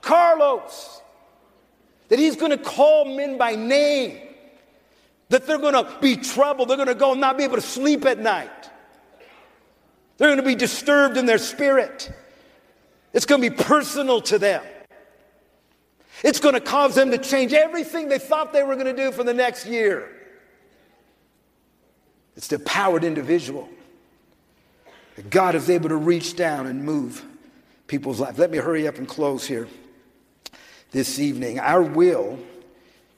Carlos, 0.00 1.00
that 2.08 2.18
He's 2.18 2.36
going 2.36 2.50
to 2.50 2.58
call 2.58 3.04
men 3.16 3.38
by 3.38 3.54
name, 3.54 4.18
that 5.28 5.46
they're 5.46 5.58
going 5.58 5.74
to 5.74 5.88
be 6.00 6.16
troubled, 6.16 6.68
they're 6.68 6.76
going 6.76 6.88
to 6.88 6.94
go 6.96 7.12
and 7.12 7.20
not 7.20 7.38
be 7.38 7.44
able 7.44 7.56
to 7.56 7.62
sleep 7.62 8.04
at 8.04 8.18
night, 8.18 8.70
they're 10.16 10.28
going 10.28 10.38
to 10.38 10.42
be 10.42 10.56
disturbed 10.56 11.16
in 11.16 11.26
their 11.26 11.38
spirit. 11.38 12.10
It's 13.12 13.24
going 13.24 13.40
to 13.40 13.50
be 13.50 13.56
personal 13.56 14.20
to 14.22 14.38
them. 14.38 14.62
It's 16.24 16.40
going 16.40 16.54
to 16.54 16.60
cause 16.60 16.94
them 16.94 17.10
to 17.10 17.18
change 17.18 17.52
everything 17.52 18.08
they 18.08 18.18
thought 18.18 18.52
they 18.52 18.62
were 18.62 18.74
going 18.74 18.86
to 18.86 18.96
do 18.96 19.12
for 19.12 19.24
the 19.24 19.34
next 19.34 19.66
year. 19.66 20.10
It's 22.36 22.48
the 22.48 22.56
empowered 22.56 23.04
individual 23.04 23.68
that 25.16 25.30
God 25.30 25.54
is 25.54 25.68
able 25.68 25.88
to 25.88 25.96
reach 25.96 26.36
down 26.36 26.66
and 26.66 26.84
move 26.84 27.24
people's 27.86 28.20
lives. 28.20 28.38
Let 28.38 28.50
me 28.50 28.58
hurry 28.58 28.86
up 28.86 28.98
and 28.98 29.08
close 29.08 29.46
here 29.46 29.68
this 30.90 31.18
evening. 31.18 31.58
Our 31.58 31.82
will 31.82 32.38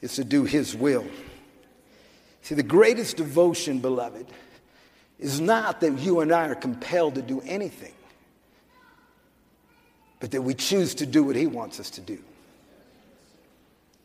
is 0.01 0.15
to 0.15 0.25
do 0.25 0.45
His 0.45 0.75
will. 0.75 1.07
See, 2.43 2.55
the 2.55 2.63
greatest 2.63 3.17
devotion, 3.17 3.81
beloved, 3.81 4.27
is 5.19 5.41
not 5.41 5.81
that 5.83 5.99
you 5.99 6.21
and 6.21 6.33
I 6.33 6.49
are 6.49 6.55
compelled 6.55 7.17
to 7.17 7.23
do 7.23 7.43
anything, 7.43 7.93
but 10.19 10.31
that 10.31 10.41
we 10.41 10.55
choose 10.55 10.95
to 10.97 11.07
do 11.07 11.23
what 11.23 11.37
He 11.37 11.47
wants 11.47 11.79
us 11.79 11.91
to 11.91 12.01
do. 12.01 12.19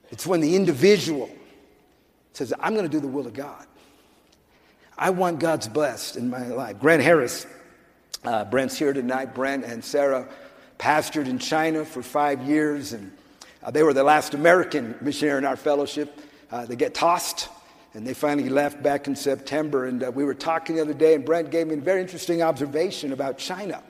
It's 0.10 0.26
when 0.26 0.42
the 0.42 0.56
individual 0.56 1.30
says, 2.34 2.54
I'm 2.60 2.74
going 2.74 2.86
to 2.86 2.92
do 2.92 3.00
the 3.00 3.08
will 3.08 3.28
of 3.28 3.34
God. 3.34 3.66
I 4.98 5.10
want 5.10 5.40
God's 5.40 5.68
blessed 5.68 6.16
in 6.16 6.30
my 6.30 6.48
life. 6.48 6.80
Grant 6.80 7.02
Harris, 7.02 7.48
uh, 8.24 8.46
Brent's 8.46 8.78
here 8.78 8.94
tonight. 8.94 9.34
Brent 9.34 9.66
and 9.66 9.84
Sarah 9.84 10.28
pastored 10.78 11.28
in 11.28 11.40
China 11.40 11.84
for 11.84 12.02
five 12.02 12.44
years, 12.44 12.94
and 12.94 13.12
uh, 13.64 13.72
they 13.72 13.84
were 13.84 13.94
the 13.94 14.04
last 14.04 14.34
American 14.34 14.96
missionary 15.02 15.38
in 15.38 15.46
our 15.46 15.58
fellowship. 15.58 16.22
Uh, 16.52 16.66
they 16.66 16.76
get 16.76 16.94
tossed, 16.94 17.50
and 17.94 18.06
they 18.06 18.14
finally 18.14 18.50
left 18.50 18.82
back 18.82 19.08
in 19.08 19.16
September. 19.16 19.86
And 19.86 20.04
uh, 20.04 20.12
we 20.12 20.24
were 20.24 20.34
talking 20.34 20.76
the 20.78 20.82
other 20.82 20.94
day, 20.94 21.16
and 21.16 21.26
Brent 21.26 21.52
gave 21.52 21.68
me 21.68 21.74
a 21.76 21.78
very 21.78 22.02
interesting 22.02 22.42
observation 22.42 23.12
about 23.12 23.38
China. 23.38 23.82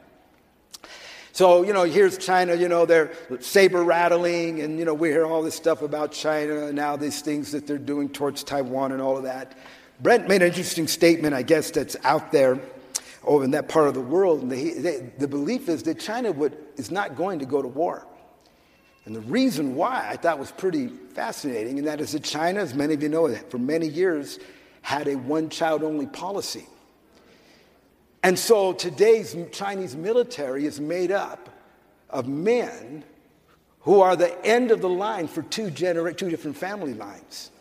So, 1.35 1.63
you 1.63 1.73
know, 1.73 1.83
here's 1.83 2.17
China, 2.17 2.55
you 2.55 2.69
know, 2.69 2.85
they're 2.85 3.11
saber 3.41 3.83
rattling, 3.83 4.61
and, 4.61 4.79
you 4.79 4.85
know, 4.85 4.93
we 4.93 5.09
hear 5.09 5.25
all 5.25 5.43
this 5.43 5.53
stuff 5.53 5.81
about 5.81 6.13
China 6.13 6.67
and 6.67 6.77
now 6.77 6.95
these 6.95 7.19
things 7.19 7.51
that 7.51 7.67
they're 7.67 7.77
doing 7.77 8.07
towards 8.07 8.41
Taiwan 8.41 8.93
and 8.93 9.01
all 9.01 9.17
of 9.17 9.23
that. 9.23 9.57
Brent 9.99 10.29
made 10.29 10.43
an 10.43 10.47
interesting 10.47 10.87
statement, 10.87 11.33
I 11.33 11.41
guess, 11.41 11.71
that's 11.71 11.97
out 12.05 12.31
there 12.31 12.57
over 13.25 13.43
in 13.43 13.51
that 13.51 13.67
part 13.67 13.89
of 13.89 13.95
the 13.95 13.99
world. 13.99 14.43
And 14.43 14.49
the, 14.49 14.73
they, 14.75 15.11
the 15.17 15.27
belief 15.27 15.67
is 15.67 15.83
that 15.83 15.99
China 15.99 16.31
would, 16.31 16.57
is 16.77 16.89
not 16.89 17.17
going 17.17 17.39
to 17.39 17.45
go 17.45 17.61
to 17.61 17.67
war. 17.67 18.07
And 19.03 19.13
the 19.13 19.19
reason 19.19 19.75
why 19.75 20.07
I 20.09 20.15
thought 20.15 20.39
was 20.39 20.53
pretty 20.53 20.87
fascinating, 20.87 21.79
and 21.79 21.87
that 21.89 21.99
is 21.99 22.13
that 22.13 22.23
China, 22.23 22.61
as 22.61 22.73
many 22.73 22.93
of 22.93 23.03
you 23.03 23.09
know, 23.09 23.27
for 23.49 23.57
many 23.57 23.89
years 23.89 24.39
had 24.83 25.09
a 25.09 25.15
one 25.15 25.49
child 25.49 25.83
only 25.83 26.05
policy. 26.05 26.65
And 28.25 28.39
so 28.39 28.73
today's 28.73 29.37
Chinese 29.51 29.95
military 29.95 30.65
is 30.65 30.79
made 30.79 31.11
up 31.11 31.47
of 32.09 32.27
men 32.27 33.03
who 33.81 34.01
are 34.01 34.15
the 34.15 34.43
end 34.43 34.71
of 34.71 34.81
the 34.81 34.89
line 34.89 35.27
for 35.27 35.43
two, 35.43 35.69
genera- 35.69 36.11
two 36.11 36.31
different 36.31 36.57
family 36.57 36.95
lines. 36.95 37.51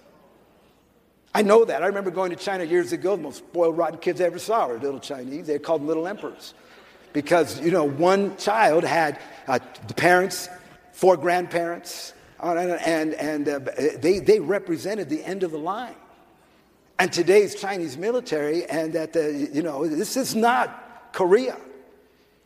I 1.35 1.43
know 1.43 1.67
that. 1.67 1.83
I 1.83 1.87
remember 1.89 2.11
going 2.11 2.31
to 2.31 2.37
China 2.37 2.65
years 2.65 2.95
ago. 2.95 3.15
The 3.15 3.25
most 3.25 3.37
spoiled, 3.41 3.77
rotten 3.77 3.99
kids 3.99 4.23
I 4.23 4.25
ever 4.25 4.39
saw 4.39 4.69
were 4.69 4.79
little 4.79 5.01
Chinese. 5.01 5.49
They 5.49 5.59
called 5.59 5.83
them 5.83 5.89
little 5.89 6.09
emperors 6.09 6.55
because, 7.13 7.61
you 7.61 7.71
know, 7.71 7.85
one 7.85 8.35
child 8.39 8.85
had 8.85 9.21
uh, 9.47 9.59
the 9.87 9.93
parents, 9.93 10.49
four 10.93 11.19
grandparents, 11.19 12.15
uh, 12.43 12.55
and, 12.55 13.13
and 13.13 13.49
uh, 13.51 13.59
they, 13.99 14.19
they 14.19 14.41
represented 14.41 15.11
the 15.11 15.23
end 15.25 15.43
of 15.43 15.51
the 15.51 15.59
line 15.59 15.97
and 16.99 17.13
today's 17.13 17.55
Chinese 17.55 17.97
military, 17.97 18.65
and 18.67 18.93
that, 18.93 19.13
the, 19.13 19.49
you 19.53 19.63
know, 19.63 19.87
this 19.87 20.17
is 20.17 20.35
not 20.35 21.13
Korea. 21.13 21.57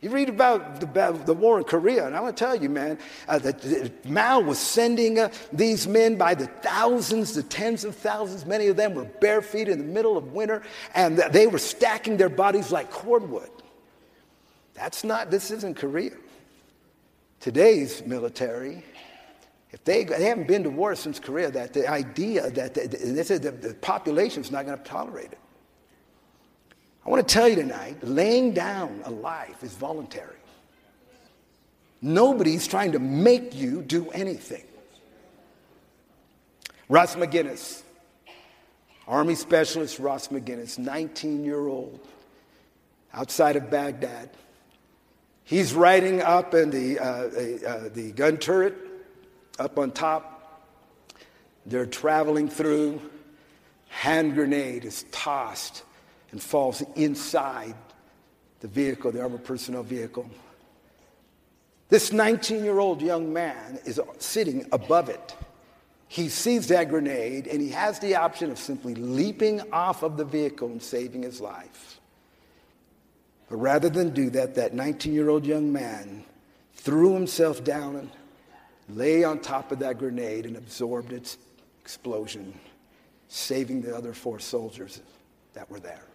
You 0.01 0.11
read 0.11 0.29
about 0.29 0.79
the, 0.79 1.21
the 1.25 1.33
war 1.33 1.57
in 1.57 1.65
Korea, 1.65 2.07
and 2.07 2.15
I 2.15 2.21
want 2.21 2.37
to 2.37 2.43
tell 2.43 2.55
you, 2.55 2.69
man, 2.69 2.97
uh, 3.27 3.37
that 3.39 4.05
Mao 4.05 4.39
was 4.39 4.57
sending 4.57 5.19
uh, 5.19 5.29
these 5.51 5.87
men 5.87 6.15
by 6.15 6.35
the 6.35 6.47
thousands, 6.47 7.33
the 7.33 7.43
tens 7.43 7.83
of 7.83 7.95
thousands. 7.95 8.45
Many 8.45 8.67
of 8.67 8.77
them 8.77 8.93
were 8.93 9.03
bare 9.03 9.41
feet 9.41 9.67
in 9.67 9.77
the 9.77 9.83
middle 9.83 10.17
of 10.17 10.31
winter, 10.31 10.63
and 10.95 11.17
they 11.17 11.47
were 11.47 11.57
stacking 11.59 12.15
their 12.15 12.29
bodies 12.29 12.71
like 12.71 12.89
cordwood. 12.91 13.49
That's 14.73 15.03
not, 15.03 15.29
this 15.31 15.51
isn't 15.51 15.75
Korea. 15.75 16.15
Today's 17.41 18.05
military 18.05 18.83
if 19.71 19.83
they, 19.83 20.03
they 20.03 20.25
haven't 20.25 20.47
been 20.47 20.63
to 20.63 20.69
war 20.69 20.95
since 20.95 21.19
Korea, 21.19 21.51
that 21.51 21.73
the 21.73 21.87
idea 21.87 22.49
that 22.49 22.73
the, 22.73 22.87
the, 22.87 23.51
the 23.51 23.73
population 23.75 24.41
is 24.41 24.51
not 24.51 24.65
going 24.65 24.77
to 24.77 24.83
tolerate 24.83 25.31
it. 25.31 25.39
I 27.05 27.09
want 27.09 27.27
to 27.27 27.33
tell 27.33 27.47
you 27.47 27.55
tonight 27.55 27.97
laying 28.03 28.53
down 28.53 29.01
a 29.05 29.11
life 29.11 29.63
is 29.63 29.73
voluntary. 29.73 30.35
Nobody's 32.01 32.65
trying 32.65 32.93
to 32.93 32.99
make 32.99 33.55
you 33.55 33.81
do 33.81 34.09
anything. 34.11 34.63
Ross 36.87 37.15
McGinnis, 37.15 37.83
Army 39.07 39.35
Specialist 39.35 39.99
Ross 39.99 40.29
McGinnis, 40.29 40.79
19 40.79 41.43
year 41.43 41.67
old, 41.67 41.99
outside 43.13 43.55
of 43.55 43.69
Baghdad. 43.69 44.31
He's 45.43 45.73
riding 45.73 46.21
up 46.21 46.53
in 46.53 46.69
the, 46.71 46.99
uh, 46.99 47.03
uh, 47.03 47.89
the 47.93 48.11
gun 48.15 48.37
turret 48.37 48.88
up 49.59 49.77
on 49.77 49.91
top. 49.91 50.35
They're 51.65 51.85
traveling 51.85 52.49
through. 52.49 53.01
Hand 53.89 54.35
grenade 54.35 54.85
is 54.85 55.03
tossed 55.11 55.83
and 56.31 56.41
falls 56.41 56.81
inside 56.95 57.75
the 58.59 58.67
vehicle, 58.67 59.11
the 59.11 59.21
armored 59.21 59.43
personnel 59.43 59.83
vehicle. 59.83 60.29
This 61.89 62.13
19 62.13 62.63
year 62.63 62.79
old 62.79 63.01
young 63.01 63.33
man 63.33 63.79
is 63.85 63.99
sitting 64.19 64.67
above 64.71 65.09
it. 65.09 65.35
He 66.07 66.29
sees 66.29 66.67
that 66.67 66.89
grenade 66.89 67.47
and 67.47 67.61
he 67.61 67.69
has 67.69 67.99
the 67.99 68.15
option 68.15 68.51
of 68.51 68.59
simply 68.59 68.95
leaping 68.95 69.61
off 69.71 70.03
of 70.03 70.17
the 70.17 70.25
vehicle 70.25 70.67
and 70.67 70.81
saving 70.81 71.23
his 71.23 71.41
life. 71.41 71.99
But 73.49 73.57
rather 73.57 73.89
than 73.89 74.11
do 74.11 74.29
that, 74.31 74.55
that 74.55 74.73
19 74.73 75.13
year 75.13 75.29
old 75.29 75.45
young 75.45 75.73
man 75.73 76.23
threw 76.75 77.13
himself 77.13 77.63
down 77.63 78.11
lay 78.89 79.23
on 79.23 79.39
top 79.39 79.71
of 79.71 79.79
that 79.79 79.97
grenade 79.97 80.45
and 80.45 80.57
absorbed 80.57 81.13
its 81.13 81.37
explosion, 81.81 82.53
saving 83.27 83.81
the 83.81 83.95
other 83.95 84.13
four 84.13 84.39
soldiers 84.39 85.01
that 85.53 85.69
were 85.69 85.79
there. 85.79 86.05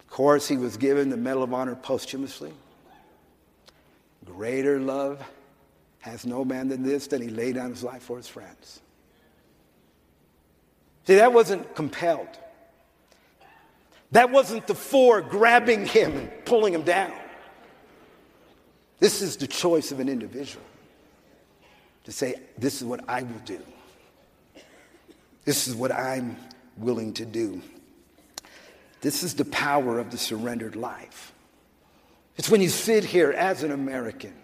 Of 0.00 0.08
course, 0.08 0.48
he 0.48 0.56
was 0.56 0.76
given 0.76 1.10
the 1.10 1.16
Medal 1.16 1.42
of 1.42 1.52
Honor 1.52 1.74
posthumously. 1.74 2.52
Greater 4.24 4.80
love 4.80 5.22
has 6.00 6.24
no 6.24 6.44
man 6.44 6.68
than 6.68 6.82
this, 6.82 7.06
that 7.08 7.20
he 7.20 7.28
laid 7.28 7.56
down 7.56 7.70
his 7.70 7.82
life 7.82 8.02
for 8.02 8.16
his 8.16 8.28
friends. 8.28 8.80
See, 11.06 11.16
that 11.16 11.32
wasn't 11.32 11.74
compelled. 11.74 12.28
That 14.12 14.30
wasn't 14.30 14.66
the 14.66 14.74
four 14.74 15.20
grabbing 15.20 15.86
him 15.86 16.16
and 16.16 16.44
pulling 16.44 16.72
him 16.72 16.82
down. 16.82 17.12
This 19.00 19.22
is 19.22 19.36
the 19.36 19.46
choice 19.46 19.92
of 19.92 20.00
an 20.00 20.08
individual 20.08 20.64
to 22.04 22.12
say, 22.12 22.34
This 22.56 22.80
is 22.80 22.84
what 22.84 23.08
I 23.08 23.22
will 23.22 23.40
do. 23.44 23.60
This 25.44 25.68
is 25.68 25.74
what 25.74 25.92
I'm 25.92 26.36
willing 26.76 27.12
to 27.14 27.24
do. 27.24 27.62
This 29.00 29.22
is 29.22 29.34
the 29.34 29.44
power 29.44 29.98
of 29.98 30.10
the 30.10 30.18
surrendered 30.18 30.76
life. 30.76 31.32
It's 32.36 32.50
when 32.50 32.60
you 32.60 32.68
sit 32.68 33.04
here 33.04 33.32
as 33.32 33.62
an 33.62 33.72
American, 33.72 34.34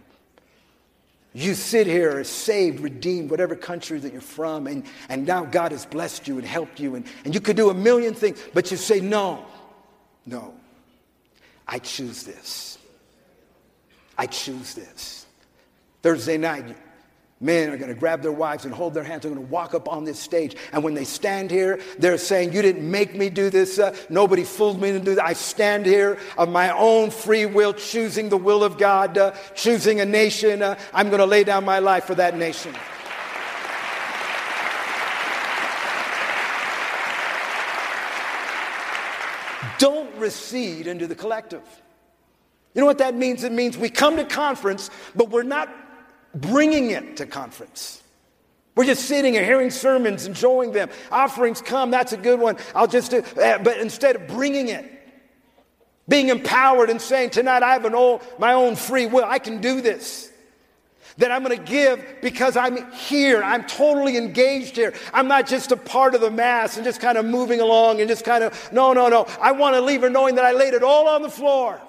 you 1.32 1.55
sit 1.55 1.86
here 1.88 2.22
saved, 2.22 2.80
redeemed, 2.80 3.30
whatever 3.30 3.57
country 3.57 3.98
that 3.98 4.12
you're 4.12 4.20
from, 4.20 4.68
and, 4.68 4.84
and 5.09 5.26
now 5.26 5.44
God 5.44 5.72
has 5.72 5.84
blessed 5.84 6.28
you 6.28 6.38
and 6.38 6.46
helped 6.46 6.78
you, 6.78 6.94
and, 6.94 7.05
and 7.24 7.34
you 7.34 7.40
could 7.40 7.57
do 7.57 7.70
a 7.70 7.74
million 7.74 8.14
things, 8.14 8.40
but 8.52 8.70
you 8.70 8.76
say, 8.76 9.00
No, 9.00 9.44
no, 10.26 10.55
I 11.66 11.80
choose 11.80 12.22
this. 12.22 12.78
I 14.16 14.26
choose 14.26 14.74
this. 14.74 15.26
Thursday 16.02 16.36
night, 16.36 16.76
Men 17.44 17.68
are 17.70 17.76
going 17.76 17.92
to 17.92 17.98
grab 17.98 18.22
their 18.22 18.32
wives 18.32 18.64
and 18.64 18.72
hold 18.72 18.94
their 18.94 19.02
hands. 19.04 19.22
They're 19.22 19.34
going 19.34 19.44
to 19.44 19.52
walk 19.52 19.74
up 19.74 19.86
on 19.86 20.04
this 20.04 20.18
stage. 20.18 20.56
And 20.72 20.82
when 20.82 20.94
they 20.94 21.04
stand 21.04 21.50
here, 21.50 21.80
they're 21.98 22.16
saying, 22.16 22.54
You 22.54 22.62
didn't 22.62 22.88
make 22.88 23.14
me 23.14 23.28
do 23.28 23.50
this. 23.50 23.78
Uh, 23.78 23.94
nobody 24.08 24.44
fooled 24.44 24.80
me 24.80 24.92
to 24.92 25.00
do 25.00 25.16
that. 25.16 25.24
I 25.26 25.32
stand 25.32 25.84
here 25.84 26.18
of 26.38 26.48
my 26.48 26.70
own 26.70 27.10
free 27.10 27.44
will, 27.44 27.74
choosing 27.74 28.30
the 28.30 28.36
will 28.38 28.64
of 28.64 28.78
God, 28.78 29.18
uh, 29.18 29.32
choosing 29.54 30.00
a 30.00 30.06
nation. 30.06 30.62
Uh, 30.62 30.78
I'm 30.94 31.08
going 31.08 31.18
to 31.18 31.26
lay 31.26 31.44
down 31.44 31.66
my 31.66 31.80
life 31.80 32.04
for 32.04 32.14
that 32.14 32.36
nation. 32.36 32.72
Don't 39.78 40.14
recede 40.14 40.86
into 40.86 41.06
the 41.06 41.14
collective. 41.16 41.62
You 42.75 42.81
know 42.81 42.87
what 42.87 42.99
that 42.99 43.14
means? 43.14 43.45
It 43.45 43.53
means 43.53 43.79
we 43.79 43.89
come 43.89 44.16
to 44.16 44.25
conference, 44.25 44.91
but 45.14 45.31
we're 45.31 45.45
not 45.45 45.68
bringing 46.35 46.91
it 46.91 47.16
to 47.18 47.27
conference. 47.27 48.03
We're 48.75 48.87
just 48.87 49.05
sitting 49.05 49.37
and 49.37 49.47
hearing 49.47 49.70
sermons, 49.70 50.27
enjoying 50.27 50.72
them. 50.72 50.91
Offerings 51.12 51.62
come, 51.62 51.93
that's 51.93 52.12
a 52.12 52.16
good 52.16 52.41
one. 52.41 52.57
I'll 52.75 52.89
just 52.89 53.12
do, 53.12 53.18
uh, 53.41 53.59
but 53.59 53.79
instead 53.79 54.16
of 54.16 54.27
bringing 54.27 54.68
it, 54.68 54.91
being 56.09 56.29
empowered 56.29 56.91
and 56.91 57.01
saying, 57.01 57.31
Tonight 57.31 57.62
I 57.62 57.72
have 57.72 57.85
an 57.85 57.95
old, 57.95 58.22
my 58.39 58.53
own 58.53 58.75
free 58.75 59.07
will, 59.07 59.25
I 59.25 59.39
can 59.39 59.61
do 59.61 59.81
this. 59.81 60.31
That 61.18 61.31
I'm 61.31 61.45
going 61.45 61.57
to 61.57 61.64
give 61.64 62.05
because 62.22 62.57
I'm 62.57 62.91
here. 62.91 63.41
I'm 63.41 63.64
totally 63.66 64.16
engaged 64.16 64.75
here. 64.75 64.95
I'm 65.12 65.29
not 65.29 65.47
just 65.47 65.70
a 65.70 65.77
part 65.77 66.16
of 66.16 66.20
the 66.20 66.31
mass 66.31 66.77
and 66.77 66.85
just 66.85 67.01
kind 67.01 67.16
of 67.16 67.25
moving 67.25 67.61
along 67.61 68.01
and 68.01 68.09
just 68.09 68.25
kind 68.25 68.43
of, 68.43 68.72
no, 68.72 68.93
no, 68.93 69.09
no. 69.09 69.25
I 69.41 69.53
want 69.53 69.77
to 69.77 69.81
leave 69.81 70.01
her 70.01 70.11
knowing 70.11 70.35
that 70.35 70.45
I 70.45 70.51
laid 70.51 70.75
it 70.75 70.83
all 70.83 71.07
on 71.07 71.22
the 71.22 71.31
floor. 71.31 71.81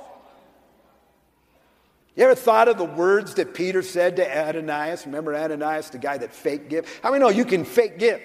You 2.16 2.24
ever 2.24 2.36
thought 2.36 2.70
of 2.70 2.78
the 2.78 2.86
words 2.86 3.34
that 3.36 3.54
Peter 3.54 3.82
said 3.82 4.16
to 4.18 4.48
Ananias? 4.48 5.06
Remember 5.06 5.36
Ananias, 5.36 5.90
the 5.90 5.98
guy 5.98 6.18
that 6.18 6.34
fake 6.34 6.70
give? 6.70 7.00
How 7.04 7.12
many 7.12 7.22
know 7.22 7.30
you 7.30 7.44
can 7.44 7.66
fake 7.66 8.00
give? 8.00 8.22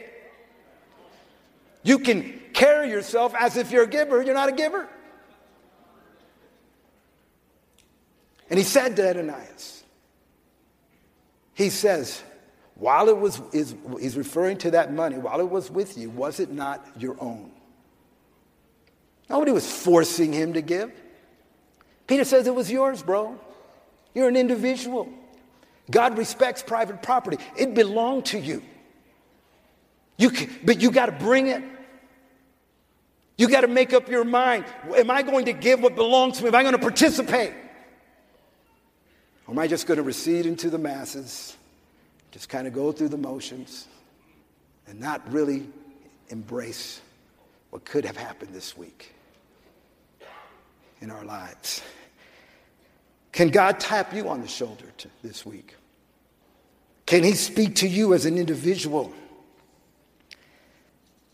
You 1.82 1.99
can 1.99 2.41
carry 2.53 2.91
yourself 2.91 3.34
as 3.38 3.57
if 3.57 3.72
you're 3.72 3.84
a 3.84 3.88
giver, 3.88 4.22
you're 4.22 4.34
not 4.34 4.49
a 4.49 4.53
giver. 4.53 4.88
And 8.49 8.59
he 8.59 8.64
said 8.64 8.97
to 8.97 9.09
Ananias, 9.09 9.82
he 11.55 11.70
says, 11.70 12.22
while 12.74 13.09
it 13.09 13.16
was, 13.16 13.41
is, 13.53 13.74
he's 14.01 14.16
referring 14.16 14.59
to 14.59 14.72
that 14.72 14.93
money, 14.93 15.18
while 15.18 15.41
it 15.41 15.51
was 15.51 15.70
with 15.70 15.99
you, 15.99 16.11
was 16.11 16.41
it 16.41 16.51
not 16.51 16.86
your 16.99 17.16
own? 17.20 17.51
Nobody 19.28 19.53
was 19.53 19.70
forcing 19.70 20.32
him 20.32 20.55
to 20.55 20.62
give. 20.62 20.93
Peter 22.07 22.24
says 22.24 22.47
it 22.47 22.55
was 22.55 22.70
yours, 22.70 23.03
bro. 23.03 23.38
You're 24.15 24.29
an 24.29 24.37
individual. 24.37 25.09
God 25.91 26.19
respects 26.19 26.63
private 26.63 27.03
property. 27.03 27.39
It 27.57 27.75
belonged 27.75 28.27
to 28.27 28.39
you. 28.39 28.63
You 30.17 30.31
can, 30.31 30.51
but 30.65 30.81
you 30.81 30.91
got 30.91 31.07
to 31.07 31.13
bring 31.13 31.49
it. 31.49 31.63
You 33.37 33.49
got 33.49 33.63
to 33.63 33.69
make 33.69 33.95
up 33.95 34.09
your 34.09 34.25
mind. 34.25 34.67
Am 34.95 35.11
I 35.11 35.23
going 35.23 35.47
to 35.47 35.55
give 35.55 35.81
what 35.81 35.95
belongs 35.95 36.37
to 36.39 36.43
me? 36.43 36.49
Am 36.49 36.55
I 36.55 36.63
going 36.63 36.75
to 36.75 36.79
participate? 36.79 37.55
Or 39.47 39.53
am 39.53 39.59
I 39.59 39.67
just 39.67 39.87
going 39.87 39.97
to 39.97 40.03
recede 40.03 40.47
into 40.47 40.69
the 40.71 40.79
masses, 40.79 41.57
just 42.31 42.49
kind 42.49 42.67
of 42.67 42.75
go 42.75 42.93
through 42.93 43.09
the 43.09 43.17
motions, 43.17 43.89
and 44.87 45.01
not 45.01 45.33
really 45.33 45.67
embrace 46.29 47.01
what 47.71 47.85
could 47.85 48.05
have 48.05 48.17
happened 48.17 48.53
this 48.53 48.77
week 48.77 49.15
in 51.01 51.11
our 51.11 51.25
lives? 51.25 51.83
Can 53.33 53.49
God 53.49 53.81
tap 53.81 54.12
you 54.12 54.28
on 54.28 54.41
the 54.43 54.49
shoulder 54.49 54.87
this 55.22 55.47
week? 55.47 55.76
Can 57.07 57.22
He 57.22 57.33
speak 57.33 57.76
to 57.76 57.89
you 57.89 58.14
as 58.14 58.26
an 58.26 58.39
individual? 58.39 59.12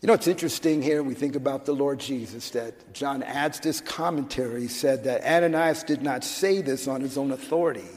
You 0.01 0.07
know, 0.07 0.13
it's 0.13 0.27
interesting 0.27 0.83
here, 0.83 1.01
we 1.01 1.15
think 1.15 1.35
about 1.35 1.65
the 1.65 1.73
Lord 1.73 1.99
Jesus, 1.99 2.51
that 2.51 2.93
John 2.93 3.23
adds 3.23 3.59
this 3.59 3.81
commentary. 3.81 4.61
He 4.61 4.67
said 4.67 5.05
that 5.05 5.23
Ananias 5.23 5.83
did 5.83 6.03
not 6.03 6.23
say 6.23 6.61
this 6.61 6.87
on 6.87 7.01
his 7.01 7.17
own 7.17 7.31
authority, 7.31 7.87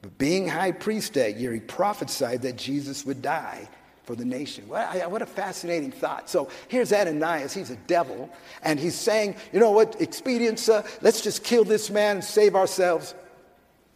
but 0.00 0.16
being 0.16 0.48
high 0.48 0.72
priest 0.72 1.14
that 1.14 1.36
year, 1.36 1.52
he 1.52 1.60
prophesied 1.60 2.42
that 2.42 2.56
Jesus 2.56 3.04
would 3.04 3.20
die 3.20 3.68
for 4.10 4.16
the 4.16 4.24
nation. 4.24 4.66
What 4.66 5.22
a 5.22 5.26
fascinating 5.26 5.92
thought. 5.92 6.28
So 6.28 6.48
here's 6.66 6.92
Ananias. 6.92 7.54
He's 7.54 7.70
a 7.70 7.76
devil. 7.76 8.28
And 8.60 8.80
he's 8.80 8.96
saying, 8.96 9.36
you 9.52 9.60
know 9.60 9.70
what, 9.70 10.00
expedience, 10.00 10.68
uh, 10.68 10.84
let's 11.00 11.20
just 11.20 11.44
kill 11.44 11.62
this 11.62 11.90
man 11.90 12.16
and 12.16 12.24
save 12.24 12.56
ourselves. 12.56 13.14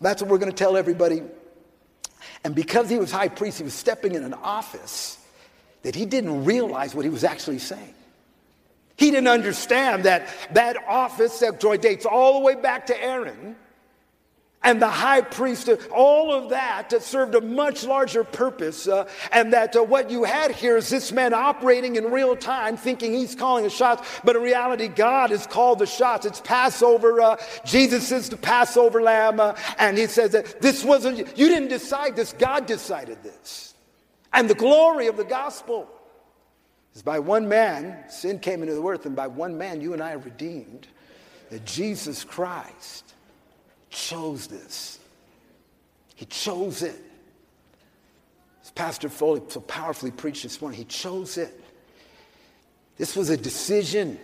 That's 0.00 0.22
what 0.22 0.30
we're 0.30 0.38
going 0.38 0.52
to 0.52 0.56
tell 0.56 0.76
everybody. 0.76 1.24
And 2.44 2.54
because 2.54 2.88
he 2.88 2.96
was 2.96 3.10
high 3.10 3.26
priest, 3.26 3.58
he 3.58 3.64
was 3.64 3.74
stepping 3.74 4.14
in 4.14 4.22
an 4.22 4.34
office 4.34 5.18
that 5.82 5.96
he 5.96 6.06
didn't 6.06 6.44
realize 6.44 6.94
what 6.94 7.04
he 7.04 7.10
was 7.10 7.24
actually 7.24 7.58
saying. 7.58 7.94
He 8.94 9.10
didn't 9.10 9.26
understand 9.26 10.04
that 10.04 10.28
that 10.52 10.76
office 10.86 11.40
that 11.40 11.58
joy 11.58 11.76
dates 11.78 12.06
all 12.06 12.34
the 12.34 12.44
way 12.44 12.54
back 12.54 12.86
to 12.86 13.02
Aaron 13.02 13.56
and 14.64 14.80
the 14.80 14.88
high 14.88 15.20
priest, 15.20 15.68
all 15.92 16.32
of 16.32 16.48
that 16.50 16.90
served 17.02 17.34
a 17.34 17.40
much 17.40 17.84
larger 17.84 18.24
purpose. 18.24 18.88
Uh, 18.88 19.06
and 19.30 19.52
that 19.52 19.76
uh, 19.76 19.82
what 19.82 20.10
you 20.10 20.24
had 20.24 20.50
here 20.50 20.78
is 20.78 20.88
this 20.88 21.12
man 21.12 21.34
operating 21.34 21.96
in 21.96 22.10
real 22.10 22.34
time, 22.34 22.76
thinking 22.76 23.12
he's 23.12 23.34
calling 23.34 23.64
the 23.64 23.70
shots, 23.70 24.20
but 24.24 24.34
in 24.34 24.42
reality, 24.42 24.88
God 24.88 25.30
has 25.30 25.46
called 25.46 25.78
the 25.78 25.86
shots. 25.86 26.24
It's 26.24 26.40
Passover. 26.40 27.20
Uh, 27.20 27.36
Jesus 27.64 28.10
is 28.10 28.30
the 28.30 28.38
Passover 28.38 29.02
lamb. 29.02 29.38
Uh, 29.38 29.54
and 29.78 29.98
he 29.98 30.06
says 30.06 30.32
that 30.32 30.62
this 30.62 30.82
wasn't, 30.82 31.18
you 31.38 31.48
didn't 31.48 31.68
decide 31.68 32.16
this, 32.16 32.32
God 32.32 32.66
decided 32.66 33.22
this. 33.22 33.74
And 34.32 34.48
the 34.48 34.54
glory 34.54 35.08
of 35.08 35.16
the 35.16 35.24
gospel 35.24 35.88
is 36.94 37.02
by 37.02 37.18
one 37.18 37.48
man, 37.48 38.08
sin 38.08 38.38
came 38.38 38.62
into 38.62 38.74
the 38.74 38.82
earth, 38.82 39.04
and 39.04 39.14
by 39.14 39.26
one 39.26 39.58
man, 39.58 39.80
you 39.80 39.92
and 39.92 40.02
I 40.02 40.12
are 40.12 40.18
redeemed. 40.18 40.88
That 41.50 41.66
Jesus 41.66 42.24
Christ 42.24 43.13
chose 43.94 44.48
this. 44.48 44.98
He 46.14 46.26
chose 46.26 46.82
it. 46.82 46.96
As 48.62 48.70
Pastor 48.70 49.08
Foley 49.08 49.40
so 49.48 49.60
powerfully 49.60 50.10
preached 50.10 50.42
this 50.42 50.60
morning, 50.60 50.78
he 50.78 50.84
chose 50.84 51.38
it. 51.38 51.60
This 52.96 53.16
was 53.16 53.30
a 53.30 53.36
decision. 53.36 54.18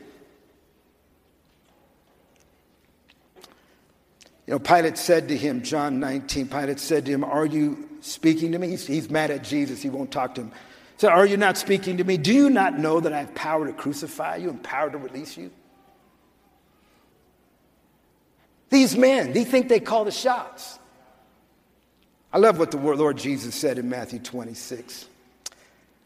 You 4.47 4.55
know, 4.55 4.59
Pilate 4.59 4.99
said 4.99 5.29
to 5.29 5.37
him, 5.37 5.63
John 5.63 6.01
19, 6.01 6.49
Pilate 6.49 6.81
said 6.81 7.07
to 7.07 7.13
him, 7.13 7.25
Are 7.25 7.47
you 7.47 7.89
speaking 8.01 8.53
to 8.53 8.59
me? 8.59 8.69
He's, 8.69 8.87
he's 8.87 9.11
mad 9.11 9.31
at 9.31 9.45
Jesus. 9.45 9.83
He 9.83 9.91
won't 9.91 10.11
talk 10.11 10.35
to 10.37 10.43
him. 10.43 10.53
So, 10.97 11.09
are 11.09 11.25
you 11.25 11.37
not 11.37 11.57
speaking 11.57 11.97
to 11.97 12.05
me? 12.05 12.17
Do 12.17 12.33
you 12.33 12.51
not 12.51 12.79
know 12.79 13.01
that 13.01 13.13
I 13.13 13.21
have 13.21 13.35
power 13.35 13.67
to 13.67 13.73
crucify 13.73 14.37
you 14.37 14.51
and 14.51 14.63
power 14.63 14.91
to 14.91 14.99
release 14.99 15.37
you? 15.37 15.51
These 18.71 18.97
men, 18.97 19.33
they 19.33 19.45
think 19.45 19.69
they 19.69 19.81
call 19.81 20.05
the 20.05 20.13
shots. 20.13 20.79
I 22.33 22.39
love 22.39 22.59
what 22.59 22.71
the 22.71 22.77
Lord 22.79 23.19
Jesus 23.19 23.55
said 23.55 23.79
in 23.79 23.89
Matthew 23.89 24.21
26. 24.21 25.07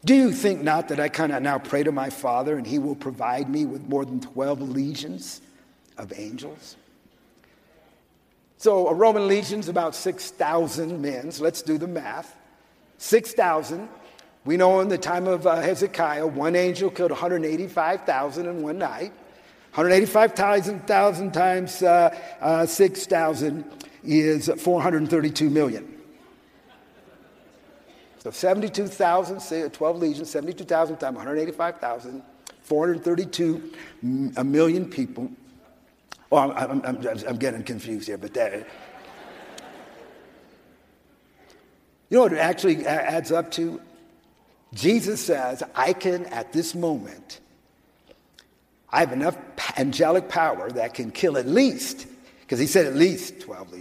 Do 0.03 0.13
you 0.13 0.31
think 0.31 0.61
not 0.61 0.89
that 0.89 0.99
I 0.99 1.07
cannot 1.09 1.41
now 1.41 1.59
pray 1.59 1.83
to 1.83 1.91
my 1.91 2.09
Father 2.09 2.57
and 2.57 2.65
he 2.65 2.79
will 2.79 2.95
provide 2.95 3.49
me 3.49 3.65
with 3.65 3.87
more 3.87 4.05
than 4.05 4.19
12 4.19 4.61
legions 4.61 5.41
of 5.97 6.11
angels? 6.17 6.75
So 8.57 8.87
a 8.87 8.93
Roman 8.93 9.27
legion's 9.27 9.67
about 9.67 9.95
6,000 9.95 11.01
men. 11.01 11.31
So 11.31 11.43
let's 11.43 11.61
do 11.61 11.77
the 11.77 11.87
math. 11.87 12.35
6,000. 12.97 13.87
We 14.43 14.57
know 14.57 14.79
in 14.79 14.89
the 14.89 14.97
time 14.97 15.27
of 15.27 15.45
uh, 15.45 15.57
Hezekiah, 15.57 16.25
one 16.25 16.55
angel 16.55 16.89
killed 16.89 17.11
185,000 17.11 18.45
in 18.47 18.61
one 18.61 18.77
night. 18.77 19.11
185,000 19.75 21.33
times 21.33 21.83
uh, 21.83 22.17
uh, 22.39 22.65
6,000 22.65 23.65
is 24.05 24.49
432 24.57 25.49
million. 25.49 25.97
So 28.19 28.31
72,000, 28.31 29.41
say 29.41 29.67
12 29.67 29.97
legions, 29.97 30.29
72,000 30.29 30.95
times 30.95 31.17
185,000, 31.17 32.23
432 32.61 33.73
a 34.37 34.43
million 34.45 34.89
people. 34.89 35.29
Well, 36.29 36.53
I'm, 36.55 36.81
I'm, 36.81 36.85
I'm, 36.85 37.07
I'm 37.27 37.37
getting 37.37 37.63
confused 37.63 38.07
here, 38.07 38.17
but 38.17 38.33
that. 38.33 38.65
You 42.09 42.17
know 42.17 42.21
what 42.21 42.31
it 42.31 42.37
actually 42.37 42.87
adds 42.87 43.33
up 43.33 43.51
to? 43.51 43.81
Jesus 44.73 45.19
says, 45.19 45.63
I 45.75 45.91
can 45.91 46.27
at 46.27 46.53
this 46.53 46.73
moment 46.73 47.41
I 48.95 48.99
have 48.99 49.11
enough 49.11 49.37
angelic 49.77 50.29
power 50.29 50.69
that 50.71 50.93
can 50.93 51.11
kill 51.11 51.37
at 51.37 51.47
least, 51.47 52.07
because 52.41 52.59
he 52.59 52.67
said 52.67 52.85
at 52.85 52.95
least 52.95 53.41
12, 53.41 53.73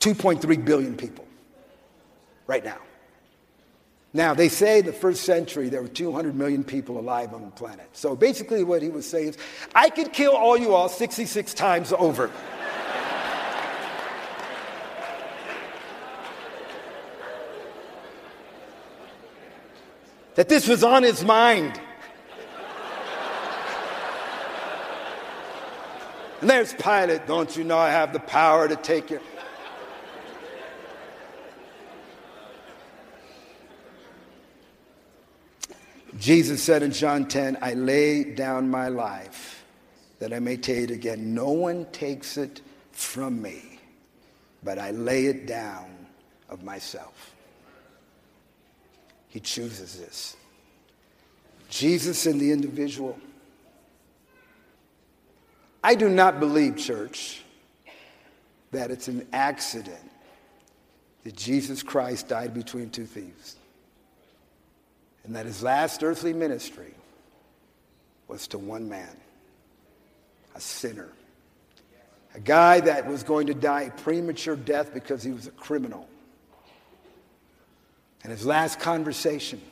2.3 0.00 0.64
billion 0.64 0.96
people 0.96 1.26
right 2.46 2.64
now. 2.64 2.78
Now, 4.12 4.32
they 4.34 4.48
say 4.48 4.80
the 4.80 4.92
first 4.94 5.24
century 5.24 5.68
there 5.68 5.82
were 5.82 5.88
200 5.88 6.34
million 6.34 6.64
people 6.64 6.98
alive 6.98 7.34
on 7.34 7.44
the 7.44 7.50
planet. 7.50 7.86
So 7.92 8.16
basically, 8.16 8.64
what 8.64 8.80
he 8.80 8.88
was 8.88 9.06
saying 9.06 9.28
is, 9.28 9.36
I 9.74 9.90
could 9.90 10.12
kill 10.14 10.32
all 10.32 10.56
you 10.56 10.74
all 10.74 10.88
66 10.88 11.52
times 11.52 11.92
over. 11.92 12.28
that 20.36 20.48
this 20.48 20.66
was 20.66 20.82
on 20.82 21.02
his 21.02 21.22
mind. 21.22 21.78
And 26.40 26.50
there's 26.50 26.74
Pilate. 26.74 27.26
Don't 27.26 27.56
you 27.56 27.64
know 27.64 27.78
I 27.78 27.90
have 27.90 28.12
the 28.12 28.20
power 28.20 28.68
to 28.68 28.76
take 28.76 29.10
you? 29.10 29.20
Jesus 36.18 36.62
said 36.62 36.82
in 36.82 36.92
John 36.92 37.26
10, 37.26 37.58
I 37.60 37.74
lay 37.74 38.24
down 38.24 38.70
my 38.70 38.88
life 38.88 39.64
that 40.18 40.32
I 40.32 40.38
may 40.38 40.56
take 40.56 40.84
it 40.84 40.90
again. 40.90 41.34
No 41.34 41.50
one 41.50 41.86
takes 41.92 42.36
it 42.36 42.62
from 42.92 43.40
me, 43.42 43.78
but 44.62 44.78
I 44.78 44.92
lay 44.92 45.26
it 45.26 45.46
down 45.46 46.06
of 46.48 46.64
myself. 46.64 47.34
He 49.28 49.40
chooses 49.40 49.98
this. 49.98 50.36
Jesus 51.68 52.24
and 52.26 52.40
the 52.40 52.52
individual. 52.52 53.18
I 55.86 55.94
do 55.94 56.08
not 56.08 56.40
believe, 56.40 56.76
church, 56.76 57.44
that 58.72 58.90
it's 58.90 59.06
an 59.06 59.24
accident 59.32 60.10
that 61.22 61.36
Jesus 61.36 61.84
Christ 61.84 62.26
died 62.26 62.52
between 62.54 62.90
two 62.90 63.06
thieves 63.06 63.54
and 65.22 65.36
that 65.36 65.46
his 65.46 65.62
last 65.62 66.02
earthly 66.02 66.32
ministry 66.32 66.92
was 68.26 68.48
to 68.48 68.58
one 68.58 68.88
man, 68.88 69.16
a 70.56 70.60
sinner, 70.60 71.08
a 72.34 72.40
guy 72.40 72.80
that 72.80 73.06
was 73.06 73.22
going 73.22 73.46
to 73.46 73.54
die 73.54 73.82
a 73.82 73.92
premature 73.92 74.56
death 74.56 74.92
because 74.92 75.22
he 75.22 75.30
was 75.30 75.46
a 75.46 75.52
criminal. 75.52 76.08
And 78.24 78.32
his 78.32 78.44
last 78.44 78.80
conversation, 78.80 79.62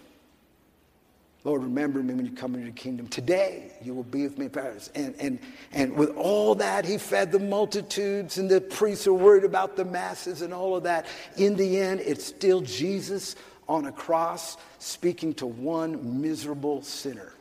Lord, 1.44 1.62
remember 1.62 2.02
me 2.02 2.14
when 2.14 2.24
you 2.24 2.32
come 2.32 2.54
into 2.54 2.66
your 2.66 2.74
kingdom. 2.74 3.06
Today 3.06 3.72
you 3.82 3.92
will 3.92 4.02
be 4.02 4.22
with 4.22 4.38
me 4.38 4.46
in 4.46 4.50
paradise. 4.50 4.90
And, 4.94 5.14
and, 5.18 5.38
and 5.72 5.94
with 5.94 6.16
all 6.16 6.54
that, 6.54 6.86
he 6.86 6.96
fed 6.96 7.32
the 7.32 7.38
multitudes, 7.38 8.38
and 8.38 8.50
the 8.50 8.62
priests 8.62 9.06
are 9.06 9.12
worried 9.12 9.44
about 9.44 9.76
the 9.76 9.84
masses 9.84 10.40
and 10.40 10.54
all 10.54 10.74
of 10.74 10.84
that. 10.84 11.04
In 11.36 11.54
the 11.54 11.78
end, 11.78 12.00
it's 12.00 12.24
still 12.24 12.62
Jesus 12.62 13.36
on 13.68 13.84
a 13.84 13.92
cross 13.92 14.56
speaking 14.78 15.34
to 15.34 15.46
one 15.46 16.22
miserable 16.22 16.82
sinner. 16.82 17.34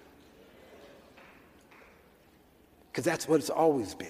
Because 2.91 3.05
that's 3.05 3.27
what 3.27 3.39
it's 3.39 3.49
always 3.49 3.95
been. 3.95 4.09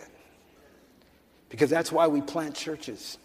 Because 1.50 1.70
that's 1.70 1.91
why 1.91 2.08
we 2.08 2.20
plant 2.20 2.56
churches. 2.56 3.20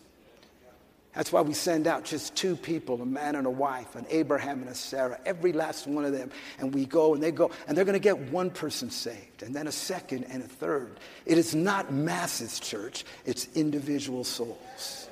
That's 1.19 1.33
why 1.33 1.41
we 1.41 1.53
send 1.53 1.89
out 1.89 2.05
just 2.05 2.37
two 2.37 2.55
people, 2.55 3.03
a 3.03 3.05
man 3.05 3.35
and 3.35 3.45
a 3.45 3.51
wife, 3.51 3.97
an 3.97 4.07
Abraham 4.09 4.61
and 4.61 4.71
a 4.71 4.75
Sarah, 4.77 5.19
every 5.27 5.53
last 5.53 5.89
one 5.89 6.05
of 6.05 6.12
them. 6.12 6.31
And 6.61 6.73
we 6.73 6.87
go 6.87 7.12
and 7.12 7.21
they 7.21 7.33
go, 7.33 7.51
and 7.66 7.77
they're 7.77 7.85
going 7.85 7.95
to 7.95 7.99
get 7.99 8.16
one 8.31 8.51
person 8.51 8.89
saved, 8.89 9.43
and 9.43 9.53
then 9.53 9.66
a 9.66 9.73
second 9.73 10.27
and 10.31 10.45
a 10.45 10.47
third. 10.47 11.01
It 11.27 11.37
is 11.37 11.57
not 11.57 11.93
masses, 11.93 12.61
church, 12.61 13.05
it's 13.27 13.49
individual 13.57 14.23
souls. 14.23 15.09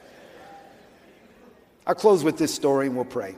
I'll 1.88 1.96
close 1.96 2.22
with 2.22 2.38
this 2.38 2.54
story 2.54 2.86
and 2.86 2.94
we'll 2.94 3.04
pray. 3.04 3.34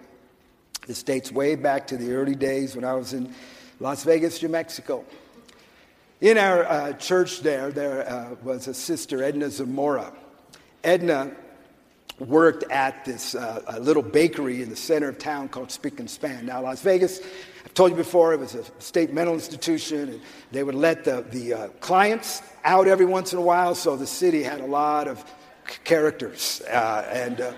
This 0.86 1.02
dates 1.02 1.32
way 1.32 1.54
back 1.54 1.86
to 1.86 1.96
the 1.96 2.12
early 2.12 2.34
days 2.34 2.76
when 2.76 2.84
I 2.84 2.92
was 2.92 3.14
in 3.14 3.34
Las 3.80 4.04
Vegas, 4.04 4.42
New 4.42 4.50
Mexico. 4.50 5.06
In 6.20 6.36
our 6.36 6.66
uh, 6.66 6.92
church 6.92 7.40
there, 7.40 7.70
there 7.70 8.06
uh, 8.06 8.34
was 8.42 8.68
a 8.68 8.74
sister, 8.74 9.24
Edna 9.24 9.48
Zamora. 9.48 10.12
Edna 10.84 11.34
worked 12.20 12.64
at 12.70 13.04
this 13.04 13.34
uh, 13.34 13.78
little 13.80 14.02
bakery 14.02 14.62
in 14.62 14.70
the 14.70 14.76
center 14.76 15.08
of 15.08 15.18
town 15.18 15.48
called 15.48 15.70
Spick 15.70 16.00
and 16.00 16.10
Span. 16.10 16.46
Now, 16.46 16.62
Las 16.62 16.82
Vegas, 16.82 17.20
I've 17.64 17.74
told 17.74 17.90
you 17.90 17.96
before, 17.96 18.32
it 18.32 18.40
was 18.40 18.54
a 18.54 18.64
state 18.80 19.12
mental 19.12 19.34
institution, 19.34 20.08
and 20.08 20.20
they 20.50 20.62
would 20.62 20.74
let 20.74 21.04
the, 21.04 21.24
the 21.30 21.54
uh, 21.54 21.68
clients 21.80 22.42
out 22.64 22.88
every 22.88 23.06
once 23.06 23.32
in 23.32 23.38
a 23.38 23.42
while, 23.42 23.74
so 23.74 23.96
the 23.96 24.06
city 24.06 24.42
had 24.42 24.60
a 24.60 24.66
lot 24.66 25.06
of 25.06 25.24
characters. 25.84 26.62
Uh, 26.62 27.08
and 27.12 27.40
uh, 27.40 27.52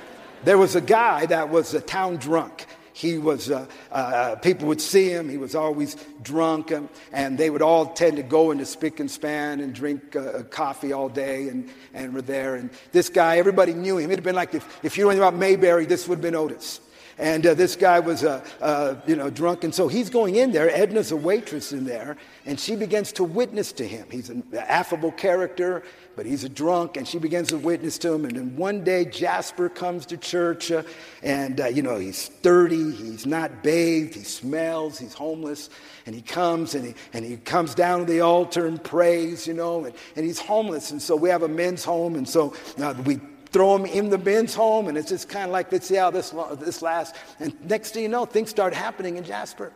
there 0.44 0.58
was 0.58 0.76
a 0.76 0.80
guy 0.80 1.26
that 1.26 1.48
was 1.48 1.74
a 1.74 1.80
town 1.80 2.16
drunk. 2.16 2.66
He 3.00 3.16
was, 3.16 3.50
uh, 3.50 3.66
uh, 3.90 4.36
people 4.36 4.68
would 4.68 4.80
see 4.80 5.08
him. 5.08 5.30
He 5.30 5.38
was 5.38 5.54
always 5.54 5.96
drunk, 6.22 6.70
and, 6.70 6.90
and, 7.12 7.38
they 7.38 7.48
would 7.48 7.62
all 7.62 7.86
tend 7.86 8.18
to 8.18 8.22
go 8.22 8.50
into 8.50 8.66
spick 8.66 9.00
and 9.00 9.10
span 9.10 9.60
and 9.60 9.74
drink 9.74 10.14
uh, 10.14 10.42
coffee 10.50 10.92
all 10.92 11.08
day 11.08 11.48
and, 11.48 11.70
and 11.94 12.12
were 12.12 12.20
there. 12.20 12.56
And 12.56 12.68
this 12.92 13.08
guy, 13.08 13.38
everybody 13.38 13.72
knew 13.72 13.96
him. 13.96 14.10
It'd 14.10 14.18
have 14.18 14.24
been 14.24 14.34
like 14.34 14.54
if, 14.54 14.84
if 14.84 14.98
you 14.98 15.04
knew 15.04 15.10
anything 15.12 15.26
about 15.26 15.38
Mayberry, 15.38 15.86
this 15.86 16.06
would 16.08 16.16
have 16.16 16.22
been 16.22 16.34
Otis. 16.34 16.80
And 17.20 17.46
uh, 17.46 17.52
this 17.52 17.76
guy 17.76 18.00
was, 18.00 18.24
uh, 18.24 18.42
uh, 18.62 18.94
you 19.06 19.14
know, 19.14 19.28
drunk. 19.28 19.62
And 19.62 19.74
so 19.74 19.88
he's 19.88 20.08
going 20.08 20.36
in 20.36 20.52
there. 20.52 20.70
Edna's 20.70 21.12
a 21.12 21.16
waitress 21.16 21.70
in 21.70 21.84
there. 21.84 22.16
And 22.46 22.58
she 22.58 22.76
begins 22.76 23.12
to 23.12 23.24
witness 23.24 23.72
to 23.72 23.86
him. 23.86 24.06
He's 24.10 24.30
an 24.30 24.42
affable 24.54 25.12
character, 25.12 25.82
but 26.16 26.24
he's 26.24 26.44
a 26.44 26.48
drunk. 26.48 26.96
And 26.96 27.06
she 27.06 27.18
begins 27.18 27.48
to 27.48 27.58
witness 27.58 27.98
to 27.98 28.14
him. 28.14 28.24
And 28.24 28.36
then 28.36 28.56
one 28.56 28.84
day, 28.84 29.04
Jasper 29.04 29.68
comes 29.68 30.06
to 30.06 30.16
church. 30.16 30.72
Uh, 30.72 30.82
and, 31.22 31.60
uh, 31.60 31.66
you 31.66 31.82
know, 31.82 31.98
he's 31.98 32.28
30. 32.28 32.92
He's 32.92 33.26
not 33.26 33.62
bathed. 33.62 34.14
He 34.14 34.24
smells. 34.24 34.98
He's 34.98 35.12
homeless. 35.12 35.68
And 36.06 36.14
he 36.14 36.22
comes 36.22 36.74
and 36.74 36.86
he, 36.86 36.94
and 37.12 37.22
he 37.22 37.36
comes 37.36 37.74
down 37.74 37.98
to 37.98 38.04
the 38.06 38.22
altar 38.22 38.66
and 38.66 38.82
prays, 38.82 39.46
you 39.46 39.52
know, 39.52 39.84
and, 39.84 39.94
and 40.16 40.24
he's 40.24 40.40
homeless. 40.40 40.90
And 40.90 41.02
so 41.02 41.16
we 41.16 41.28
have 41.28 41.42
a 41.42 41.48
men's 41.48 41.84
home. 41.84 42.14
And 42.14 42.26
so 42.26 42.54
uh, 42.78 42.94
we 43.04 43.20
throw 43.50 43.76
him 43.76 43.86
in 43.86 44.10
the 44.10 44.18
men's 44.18 44.54
home, 44.54 44.88
and 44.88 44.96
it's 44.96 45.08
just 45.08 45.28
kind 45.28 45.46
of 45.46 45.50
like, 45.50 45.70
let's 45.72 45.86
see 45.86 45.96
how 45.96 46.10
this, 46.10 46.34
this 46.58 46.82
lasts. 46.82 47.18
And 47.38 47.54
next 47.68 47.92
thing 47.92 48.04
you 48.04 48.08
know, 48.08 48.24
things 48.24 48.50
start 48.50 48.74
happening 48.74 49.16
in 49.16 49.24
Jasper. 49.24 49.72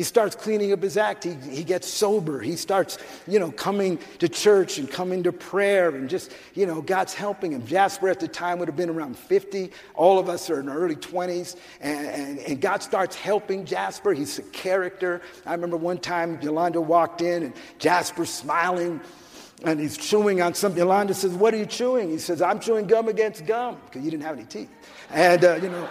He 0.00 0.04
starts 0.04 0.34
cleaning 0.34 0.72
up 0.72 0.82
his 0.82 0.96
act. 0.96 1.24
He, 1.24 1.34
he 1.34 1.62
gets 1.62 1.86
sober. 1.86 2.40
He 2.40 2.56
starts, 2.56 2.96
you 3.26 3.38
know, 3.38 3.50
coming 3.50 3.98
to 4.20 4.30
church 4.30 4.78
and 4.78 4.90
coming 4.90 5.22
to 5.24 5.30
prayer 5.30 5.90
and 5.90 6.08
just, 6.08 6.32
you 6.54 6.64
know, 6.64 6.80
God's 6.80 7.12
helping 7.12 7.52
him. 7.52 7.66
Jasper 7.66 8.08
at 8.08 8.18
the 8.18 8.26
time 8.26 8.58
would 8.60 8.68
have 8.68 8.78
been 8.78 8.88
around 8.88 9.18
50. 9.18 9.72
All 9.94 10.18
of 10.18 10.30
us 10.30 10.48
are 10.48 10.60
in 10.60 10.70
our 10.70 10.78
early 10.78 10.96
20s. 10.96 11.56
And, 11.82 12.06
and, 12.06 12.38
and 12.38 12.60
God 12.62 12.82
starts 12.82 13.14
helping 13.14 13.66
Jasper. 13.66 14.14
He's 14.14 14.38
a 14.38 14.42
character. 14.42 15.20
I 15.44 15.52
remember 15.52 15.76
one 15.76 15.98
time 15.98 16.40
Yolanda 16.40 16.80
walked 16.80 17.20
in 17.20 17.42
and 17.42 17.52
Jasper 17.78 18.24
smiling 18.24 19.02
and 19.64 19.78
he's 19.78 19.96
chewing 19.96 20.40
on 20.40 20.54
something. 20.54 20.78
Yolanda 20.78 21.14
says, 21.14 21.32
What 21.32 21.54
are 21.54 21.58
you 21.58 21.66
chewing? 21.66 22.10
He 22.10 22.18
says, 22.18 22.40
I'm 22.40 22.60
chewing 22.60 22.86
gum 22.86 23.08
against 23.08 23.46
gum 23.46 23.76
because 23.86 24.04
you 24.04 24.10
didn't 24.10 24.24
have 24.24 24.36
any 24.36 24.46
teeth. 24.46 24.70
And, 25.10 25.44
uh, 25.44 25.56
you 25.56 25.68
know, 25.68 25.88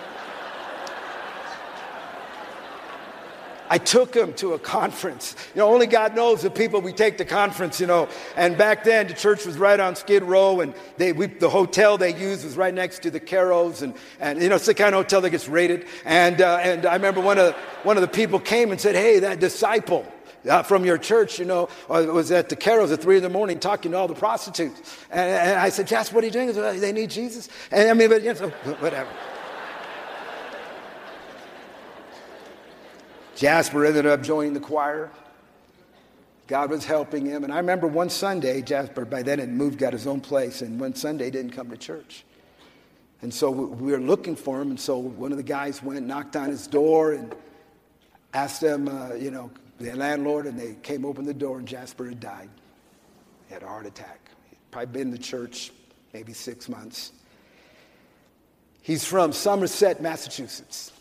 I 3.72 3.78
took 3.78 4.16
him 4.16 4.34
to 4.36 4.54
a 4.54 4.60
conference. 4.60 5.36
You 5.54 5.60
know, 5.60 5.72
only 5.72 5.86
God 5.86 6.16
knows 6.16 6.42
the 6.42 6.50
people 6.50 6.82
we 6.82 6.92
take 6.92 7.20
to 7.20 7.26
conference, 7.26 7.80
you 7.80 7.86
know. 7.86 8.10
And 8.36 8.58
back 8.58 8.84
then, 8.84 9.08
the 9.08 9.14
church 9.14 9.46
was 9.46 9.60
right 9.60 9.80
on 9.80 9.96
Skid 9.96 10.24
Row, 10.24 10.62
and 10.62 10.74
they, 10.98 11.14
we, 11.14 11.28
the 11.28 11.50
hotel 11.50 11.96
they 11.96 12.16
used 12.16 12.46
was 12.46 12.58
right 12.58 12.74
next 12.74 13.04
to 13.04 13.12
the 13.12 13.20
Caros. 13.20 13.84
And, 13.84 13.94
and 14.20 14.42
you 14.42 14.50
know, 14.50 14.56
it's 14.56 14.66
the 14.66 14.74
kind 14.74 14.96
of 14.96 15.04
hotel 15.04 15.22
that 15.22 15.30
gets 15.30 15.48
rated. 15.48 15.86
And, 16.04 16.42
uh, 16.42 16.58
and 16.64 16.88
I 16.88 16.94
remember 16.94 17.22
one 17.22 17.38
of, 17.38 17.54
one 17.84 17.96
of 17.96 18.02
the 18.02 18.08
people 18.08 18.40
came 18.40 18.72
and 18.72 18.82
said, 18.82 18.96
Hey, 18.96 19.20
that 19.20 19.40
disciple 19.40 20.04
uh, 20.48 20.64
from 20.64 20.86
your 20.86 20.98
church, 20.98 21.40
you 21.40 21.46
know, 21.46 21.70
or 21.88 22.04
was 22.12 22.32
at 22.32 22.50
the 22.50 22.56
Carols 22.56 22.92
at 22.92 23.02
three 23.02 23.18
in 23.18 23.24
the 23.24 23.30
morning 23.30 23.60
talking 23.60 23.92
to 23.92 23.98
all 23.98 24.08
the 24.08 24.16
prostitutes. 24.16 24.98
And, 25.12 25.30
and 25.30 25.60
I 25.60 25.70
said, 25.70 25.88
Jasper, 25.88 26.16
what 26.16 26.24
are 26.24 26.28
you 26.28 26.34
doing? 26.34 26.54
Said, 26.54 26.80
they 26.80 26.92
need 26.92 27.10
Jesus. 27.10 27.50
And 27.72 27.90
I 27.90 27.94
mean, 27.94 28.10
but, 28.10 28.24
you 28.24 28.34
know, 28.34 28.50
whatever. 28.80 29.10
Jasper 33.36 33.86
ended 33.86 34.06
up 34.06 34.22
joining 34.22 34.54
the 34.54 34.60
choir. 34.60 35.10
God 36.48 36.72
was 36.72 36.84
helping 36.84 37.26
him. 37.26 37.44
And 37.44 37.54
I 37.54 37.58
remember 37.58 37.88
one 37.88 38.10
Sunday, 38.10 38.62
Jasper 38.62 39.06
by 39.06 39.22
then 39.22 39.40
had 39.40 39.50
moved, 39.50 39.78
got 39.78 39.94
his 39.94 40.08
own 40.08 40.20
place, 40.20 40.62
and 40.62 40.80
one 40.80 40.96
Sunday 40.96 41.30
didn't 41.30 41.52
come 41.52 41.70
to 41.70 41.78
church. 41.78 42.26
And 43.22 43.34
so 43.34 43.52
we 43.52 43.92
were 43.92 44.00
looking 44.00 44.36
for 44.36 44.62
him. 44.62 44.72
And 44.72 44.80
so 44.80 44.98
one 44.98 45.32
of 45.32 45.38
the 45.38 45.44
guys 45.44 45.84
went, 45.84 46.06
knocked 46.06 46.36
on 46.36 46.50
his 46.50 46.68
door, 46.68 47.14
and 47.14 47.36
asked 48.34 48.64
him, 48.64 48.88
uh, 48.88 49.14
you 49.14 49.32
know, 49.32 49.52
the 49.80 49.96
landlord, 49.96 50.46
and 50.46 50.60
they 50.60 50.76
came 50.84 51.06
open 51.06 51.26
the 51.26 51.34
door, 51.34 51.60
and 51.60 51.68
Jasper 51.68 52.08
had 52.08 52.20
died. 52.20 52.50
He 53.48 53.54
had 53.54 53.64
a 53.64 53.68
heart 53.68 53.86
attack. 53.86 54.30
He'd 54.50 54.58
probably 54.72 54.92
been 54.92 55.02
in 55.04 55.12
the 55.12 55.18
church 55.18 55.72
maybe 56.14 56.34
six 56.34 56.68
months. 56.70 57.12
He's 58.82 59.06
from 59.06 59.34
Somerset, 59.34 60.02
Massachusetts 60.02 60.92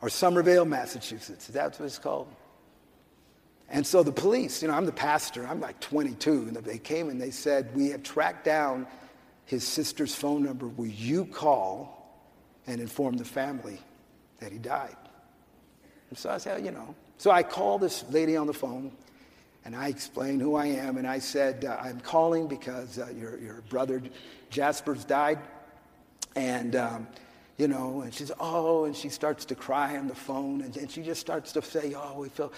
or 0.00 0.08
Somerville, 0.08 0.64
Massachusetts. 0.64 1.46
That's 1.48 1.78
what 1.78 1.86
it's 1.86 1.98
called. 1.98 2.28
And 3.68 3.84
so 3.84 4.02
the 4.02 4.12
police, 4.12 4.62
you 4.62 4.68
know, 4.68 4.74
I'm 4.74 4.86
the 4.86 4.92
pastor, 4.92 5.46
I'm 5.46 5.60
like 5.60 5.80
22, 5.80 6.30
and 6.48 6.56
they 6.56 6.78
came 6.78 7.08
and 7.08 7.20
they 7.20 7.30
said, 7.32 7.74
We 7.74 7.88
have 7.90 8.02
tracked 8.02 8.44
down 8.44 8.86
his 9.44 9.66
sister's 9.66 10.14
phone 10.14 10.44
number. 10.44 10.68
Will 10.68 10.86
you 10.86 11.24
call 11.24 12.22
and 12.66 12.80
inform 12.80 13.16
the 13.16 13.24
family 13.24 13.80
that 14.38 14.52
he 14.52 14.58
died? 14.58 14.96
And 16.10 16.18
so 16.18 16.30
I 16.30 16.38
said, 16.38 16.64
You 16.64 16.70
know. 16.70 16.94
So 17.18 17.30
I 17.30 17.42
called 17.42 17.80
this 17.80 18.04
lady 18.10 18.36
on 18.36 18.46
the 18.46 18.54
phone 18.54 18.92
and 19.64 19.74
I 19.74 19.88
explained 19.88 20.40
who 20.40 20.54
I 20.54 20.66
am. 20.66 20.96
And 20.96 21.06
I 21.06 21.18
said, 21.18 21.64
uh, 21.64 21.76
I'm 21.80 22.00
calling 22.00 22.46
because 22.46 22.98
uh, 22.98 23.08
your, 23.18 23.38
your 23.38 23.62
brother 23.68 24.02
Jasper's 24.50 25.04
died. 25.04 25.38
And 26.34 26.76
um, 26.76 27.06
you 27.56 27.68
know, 27.68 28.02
and 28.02 28.12
she's, 28.12 28.30
oh, 28.38 28.84
and 28.84 28.94
she 28.94 29.08
starts 29.08 29.46
to 29.46 29.54
cry 29.54 29.96
on 29.96 30.08
the 30.08 30.14
phone, 30.14 30.60
and, 30.60 30.76
and 30.76 30.90
she 30.90 31.02
just 31.02 31.20
starts 31.20 31.52
to 31.52 31.62
say, 31.62 31.94
oh, 31.96 32.20
we 32.20 32.28
feel, 32.28 32.52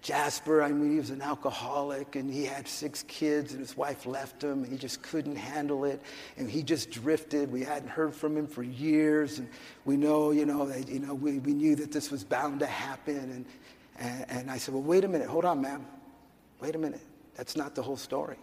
Jasper, 0.00 0.62
I 0.62 0.70
mean, 0.70 0.92
he 0.92 0.98
was 0.98 1.10
an 1.10 1.22
alcoholic, 1.22 2.14
and 2.14 2.30
he 2.30 2.44
had 2.44 2.68
six 2.68 3.02
kids, 3.04 3.52
and 3.52 3.60
his 3.60 3.76
wife 3.76 4.06
left 4.06 4.44
him, 4.44 4.62
and 4.62 4.70
he 4.70 4.78
just 4.78 5.02
couldn't 5.02 5.36
handle 5.36 5.84
it, 5.84 6.00
and 6.36 6.48
he 6.48 6.62
just 6.62 6.90
drifted. 6.90 7.50
We 7.50 7.62
hadn't 7.62 7.88
heard 7.88 8.14
from 8.14 8.36
him 8.36 8.46
for 8.46 8.62
years, 8.62 9.38
and 9.38 9.48
we 9.84 9.96
know, 9.96 10.30
you 10.30 10.46
know, 10.46 10.66
that, 10.66 10.88
you 10.88 11.00
know, 11.00 11.14
we, 11.14 11.38
we 11.40 11.52
knew 11.52 11.74
that 11.76 11.90
this 11.90 12.10
was 12.10 12.22
bound 12.22 12.60
to 12.60 12.66
happen, 12.66 13.16
and, 13.16 13.44
and, 13.96 14.26
and 14.28 14.50
I 14.50 14.58
said, 14.58 14.74
well, 14.74 14.82
wait 14.82 15.04
a 15.04 15.08
minute, 15.08 15.28
hold 15.28 15.44
on, 15.44 15.60
ma'am, 15.60 15.86
wait 16.60 16.74
a 16.74 16.78
minute, 16.78 17.00
that's 17.36 17.56
not 17.56 17.74
the 17.74 17.82
whole 17.82 17.96
story. 17.96 18.36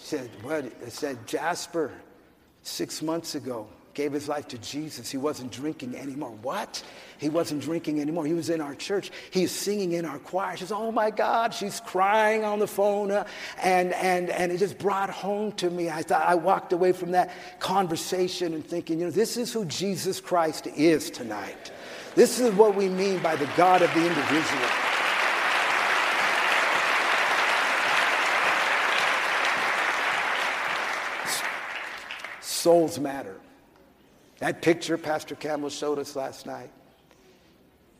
She 0.00 0.06
said, 0.06 0.30
what? 0.42 0.64
I 0.64 0.88
said, 0.88 1.26
Jasper, 1.26 1.92
six 2.62 3.02
months 3.02 3.34
ago, 3.34 3.68
gave 3.94 4.12
his 4.12 4.28
life 4.28 4.46
to 4.46 4.58
Jesus. 4.58 5.10
He 5.10 5.16
wasn't 5.18 5.50
drinking 5.50 5.96
anymore. 5.96 6.30
What? 6.42 6.84
He 7.18 7.28
wasn't 7.28 7.62
drinking 7.62 8.00
anymore. 8.00 8.26
He 8.26 8.32
was 8.32 8.48
in 8.48 8.60
our 8.60 8.76
church. 8.76 9.10
He's 9.32 9.50
singing 9.50 9.90
in 9.90 10.04
our 10.04 10.20
choir. 10.20 10.56
She's, 10.56 10.70
oh 10.70 10.92
my 10.92 11.10
God, 11.10 11.52
she's 11.52 11.80
crying 11.80 12.44
on 12.44 12.60
the 12.60 12.68
phone. 12.68 13.10
Uh, 13.10 13.24
and, 13.60 13.92
and, 13.94 14.30
and 14.30 14.52
it 14.52 14.58
just 14.58 14.78
brought 14.78 15.10
home 15.10 15.50
to 15.52 15.68
me. 15.68 15.90
I 15.90 16.02
thought 16.02 16.22
I 16.24 16.36
walked 16.36 16.72
away 16.72 16.92
from 16.92 17.10
that 17.10 17.32
conversation 17.58 18.54
and 18.54 18.64
thinking, 18.64 19.00
you 19.00 19.06
know, 19.06 19.10
this 19.10 19.36
is 19.36 19.52
who 19.52 19.64
Jesus 19.64 20.20
Christ 20.20 20.68
is 20.68 21.10
tonight. 21.10 21.72
This 22.18 22.40
is 22.40 22.52
what 22.54 22.74
we 22.74 22.88
mean 22.88 23.20
by 23.20 23.36
the 23.36 23.48
God 23.56 23.80
of 23.80 23.94
the 23.94 24.04
individual. 24.04 24.68
Souls 32.40 32.98
matter. 32.98 33.36
That 34.40 34.62
picture 34.62 34.98
Pastor 34.98 35.36
Campbell 35.36 35.70
showed 35.70 36.00
us 36.00 36.16
last 36.16 36.44
night, 36.44 36.70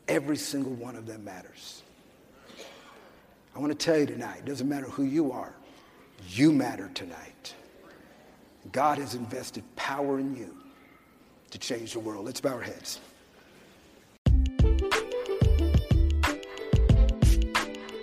every 0.09 0.35
single 0.35 0.73
one 0.73 0.97
of 0.97 1.05
them 1.05 1.23
matters. 1.23 1.81
I 3.55 3.59
want 3.59 3.71
to 3.71 3.85
tell 3.85 3.97
you 3.97 4.05
tonight, 4.05 4.39
it 4.39 4.45
doesn't 4.45 4.67
matter 4.67 4.89
who 4.89 5.03
you 5.03 5.31
are, 5.31 5.53
you 6.27 6.51
matter 6.51 6.91
tonight. 6.93 7.55
God 8.73 8.97
has 8.97 9.15
invested 9.15 9.63
power 9.77 10.19
in 10.19 10.35
you 10.35 10.57
to 11.51 11.57
change 11.57 11.93
the 11.93 12.01
world. 12.01 12.25
Let's 12.25 12.41
bow 12.41 12.55
our 12.55 12.61
heads. 12.61 12.99